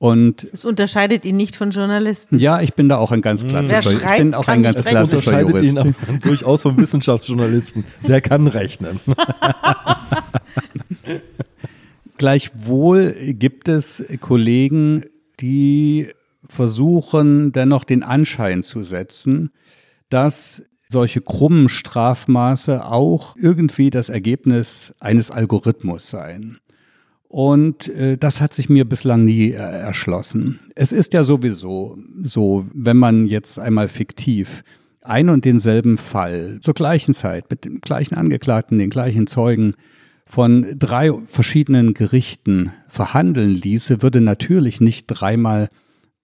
Und 0.03 0.49
Es 0.51 0.65
unterscheidet 0.65 1.27
ihn 1.27 1.37
nicht 1.37 1.57
von 1.57 1.73
Journalisten. 1.73 2.39
ja, 2.39 2.63
ich 2.63 2.73
bin 2.73 2.89
da 2.89 2.97
auch 2.97 3.13
ein 3.13 3.21
ganz 3.21 3.47
klassischer, 3.47 3.85
Wer 3.85 3.93
ich 3.93 4.01
schreibt, 4.01 4.19
bin 4.19 4.35
auch 4.35 4.49
ein 4.49 4.63
ganz 4.63 4.81
klassischer 4.81 5.19
unterscheidet 5.19 5.63
ihn 5.63 5.77
Jurist. 5.77 5.97
aber 6.09 6.19
durchaus 6.23 6.63
vom 6.63 6.79
Wissenschaftsjournalisten. 6.79 7.85
Der 8.09 8.23
kann 8.23 8.47
rechnen. 8.47 8.99
Gleichwohl 12.17 13.15
gibt 13.35 13.69
es 13.69 14.03
Kollegen, 14.21 15.05
die 15.39 16.09
versuchen 16.49 17.53
dennoch 17.53 17.85
den 17.85 18.03
Anschein 18.03 18.63
zu 18.63 18.83
setzen, 18.83 19.51
dass 20.09 20.63
solche 20.89 21.21
krummen 21.21 21.69
Strafmaße 21.69 22.87
auch 22.87 23.37
irgendwie 23.37 23.91
das 23.91 24.09
Ergebnis 24.09 24.95
eines 24.99 25.31
Algorithmus 25.31 26.09
seien. 26.09 26.59
Und 27.31 27.87
äh, 27.87 28.19
das 28.19 28.41
hat 28.41 28.53
sich 28.53 28.69
mir 28.69 28.85
bislang 28.85 29.25
nie 29.25 29.53
äh, 29.53 29.55
erschlossen. 29.55 30.59
Es 30.75 30.91
ist 30.91 31.15
ja 31.15 31.23
sowieso 31.23 31.97
so, 32.25 32.67
wenn 32.75 32.97
man 32.97 33.29
jetzt 33.29 33.61
einmal 33.61 33.87
fiktiv 33.87 34.65
ein 35.03 35.29
und 35.29 35.45
denselben 35.45 35.97
Fall 35.97 36.59
zur 36.61 36.75
gleichen 36.75 37.15
Zeit 37.15 37.49
mit 37.49 37.65
dem 37.65 37.81
gleichen 37.83 38.17
Angeklagten, 38.17 38.79
den 38.79 38.91
gleichen 38.91 39.29
Zeugen 39.29 39.75
von 40.27 40.75
drei 40.77 41.13
verschiedenen 41.25 41.95
Gerichten 41.95 42.73
verhandeln 42.89 43.55
ließe, 43.55 44.03
würde 44.03 44.21
natürlich 44.21 44.81
nicht 44.81 45.07
dreimal 45.07 45.69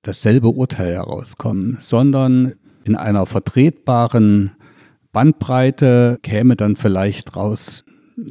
dasselbe 0.02 0.48
Urteil 0.48 0.92
herauskommen, 0.92 1.76
sondern 1.78 2.54
in 2.84 2.96
einer 2.96 3.26
vertretbaren 3.26 4.50
Bandbreite 5.12 6.18
käme 6.24 6.56
dann 6.56 6.74
vielleicht 6.74 7.36
raus 7.36 7.84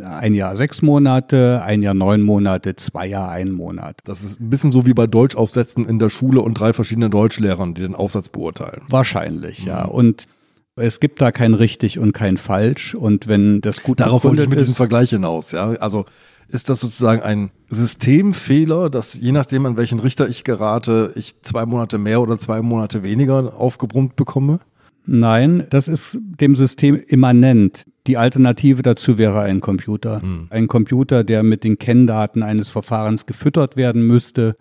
ein 0.04 0.34
Jahr 0.34 0.56
sechs 0.58 0.82
Monate, 0.82 1.62
ein 1.64 1.82
Jahr 1.82 1.94
neun 1.94 2.22
Monate, 2.22 2.76
zwei 2.76 3.08
Jahre 3.08 3.32
ein 3.32 3.52
Monat. 3.52 4.00
Das 4.06 4.24
ist 4.24 4.40
ein 4.40 4.50
bisschen 4.50 4.72
so 4.72 4.86
wie 4.86 4.94
bei 4.94 5.08
Deutschaufsätzen 5.08 5.88
in 5.88 6.00
der 6.00 6.10
Schule 6.10 6.42
und 6.42 6.56
drei 6.56 6.74
verschiedene 6.74 7.10
Deutschlehrern, 7.10 7.74
die 7.74 7.82
den 7.82 7.96
Aufsatz 7.96 8.30
beurteilen. 8.30 8.82
Wahrscheinlich, 8.90 9.64
ja. 9.66 9.86
Und 9.86 10.28
es 10.76 11.00
gibt 11.00 11.22
da 11.22 11.32
kein 11.32 11.54
richtig 11.54 12.00
und 12.00 12.14
kein 12.14 12.38
falsch. 12.38 12.96
Und 12.96 13.28
wenn 13.28 13.62
das 13.62 13.84
gut 13.84 14.00
Darauf 14.00 14.24
wollte 14.24 14.44
ich 14.44 14.50
mit 14.50 14.60
diesem 14.60 14.76
Vergleich 14.76 15.12
hinaus. 15.12 15.52
Ja? 15.52 15.70
Also 15.80 16.06
ist 16.48 16.70
das 16.70 16.80
sozusagen 16.80 17.22
ein 17.22 17.52
Systemfehler, 17.70 18.90
dass 18.90 19.14
je 19.14 19.32
nachdem, 19.32 19.66
an 19.66 19.78
welchen 19.78 20.00
Richter 20.00 20.28
ich 20.28 20.44
gerate, 20.44 21.12
ich 21.16 21.42
zwei 21.42 21.66
Monate 21.66 21.98
mehr 21.98 22.22
oder 22.22 22.38
zwei 22.38 22.62
Monate 22.62 23.04
weniger 23.04 23.54
aufgebrummt 23.58 24.16
bekomme? 24.16 24.60
Nein, 25.06 25.64
das 25.70 25.88
ist 25.88 26.18
dem 26.22 26.56
System 26.56 26.95
immanent. 26.95 27.86
Die 28.08 28.18
Alternative 28.18 28.82
dazu 28.82 29.18
wäre 29.18 29.41
ein 29.41 29.62
Computer. 29.62 30.22
Ein 30.49 30.68
Computer, 30.68 31.24
der 31.24 31.43
mit 31.43 31.64
den 31.64 31.78
Kenndaten 31.80 32.43
eines 32.43 32.70
Verfahrens 32.70 33.26
gefüttert 33.26 33.76
werden 33.76 34.06
müsste 34.06 34.56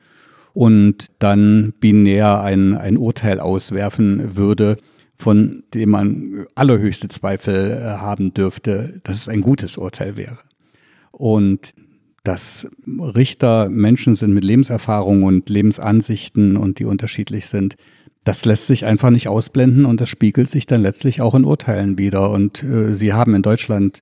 und 0.52 1.10
dann 1.18 1.74
binär 1.80 2.40
ein, 2.40 2.76
ein 2.76 2.96
Urteil 2.96 3.40
auswerfen 3.40 4.36
würde, 4.36 4.76
von 5.16 5.64
dem 5.74 5.90
man 5.90 6.46
allerhöchste 6.54 7.08
Zweifel 7.08 7.70
äh, 7.70 7.98
haben 7.98 8.34
dürfte, 8.34 9.00
dass 9.04 9.16
es 9.16 9.28
ein 9.28 9.40
gutes 9.40 9.76
Urteil 9.76 10.16
wäre. 10.16 10.38
Und 11.12 11.74
dass 12.24 12.68
Richter 12.86 13.68
Menschen 13.68 14.14
sind 14.14 14.32
mit 14.32 14.44
Lebenserfahrung 14.44 15.22
und 15.22 15.50
Lebensansichten 15.50 16.56
und 16.56 16.78
die 16.78 16.86
unterschiedlich 16.86 17.46
sind, 17.46 17.76
das 18.24 18.44
lässt 18.46 18.66
sich 18.66 18.86
einfach 18.86 19.10
nicht 19.10 19.28
ausblenden 19.28 19.84
und 19.84 20.00
das 20.00 20.08
spiegelt 20.08 20.48
sich 20.48 20.66
dann 20.66 20.82
letztlich 20.82 21.20
auch 21.20 21.34
in 21.34 21.44
Urteilen 21.44 21.98
wieder. 21.98 22.30
Und 22.30 22.62
äh, 22.62 22.94
Sie 22.94 23.12
haben 23.12 23.34
in 23.34 23.42
Deutschland 23.42 24.00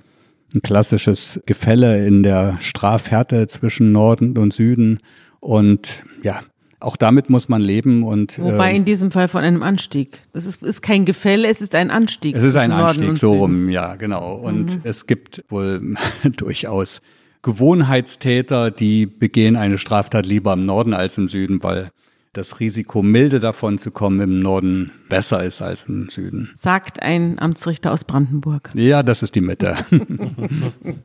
ein 0.55 0.63
klassisches 0.63 1.43
Gefälle 1.45 2.07
in 2.07 2.23
der 2.23 2.57
Strafhärte 2.61 3.47
zwischen 3.49 3.91
Norden 3.91 4.39
und 4.39 4.53
Süden. 4.53 5.01
Und 5.41 6.05
ja, 6.23 6.41
auch 6.79 6.97
damit 6.97 7.31
muss 7.31 7.49
man 7.49 7.61
leben. 7.61 8.05
Und 8.05 8.39
Wobei 8.39 8.71
ähm, 8.71 8.77
in 8.77 8.85
diesem 8.85 9.11
Fall 9.11 9.27
von 9.27 9.43
einem 9.43 9.63
Anstieg. 9.63 10.23
Das 10.33 10.47
ist, 10.47 10.63
ist 10.63 10.83
kein 10.83 11.05
Gefälle, 11.05 11.49
es 11.49 11.61
ist 11.61 11.75
ein 11.75 11.91
Anstieg. 11.91 12.37
Es 12.37 12.45
ist 12.45 12.57
ein 12.57 12.71
Norden 12.71 12.85
Anstieg, 12.85 13.17
so 13.17 13.35
rum, 13.35 13.69
ja, 13.71 13.97
genau. 13.97 14.35
Und 14.35 14.81
es 14.85 15.07
gibt 15.07 15.45
wohl 15.49 15.95
durchaus 16.37 17.01
Gewohnheitstäter, 17.43 18.71
die 18.71 19.07
begehen 19.07 19.57
eine 19.57 19.79
Straftat 19.79 20.27
lieber 20.27 20.53
im 20.53 20.65
Norden 20.65 20.95
als 20.95 21.19
im 21.19 21.27
Süden, 21.27 21.61
weil 21.63 21.91
das 22.33 22.61
Risiko, 22.61 23.03
milde 23.03 23.41
davon 23.41 23.77
zu 23.77 23.91
kommen, 23.91 24.21
im 24.21 24.41
Norden 24.41 24.91
besser 25.11 25.45
ist 25.45 25.61
als 25.61 25.85
im 25.85 26.09
Süden. 26.09 26.51
Sagt 26.55 27.03
ein 27.03 27.39
Amtsrichter 27.39 27.93
aus 27.93 28.05
Brandenburg. 28.05 28.71
Ja, 28.75 29.03
das 29.03 29.23
ist 29.23 29.35
die 29.35 29.43
Mitte. 29.43 29.77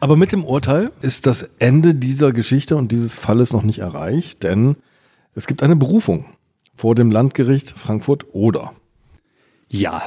Aber 0.00 0.16
mit 0.16 0.30
dem 0.30 0.44
Urteil 0.44 0.92
ist 1.00 1.26
das 1.26 1.42
Ende 1.58 1.94
dieser 1.94 2.32
Geschichte 2.32 2.76
und 2.76 2.92
dieses 2.92 3.16
Falles 3.16 3.52
noch 3.52 3.64
nicht 3.64 3.80
erreicht, 3.80 4.44
denn 4.44 4.76
es 5.34 5.48
gibt 5.48 5.62
eine 5.62 5.76
Berufung 5.76 6.24
vor 6.76 6.94
dem 6.94 7.10
Landgericht 7.10 7.70
Frankfurt-Oder. 7.70 8.72
Ja, 9.68 10.06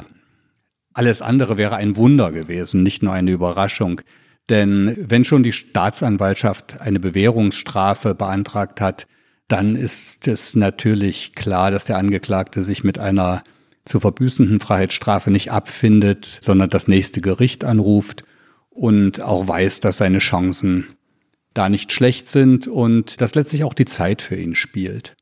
alles 0.94 1.20
andere 1.20 1.58
wäre 1.58 1.76
ein 1.76 1.96
Wunder 1.96 2.32
gewesen, 2.32 2.82
nicht 2.82 3.02
nur 3.02 3.12
eine 3.12 3.32
Überraschung. 3.32 4.00
Denn 4.48 4.96
wenn 4.98 5.24
schon 5.24 5.42
die 5.42 5.52
Staatsanwaltschaft 5.52 6.80
eine 6.80 7.00
Bewährungsstrafe 7.00 8.14
beantragt 8.14 8.80
hat, 8.80 9.06
dann 9.48 9.76
ist 9.76 10.26
es 10.26 10.56
natürlich 10.56 11.34
klar, 11.34 11.70
dass 11.70 11.84
der 11.84 11.98
Angeklagte 11.98 12.62
sich 12.62 12.84
mit 12.84 12.98
einer 12.98 13.42
zu 13.84 14.00
verbüßenden 14.00 14.60
Freiheitsstrafe 14.60 15.30
nicht 15.30 15.52
abfindet, 15.52 16.38
sondern 16.40 16.70
das 16.70 16.88
nächste 16.88 17.20
Gericht 17.20 17.64
anruft 17.64 18.24
und 18.70 19.20
auch 19.20 19.46
weiß, 19.46 19.80
dass 19.80 19.98
seine 19.98 20.18
Chancen 20.18 20.86
da 21.54 21.68
nicht 21.68 21.92
schlecht 21.92 22.28
sind 22.28 22.66
und 22.66 23.20
dass 23.20 23.34
letztlich 23.34 23.64
auch 23.64 23.74
die 23.74 23.84
Zeit 23.84 24.22
für 24.22 24.36
ihn 24.36 24.54
spielt. 24.54 25.16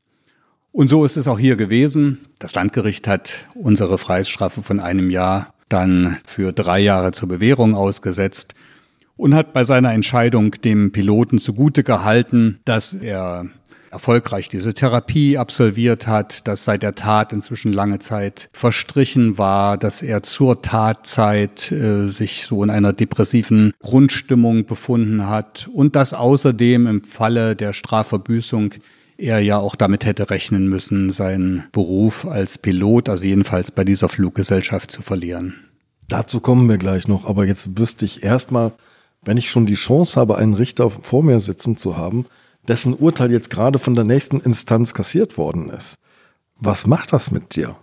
Und 0.72 0.89
so 0.89 1.05
ist 1.05 1.16
es 1.16 1.29
auch 1.29 1.39
hier 1.39 1.57
gewesen. 1.57 2.27
Das 2.41 2.55
Landgericht 2.55 3.07
hat 3.07 3.47
unsere 3.55 3.97
Freiheitsstrafe 3.99 4.62
von 4.62 4.81
einem 4.81 5.11
Jahr 5.11 5.55
dann 5.68 6.16
für 6.27 6.53
drei 6.53 6.81
Jahre 6.81 7.12
zur 7.12 7.29
Bewährung 7.29 7.75
ausgesetzt 7.75 8.55
und 9.16 9.35
hat 9.35 9.53
bei 9.53 9.64
seiner 9.64 9.93
Entscheidung 9.93 10.53
dem 10.53 10.91
Piloten 10.91 11.39
zugute 11.39 11.85
gehalten, 11.85 12.59
dass 12.64 12.93
er 12.93 13.47
erfolgreich 13.95 14.49
diese 14.49 14.74
Therapie 14.74 15.38
absolviert 15.38 16.07
hat, 16.07 16.47
dass 16.47 16.64
seit 16.64 16.82
der 16.82 16.95
Tat 16.95 17.32
inzwischen 17.32 17.72
lange 17.72 18.01
Zeit 18.01 18.51
verstrichen 18.53 19.38
war, 19.38 19.78
dass 19.78 20.03
er 20.03 20.22
zur 20.22 20.61
Tatzeit 20.61 21.72
äh, 21.72 22.09
sich 22.09 22.45
so 22.45 22.62
in 22.62 22.70
einer 22.70 22.92
depressiven 22.92 23.72
Grundstimmung 23.80 24.66
befunden 24.66 25.28
hat 25.28 25.70
und 25.72 25.97
dass 25.97 26.12
außerdem 26.12 26.86
im 26.86 27.05
Falle 27.05 27.57
der 27.57 27.72
Strafverbüßung 27.72 28.74
er 29.16 29.38
ja 29.38 29.59
auch 29.59 29.76
damit 29.76 30.05
hätte 30.05 30.28
rechnen 30.28 30.68
müssen, 30.68 31.11
seinen 31.11 31.64
Beruf 31.72 32.26
als 32.26 32.59
Pilot, 32.59 33.09
also 33.09 33.24
jedenfalls 33.24 33.70
bei 33.70 33.84
dieser 33.84 34.09
Fluggesellschaft 34.09 34.90
zu 34.90 35.03
verlieren. 35.03 35.55
Dazu 36.09 36.40
kommen 36.40 36.68
wir 36.68 36.78
gleich 36.78 37.09
noch, 37.09 37.24
aber 37.24 37.47
jetzt 37.47 37.78
wüsste 37.78 38.05
ich 38.05 38.24
erstmal, 38.24 38.72
wenn 39.22 39.36
ich 39.36 39.51
schon 39.51 39.66
die 39.66 39.74
Chance 39.74 40.20
habe, 40.20 40.36
einen 40.36 40.55
Richter 40.55 40.90
vor 40.90 41.22
mir 41.22 41.40
sitzen 41.40 41.76
zu 41.76 41.97
haben, 41.97 42.26
dessen 42.68 42.94
Urteil 42.94 43.30
jetzt 43.32 43.50
gerade 43.50 43.78
von 43.78 43.94
der 43.94 44.04
nächsten 44.04 44.40
Instanz 44.40 44.94
kassiert 44.94 45.36
worden 45.38 45.70
ist. 45.70 45.96
Was 46.58 46.86
macht 46.86 47.12
das 47.12 47.30
mit 47.30 47.56
dir? 47.56 47.76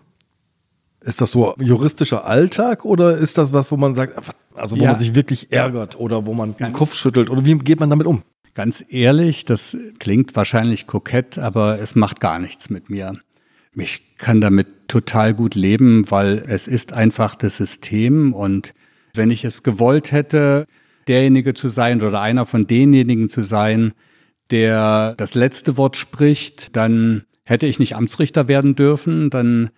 Ist 1.01 1.19
das 1.19 1.31
so 1.31 1.55
juristischer 1.59 2.25
Alltag 2.25 2.85
oder 2.85 3.17
ist 3.17 3.37
das 3.37 3.53
was, 3.53 3.71
wo 3.71 3.77
man 3.77 3.95
sagt, 3.95 4.15
also 4.55 4.77
wo 4.77 4.83
Ja. 4.83 4.91
man 4.91 4.99
sich 4.99 5.15
wirklich 5.15 5.51
ärgert 5.51 5.99
oder 5.99 6.25
wo 6.25 6.33
man 6.33 6.55
den 6.57 6.73
Kopf 6.73 6.93
schüttelt 6.93 7.29
oder 7.29 7.43
wie 7.45 7.57
geht 7.57 7.79
man 7.79 7.89
damit 7.89 8.05
um? 8.05 8.21
Ganz 8.53 8.85
ehrlich, 8.89 9.45
das 9.45 9.77
klingt 9.99 10.35
wahrscheinlich 10.35 10.85
kokett, 10.85 11.37
aber 11.37 11.79
es 11.79 11.95
macht 11.95 12.19
gar 12.19 12.37
nichts 12.37 12.69
mit 12.69 12.89
mir. 12.89 13.13
Ich 13.75 14.17
kann 14.17 14.41
damit 14.41 14.89
total 14.89 15.33
gut 15.33 15.55
leben, 15.55 16.09
weil 16.11 16.43
es 16.47 16.67
ist 16.67 16.91
einfach 16.93 17.35
das 17.35 17.57
System 17.57 18.33
und 18.33 18.73
wenn 19.13 19.31
ich 19.31 19.45
es 19.45 19.63
gewollt 19.63 20.11
hätte, 20.11 20.65
derjenige 21.07 21.53
zu 21.53 21.69
sein 21.69 22.01
oder 22.03 22.21
einer 22.21 22.45
von 22.45 22.67
denjenigen 22.67 23.29
zu 23.29 23.41
sein, 23.41 23.93
der 24.51 25.15
das 25.17 25.33
letzte 25.33 25.77
Wort 25.77 25.95
spricht, 25.97 26.75
dann 26.75 27.23
hätte 27.43 27.67
ich 27.67 27.79
nicht 27.79 27.95
Amtsrichter 27.95 28.47
werden 28.47 28.75
dürfen, 28.75 29.29
dann 29.29 29.71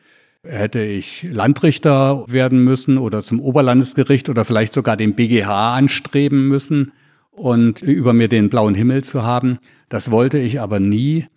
hätte 0.44 0.82
ich 0.82 1.24
Landrichter 1.32 2.26
werden 2.28 2.64
müssen 2.64 2.98
oder 2.98 3.24
zum 3.24 3.40
Oberlandesgericht 3.40 4.30
oder 4.30 4.44
vielleicht 4.46 4.74
sogar 4.74 4.98
den 4.98 5.16
BGH 5.16 5.76
anstreben 5.76 6.48
müssen 6.48 6.92
und 7.32 7.82
über 7.82 8.14
mir 8.14 8.28
den 8.28 8.50
blauen 8.50 8.76
Himmel 8.76 9.04
zu 9.04 9.24
haben. 9.24 9.60
Das 9.90 10.12
wollte 10.12 10.40
ich 10.40 10.60
aber 10.60 10.80
nie. 10.80 11.28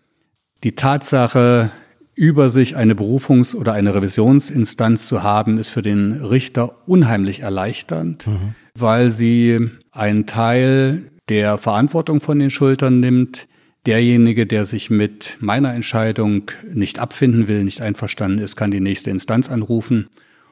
Die 0.65 0.75
Tatsache, 0.75 1.71
über 2.15 2.49
sich 2.49 2.77
eine 2.77 2.95
Berufungs- 2.95 3.55
oder 3.55 3.75
eine 3.75 3.95
Revisionsinstanz 3.95 5.07
zu 5.07 5.23
haben, 5.23 5.59
ist 5.59 5.69
für 5.69 5.83
den 5.83 6.13
Richter 6.13 6.89
unheimlich 6.89 7.41
erleichternd, 7.41 8.27
weil 8.75 9.11
sie 9.11 9.61
einen 9.93 10.27
Teil 10.27 11.11
der 11.29 11.59
Verantwortung 11.59 12.21
von 12.21 12.39
den 12.39 12.51
Schultern 12.51 13.01
nimmt. 13.01 13.49
Derjenige, 13.87 14.47
der 14.47 14.65
sich 14.65 14.91
mit 14.91 15.37
meiner 15.41 15.73
Entscheidung 15.73 16.51
nicht 16.73 16.99
abfinden 16.99 17.47
will, 17.47 17.63
nicht 17.63 17.81
einverstanden 17.81 18.41
ist, 18.41 18.57
kann 18.57 18.71
die 18.73 18.81
nächste 18.81 19.11
Instanz 19.11 19.49
anrufen. 19.49 20.09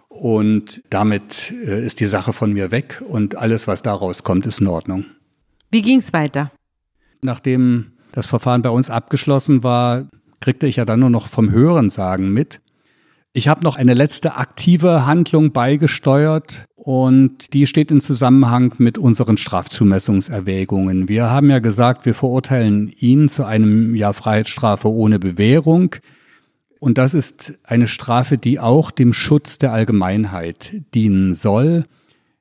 Und 0.08 0.82
damit 0.90 1.52
äh, 1.66 1.84
ist 1.84 1.98
die 1.98 2.06
Sache 2.06 2.32
von 2.32 2.52
mir 2.52 2.70
weg 2.70 3.02
und 3.08 3.34
alles, 3.34 3.66
was 3.66 3.82
daraus 3.82 4.22
kommt, 4.22 4.46
ist 4.46 4.60
in 4.60 4.68
Ordnung. 4.68 5.06
Wie 5.72 5.82
ging's 5.82 6.12
weiter? 6.12 6.52
Nachdem 7.20 7.94
das 8.12 8.26
Verfahren 8.26 8.62
bei 8.62 8.70
uns 8.70 8.90
abgeschlossen 8.90 9.64
war, 9.64 10.08
kriegte 10.40 10.68
ich 10.68 10.76
ja 10.76 10.84
dann 10.84 11.00
nur 11.00 11.10
noch 11.10 11.26
vom 11.26 11.50
Hörensagen 11.50 12.32
mit. 12.32 12.60
Ich 13.36 13.48
habe 13.48 13.64
noch 13.64 13.74
eine 13.74 13.94
letzte 13.94 14.36
aktive 14.36 15.06
Handlung 15.06 15.50
beigesteuert 15.50 16.66
und 16.76 17.52
die 17.52 17.66
steht 17.66 17.90
in 17.90 18.00
Zusammenhang 18.00 18.76
mit 18.78 18.96
unseren 18.96 19.38
Strafzumessungserwägungen. 19.38 21.08
Wir 21.08 21.30
haben 21.30 21.50
ja 21.50 21.58
gesagt, 21.58 22.06
wir 22.06 22.14
verurteilen 22.14 22.92
ihn 22.96 23.28
zu 23.28 23.44
einem 23.44 23.96
Jahr 23.96 24.14
Freiheitsstrafe 24.14 24.88
ohne 24.88 25.18
Bewährung. 25.18 25.96
Und 26.78 26.96
das 26.96 27.12
ist 27.12 27.58
eine 27.64 27.88
Strafe, 27.88 28.38
die 28.38 28.60
auch 28.60 28.92
dem 28.92 29.12
Schutz 29.12 29.58
der 29.58 29.72
Allgemeinheit 29.72 30.82
dienen 30.94 31.34
soll, 31.34 31.86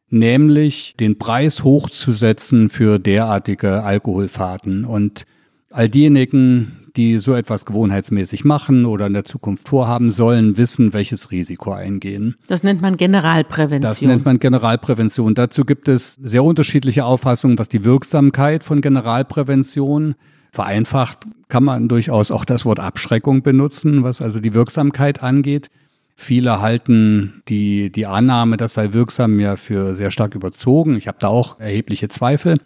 nämlich 0.09 0.93
den 0.99 1.17
Preis 1.17 1.63
hochzusetzen 1.63 2.69
für 2.69 2.99
derartige 2.99 3.81
Alkoholfahrten. 3.81 4.85
Und 4.85 5.25
all 5.71 5.89
diejenigen, 5.89 6.82
die 6.95 7.19
so 7.19 7.33
etwas 7.33 7.65
gewohnheitsmäßig 7.65 8.45
machen 8.45 8.85
oder 8.85 9.07
in 9.07 9.13
der 9.13 9.25
Zukunft 9.25 9.67
vorhaben, 9.69 10.11
sollen 10.11 10.57
wissen, 10.57 10.93
welches 10.93 11.31
Risiko 11.31 11.71
eingehen. 11.71 12.35
Das 12.47 12.63
nennt 12.63 12.81
man 12.81 12.97
Generalprävention. 12.97 13.81
Das 13.81 14.01
nennt 14.01 14.25
man 14.25 14.39
Generalprävention. 14.39 15.33
Dazu 15.33 15.65
gibt 15.65 15.87
es 15.87 16.17
sehr 16.21 16.43
unterschiedliche 16.43 17.05
Auffassungen, 17.05 17.57
was 17.57 17.69
die 17.69 17.83
Wirksamkeit 17.83 18.63
von 18.63 18.81
Generalprävention 18.81 20.15
vereinfacht 20.51 21.27
kann 21.53 21.63
man 21.63 21.87
durchaus 21.87 22.31
auch 22.31 22.45
das 22.45 22.65
Wort 22.65 22.79
Abschreckung 22.79 23.43
benutzen, 23.43 24.03
was 24.03 24.23
also 24.23 24.39
die 24.39 24.55
Wirksamkeit 24.55 25.21
angeht. 25.21 25.69
Viele 26.15 26.61
halten 26.61 27.43
die, 27.47 27.91
die 27.91 28.07
Annahme, 28.07 28.57
das 28.57 28.73
sei 28.73 28.91
wirksam, 28.91 29.39
ja 29.39 29.55
für 29.55 29.93
sehr 29.93 30.09
stark 30.09 30.33
überzogen. 30.33 30.95
Ich 30.95 31.07
habe 31.07 31.19
da 31.19 31.27
auch 31.27 31.59
erhebliche 31.59 32.07
Zweifel. 32.07 32.57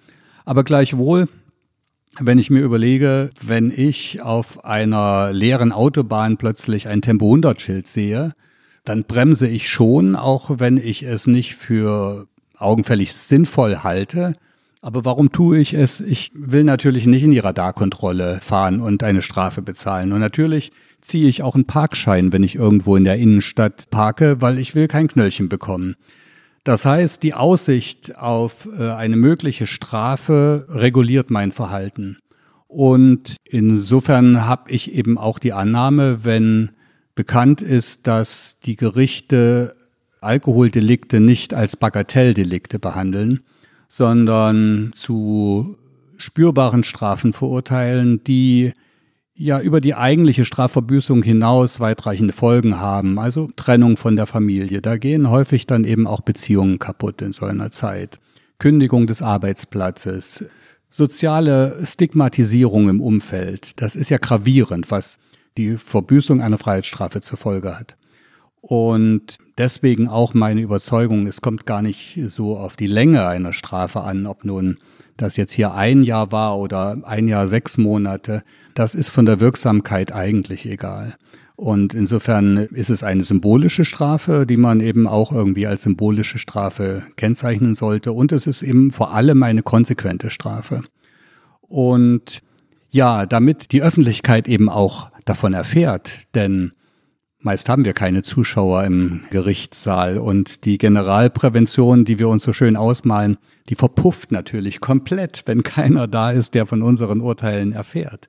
Aber 0.45 0.63
gleichwohl 0.63 1.27
wenn 2.19 2.39
ich 2.39 2.49
mir 2.49 2.61
überlege, 2.61 3.29
wenn 3.45 3.71
ich 3.71 4.21
auf 4.21 4.65
einer 4.65 5.31
leeren 5.31 5.71
Autobahn 5.71 6.37
plötzlich 6.37 6.87
ein 6.87 7.01
Tempo 7.01 7.25
100 7.25 7.61
Schild 7.61 7.87
sehe, 7.87 8.33
dann 8.85 9.03
bremse 9.03 9.47
ich 9.47 9.69
schon, 9.69 10.15
auch 10.15 10.49
wenn 10.59 10.77
ich 10.77 11.03
es 11.03 11.27
nicht 11.27 11.55
für 11.55 12.27
augenfällig 12.57 13.13
sinnvoll 13.13 13.77
halte. 13.83 14.33
Aber 14.81 15.03
warum 15.05 15.31
tue 15.31 15.59
ich 15.59 15.73
es? 15.73 15.99
Ich 15.99 16.31
will 16.33 16.63
natürlich 16.63 17.05
nicht 17.07 17.23
in 17.23 17.31
die 17.31 17.39
Radarkontrolle 17.39 18.39
fahren 18.41 18.79
und 18.79 19.03
eine 19.03 19.21
Strafe 19.21 19.61
bezahlen. 19.61 20.13
Und 20.13 20.19
natürlich 20.19 20.71
ziehe 21.01 21.27
ich 21.27 21.43
auch 21.43 21.55
einen 21.55 21.65
Parkschein, 21.65 22.31
wenn 22.31 22.43
ich 22.43 22.55
irgendwo 22.55 22.95
in 22.95 23.03
der 23.03 23.17
Innenstadt 23.17 23.89
parke, 23.89 24.41
weil 24.41 24.59
ich 24.59 24.75
will 24.75 24.87
kein 24.87 25.07
Knöllchen 25.07 25.49
bekommen. 25.49 25.95
Das 26.67 26.83
heißt, 26.83 27.23
die 27.23 27.33
Aussicht 27.33 28.17
auf 28.17 28.67
äh, 28.77 28.89
eine 28.89 29.15
mögliche 29.15 29.67
Strafe 29.67 30.65
reguliert 30.67 31.29
mein 31.29 31.53
Verhalten. 31.53 32.17
Und 32.67 33.37
insofern 33.45 34.45
habe 34.45 34.69
ich 34.69 34.93
eben 34.93 35.17
auch 35.17 35.39
die 35.39 35.53
Annahme, 35.53 36.25
wenn 36.25 36.71
bekannt 37.15 37.61
ist, 37.61 38.05
dass 38.05 38.59
die 38.65 38.75
Gerichte 38.75 39.77
Alkoholdelikte 40.19 41.21
nicht 41.21 41.53
als 41.53 41.77
Bagatelldelikte 41.77 42.79
behandeln, 42.79 43.43
sondern 43.87 44.91
zu 44.93 45.77
spürbaren 46.17 46.83
Strafen 46.83 47.31
verurteilen, 47.31 48.25
die 48.25 48.73
ja 49.37 49.59
über 49.59 49.79
die 49.79 49.93
eigentliche 49.93 50.45
Strafverbüßung 50.45 51.21
hinaus 51.21 51.79
weitreichende 51.79 52.33
Folgen 52.33 52.79
haben, 52.79 53.19
also 53.19 53.49
Trennung 53.55 53.95
von 53.95 54.15
der 54.15 54.25
Familie. 54.25 54.81
Da 54.81 54.97
gehen 54.97 55.29
häufig 55.29 55.67
dann 55.67 55.83
eben 55.83 56.07
auch 56.07 56.21
Beziehungen 56.21 56.79
kaputt 56.79 57.21
in 57.21 57.31
so 57.31 57.45
einer 57.45 57.69
Zeit. 57.69 58.19
Kündigung 58.59 59.05
des 59.05 59.21
Arbeitsplatzes, 59.21 60.45
soziale 60.89 61.85
Stigmatisierung 61.85 62.89
im 62.89 63.01
Umfeld. 63.01 63.79
Das 63.81 63.95
ist 63.95 64.09
ja 64.09 64.17
gravierend, 64.17 64.89
was 64.89 65.19
die 65.57 65.77
Verbüßung 65.77 66.41
einer 66.41 66.57
Freiheitsstrafe 66.57 67.21
zur 67.21 67.37
Folge 67.37 67.77
hat. 67.77 67.95
Und 68.61 69.37
deswegen 69.57 70.07
auch 70.07 70.33
meine 70.33 70.61
Überzeugung, 70.61 71.27
es 71.27 71.41
kommt 71.41 71.65
gar 71.65 71.83
nicht 71.83 72.19
so 72.27 72.57
auf 72.57 72.75
die 72.75 72.87
Länge 72.87 73.27
einer 73.27 73.53
Strafe 73.53 74.01
an, 74.01 74.25
ob 74.25 74.43
nun 74.43 74.79
das 75.15 75.37
jetzt 75.37 75.51
hier 75.51 75.73
ein 75.73 76.03
Jahr 76.03 76.31
war 76.31 76.57
oder 76.57 76.97
ein 77.03 77.27
Jahr 77.27 77.47
sechs 77.47 77.77
Monate, 77.77 78.43
das 78.77 78.93
ist 78.93 79.09
von 79.09 79.25
der 79.25 79.39
Wirksamkeit 79.39 80.13
eigentlich 80.13 80.65
egal. 80.67 81.15
Und 81.55 81.95
insofern 81.95 82.57
ist 82.57 82.91
es 82.91 83.01
eine 83.01 83.23
symbolische 83.23 83.85
Strafe, 83.85 84.45
die 84.45 84.57
man 84.57 84.79
eben 84.79 85.07
auch 85.07 85.31
irgendwie 85.31 85.65
als 85.65 85.81
symbolische 85.81 86.37
Strafe 86.37 87.01
kennzeichnen 87.15 87.73
sollte. 87.73 88.11
Und 88.11 88.31
es 88.31 88.45
ist 88.45 88.61
eben 88.61 88.91
vor 88.91 89.15
allem 89.15 89.41
eine 89.41 89.63
konsequente 89.63 90.29
Strafe. 90.29 90.83
Und 91.61 92.43
ja, 92.91 93.25
damit 93.25 93.71
die 93.71 93.81
Öffentlichkeit 93.81 94.47
eben 94.47 94.69
auch 94.69 95.09
davon 95.25 95.53
erfährt, 95.53 96.35
denn 96.35 96.73
Meist 97.39 97.69
haben 97.69 97.85
wir 97.85 97.93
keine 97.93 98.23
Zuschauer 98.23 98.83
im 98.83 99.21
Gerichtssaal 99.29 100.17
und 100.17 100.65
die 100.65 100.77
Generalprävention, 100.77 102.03
die 102.03 102.17
wir 102.17 102.29
uns 102.29 102.43
so 102.43 102.51
schön 102.51 102.75
ausmalen, 102.75 103.37
die 103.69 103.75
verpufft 103.75 104.31
natürlich 104.31 104.81
komplett, 104.81 105.43
wenn 105.45 105.61
keiner 105.63 106.07
da 106.07 106.31
ist, 106.31 106.55
der 106.55 106.65
von 106.65 106.81
unseren 106.81 107.21
Urteilen 107.21 107.73
erfährt. 107.73 108.27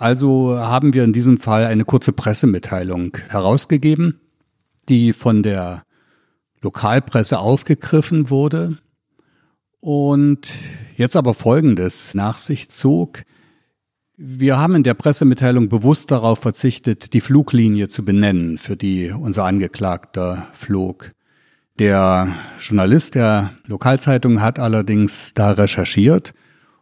Also 0.00 0.58
haben 0.58 0.94
wir 0.94 1.04
in 1.04 1.12
diesem 1.12 1.36
Fall 1.36 1.66
eine 1.66 1.84
kurze 1.84 2.14
Pressemitteilung 2.14 3.18
herausgegeben, 3.28 4.18
die 4.88 5.12
von 5.12 5.42
der 5.42 5.82
Lokalpresse 6.62 7.38
aufgegriffen 7.38 8.30
wurde 8.30 8.78
und 9.78 10.52
jetzt 10.96 11.16
aber 11.16 11.34
Folgendes 11.34 12.14
nach 12.14 12.38
sich 12.38 12.70
zog. 12.70 13.24
Wir 14.16 14.56
haben 14.56 14.74
in 14.74 14.84
der 14.84 14.94
Pressemitteilung 14.94 15.68
bewusst 15.68 16.10
darauf 16.10 16.38
verzichtet, 16.38 17.12
die 17.12 17.20
Fluglinie 17.20 17.88
zu 17.88 18.02
benennen, 18.02 18.56
für 18.56 18.78
die 18.78 19.10
unser 19.10 19.44
Angeklagter 19.44 20.46
flog. 20.54 21.12
Der 21.78 22.28
Journalist 22.58 23.16
der 23.16 23.52
Lokalzeitung 23.66 24.40
hat 24.40 24.58
allerdings 24.58 25.34
da 25.34 25.50
recherchiert 25.50 26.32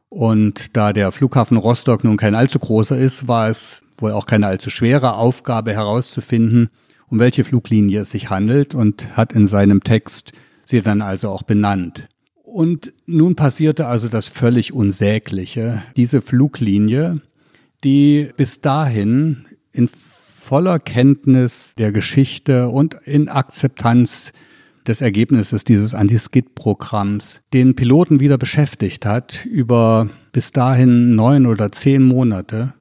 und 0.09 0.77
da 0.77 0.93
der 0.93 1.13
Flughafen 1.13 1.57
Rostock 1.57 2.05
nun 2.05 2.17
kein 2.17 2.35
allzu 2.35 2.59
großer 2.59 2.97
ist, 2.97 3.29
war 3.29 3.49
es 3.49 3.83
wohl 3.97 4.13
auch 4.13 4.27
keine 4.27 4.47
allzu 4.47 4.71
schwere 4.71 5.15
Aufgabe 5.15 5.73
herauszufinden, 5.73 6.71
um 7.09 7.19
welche 7.19 7.45
Fluglinie 7.45 8.01
es 8.01 8.11
sich 8.11 8.31
handelt 8.31 8.75
und 8.75 9.17
hat 9.17 9.33
in 9.33 9.47
seinem 9.47 9.83
Text 9.83 10.33
sie 10.65 10.83
dann 10.83 11.03
also 11.03 11.31
auch 11.31 11.43
benannt. 11.43 12.09
Und 12.43 12.93
nun 13.07 13.37
passierte 13.37 13.87
also 13.87 14.09
das 14.09 14.29
völlig 14.29 14.73
Unsägliche. 14.73 15.83
Diese 15.97 16.23
Fluglinie 16.23 17.21
die 17.85 18.31
bis 18.37 18.61
dahin 18.61 19.47
in 19.73 19.89
voller 19.89 20.79
Kenntnis 20.79 21.75
der 21.79 21.93
Geschichte 21.93 22.69
und 22.69 22.95
in 23.05 23.29
Akzeptanz 23.29 24.33
des 24.89 25.01
Ergebnisses 25.01 25.64
dieses 25.64 25.95
Anti-Skid-Programms 25.95 27.43
den 27.53 27.74
Piloten 27.74 28.20
wieder 28.20 28.39
beschäftigt 28.39 29.07
hat 29.07 29.45
über 29.47 30.09
bis 30.32 30.53
dahin 30.53 31.14
neun 31.14 31.47
oder 31.47 31.70
zehn 31.72 32.03
Monate, 32.03 32.74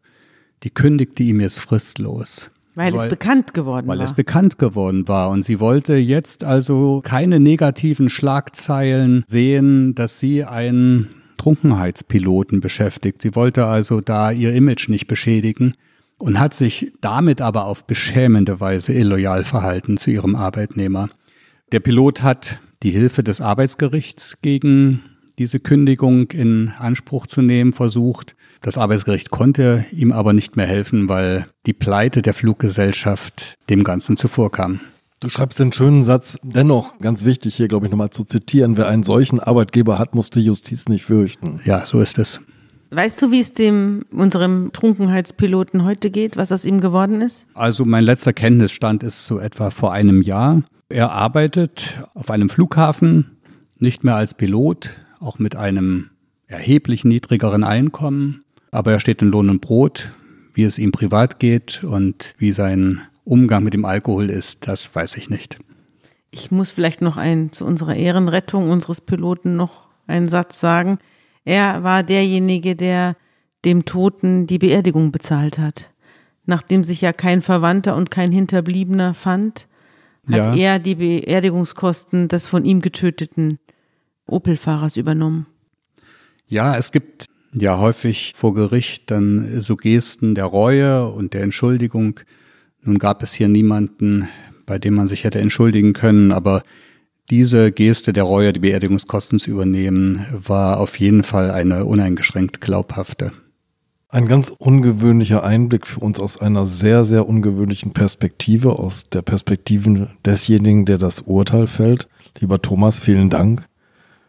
die 0.63 0.69
kündigte 0.69 1.23
ihm 1.23 1.39
jetzt 1.39 1.59
fristlos. 1.59 2.51
Weil, 2.75 2.93
weil, 2.93 3.05
es 3.05 3.09
bekannt 3.09 3.53
geworden 3.53 3.87
weil 3.87 3.97
war. 3.97 4.03
Weil 4.03 4.05
es 4.05 4.13
bekannt 4.13 4.59
geworden 4.59 5.07
war. 5.07 5.29
Und 5.29 5.43
sie 5.43 5.59
wollte 5.59 5.95
jetzt 5.95 6.43
also 6.43 7.01
keine 7.03 7.39
negativen 7.39 8.09
Schlagzeilen 8.09 9.23
sehen, 9.27 9.95
dass 9.95 10.19
sie 10.19 10.43
ein 10.43 11.07
Trunkenheitspiloten 11.37 12.61
beschäftigt. 12.61 13.21
Sie 13.21 13.35
wollte 13.35 13.65
also 13.65 14.01
da 14.01 14.31
ihr 14.31 14.53
Image 14.53 14.89
nicht 14.89 15.07
beschädigen 15.07 15.73
und 16.19 16.39
hat 16.39 16.53
sich 16.53 16.91
damit 17.01 17.41
aber 17.41 17.65
auf 17.65 17.85
beschämende 17.85 18.59
Weise 18.59 18.93
illoyal 18.93 19.43
verhalten 19.43 19.97
zu 19.97 20.11
ihrem 20.11 20.35
Arbeitnehmer. 20.35 21.07
Der 21.73 21.81
Pilot 21.81 22.23
hat 22.23 22.59
die 22.81 22.91
Hilfe 22.91 23.23
des 23.23 23.41
Arbeitsgerichts 23.41 24.41
gegen 24.41 25.03
diese 25.37 25.59
Kündigung 25.59 26.31
in 26.31 26.71
Anspruch 26.79 27.27
zu 27.27 27.41
nehmen 27.41 27.73
versucht. 27.73 28.37
Das 28.61 28.77
Arbeitsgericht 28.77 29.31
konnte 29.31 29.85
ihm 29.91 30.13
aber 30.13 30.31
nicht 30.31 30.55
mehr 30.55 30.65
helfen, 30.65 31.09
weil 31.09 31.45
die 31.65 31.73
Pleite 31.73 32.21
der 32.21 32.33
Fluggesellschaft 32.33 33.55
dem 33.69 33.83
Ganzen 33.83 34.15
zuvorkam. 34.15 34.79
Du 35.19 35.27
schreibst 35.27 35.59
den 35.59 35.73
schönen 35.73 36.05
Satz, 36.05 36.37
dennoch 36.41 36.99
ganz 36.99 37.25
wichtig 37.25 37.55
hier, 37.55 37.67
glaube 37.67 37.87
ich, 37.87 37.91
nochmal 37.91 38.11
zu 38.11 38.23
zitieren, 38.23 38.77
wer 38.77 38.87
einen 38.87 39.03
solchen 39.03 39.41
Arbeitgeber 39.41 39.99
hat, 39.99 40.15
muss 40.15 40.29
die 40.29 40.45
Justiz 40.45 40.87
nicht 40.87 41.03
fürchten. 41.03 41.59
Ja, 41.65 41.85
so 41.85 41.99
ist 41.99 42.17
es. 42.17 42.39
Weißt 42.91 43.21
du, 43.21 43.31
wie 43.31 43.41
es 43.41 43.51
dem 43.51 44.05
unserem 44.11 44.71
Trunkenheitspiloten 44.71 45.83
heute 45.83 46.11
geht, 46.11 46.37
was 46.37 46.53
aus 46.53 46.63
ihm 46.63 46.79
geworden 46.79 47.19
ist? 47.19 47.45
Also 47.55 47.83
mein 47.83 48.05
letzter 48.05 48.31
Kenntnisstand 48.31 49.03
ist 49.03 49.25
so 49.25 49.39
etwa 49.39 49.69
vor 49.69 49.91
einem 49.91 50.21
Jahr. 50.21 50.63
Er 50.89 51.11
arbeitet 51.11 52.01
auf 52.13 52.29
einem 52.29 52.49
Flughafen, 52.49 53.37
nicht 53.77 54.03
mehr 54.03 54.15
als 54.15 54.33
Pilot, 54.33 54.91
auch 55.19 55.37
mit 55.37 55.55
einem 55.55 56.11
erheblich 56.47 57.03
niedrigeren 57.03 57.65
Einkommen, 57.65 58.45
aber 58.71 58.93
er 58.93 58.99
steht 58.99 59.21
in 59.21 59.27
Lohn 59.27 59.49
und 59.49 59.59
Brot, 59.59 60.11
wie 60.53 60.63
es 60.63 60.79
ihm 60.79 60.91
privat 60.91 61.39
geht 61.39 61.83
und 61.83 62.33
wie 62.37 62.53
sein 62.53 63.01
Umgang 63.25 63.63
mit 63.63 63.73
dem 63.73 63.83
Alkohol 63.83 64.29
ist, 64.29 64.67
das 64.67 64.95
weiß 64.95 65.17
ich 65.17 65.29
nicht. 65.29 65.57
Ich 66.31 66.51
muss 66.51 66.71
vielleicht 66.71 67.01
noch 67.01 67.17
ein 67.17 67.51
zu 67.51 67.65
unserer 67.65 67.95
Ehrenrettung 67.95 68.69
unseres 68.69 69.01
Piloten 69.01 69.57
noch 69.57 69.87
einen 70.07 70.29
Satz 70.29 70.59
sagen. 70.59 70.99
Er 71.43 71.83
war 71.83 72.03
derjenige, 72.03 72.75
der 72.75 73.17
dem 73.65 73.83
Toten 73.83 74.47
die 74.47 74.57
Beerdigung 74.57 75.11
bezahlt 75.11 75.59
hat. 75.59 75.91
Nachdem 76.45 76.83
sich 76.83 77.01
ja 77.01 77.11
kein 77.11 77.41
Verwandter 77.41 77.95
und 77.95 78.09
kein 78.09 78.31
Hinterbliebener 78.31 79.13
fand, 79.13 79.67
hat 80.31 80.55
Ja. 80.55 80.73
er 80.73 80.79
die 80.79 80.95
Beerdigungskosten 80.95 82.27
des 82.27 82.47
von 82.47 82.65
ihm 82.65 82.81
getöteten 82.81 83.59
Opel-Fahrers 84.25 84.97
übernommen. 84.97 85.47
Ja, 86.47 86.75
es 86.75 86.91
gibt 86.91 87.25
ja 87.53 87.77
häufig 87.79 88.33
vor 88.35 88.53
Gericht 88.53 89.09
dann 89.11 89.61
so 89.61 89.75
Gesten 89.75 90.35
der 90.35 90.45
Reue 90.45 91.07
und 91.07 91.33
der 91.33 91.43
Entschuldigung. 91.43 92.19
Nun 92.83 92.99
gab 92.99 93.23
es 93.23 93.33
hier 93.33 93.47
niemanden, 93.47 94.27
bei 94.65 94.79
dem 94.79 94.95
man 94.95 95.07
sich 95.07 95.23
hätte 95.23 95.39
entschuldigen 95.39 95.93
können, 95.93 96.31
aber 96.31 96.63
diese 97.29 97.71
Geste 97.71 98.13
der 98.13 98.23
Reue, 98.23 98.53
die 98.53 98.61
Beerdigungskosten 98.61 99.39
zu 99.39 99.51
übernehmen, 99.51 100.25
war 100.31 100.79
auf 100.79 100.99
jeden 100.99 101.23
Fall 101.23 101.51
eine 101.51 101.85
uneingeschränkt 101.85 102.61
glaubhafte. 102.61 103.33
Ein 104.09 104.27
ganz 104.27 104.51
ungewöhnlicher 104.51 105.43
Einblick 105.43 105.85
für 105.85 105.99
uns 105.99 106.19
aus 106.19 106.39
einer 106.39 106.65
sehr, 106.65 107.03
sehr 107.03 107.27
ungewöhnlichen 107.27 107.91
Perspektive, 107.91 108.79
aus 108.79 109.09
der 109.09 109.21
Perspektive 109.21 110.09
desjenigen, 110.25 110.85
der 110.85 110.97
das 110.97 111.21
Urteil 111.21 111.67
fällt. 111.67 112.07
Lieber 112.39 112.61
Thomas, 112.61 112.99
vielen 112.99 113.29
Dank 113.29 113.67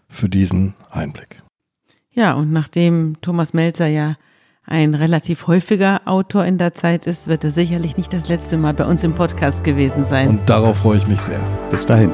für 0.09 0.29
diesen 0.29 0.75
Einblick. 0.91 1.43
Ja, 2.11 2.35
und 2.35 2.53
nachdem 2.53 3.21
Thomas 3.21 3.55
Melzer 3.55 3.87
ja 3.87 4.17
ein 4.65 4.95
relativ 4.97 5.47
häufiger 5.47 6.03
Autor 6.07 6.45
in 6.45 6.59
der 6.59 6.75
Zeit 6.75 7.07
ist, 7.07 7.29
wird 7.29 7.45
er 7.45 7.53
sicherlich 7.53 7.97
nicht 7.97 8.13
das 8.13 8.29
letzte 8.29 8.59
Mal 8.59 8.75
bei 8.75 8.85
uns 8.85 9.05
im 9.05 9.15
Podcast 9.15 9.63
gewesen 9.63 10.05
sein. 10.05 10.29
Und 10.29 10.51
darauf 10.51 10.79
freue 10.79 10.99
ich 10.99 11.07
mich 11.07 11.21
sehr. 11.21 11.41
Bis 11.71 11.87
dahin. 11.87 12.11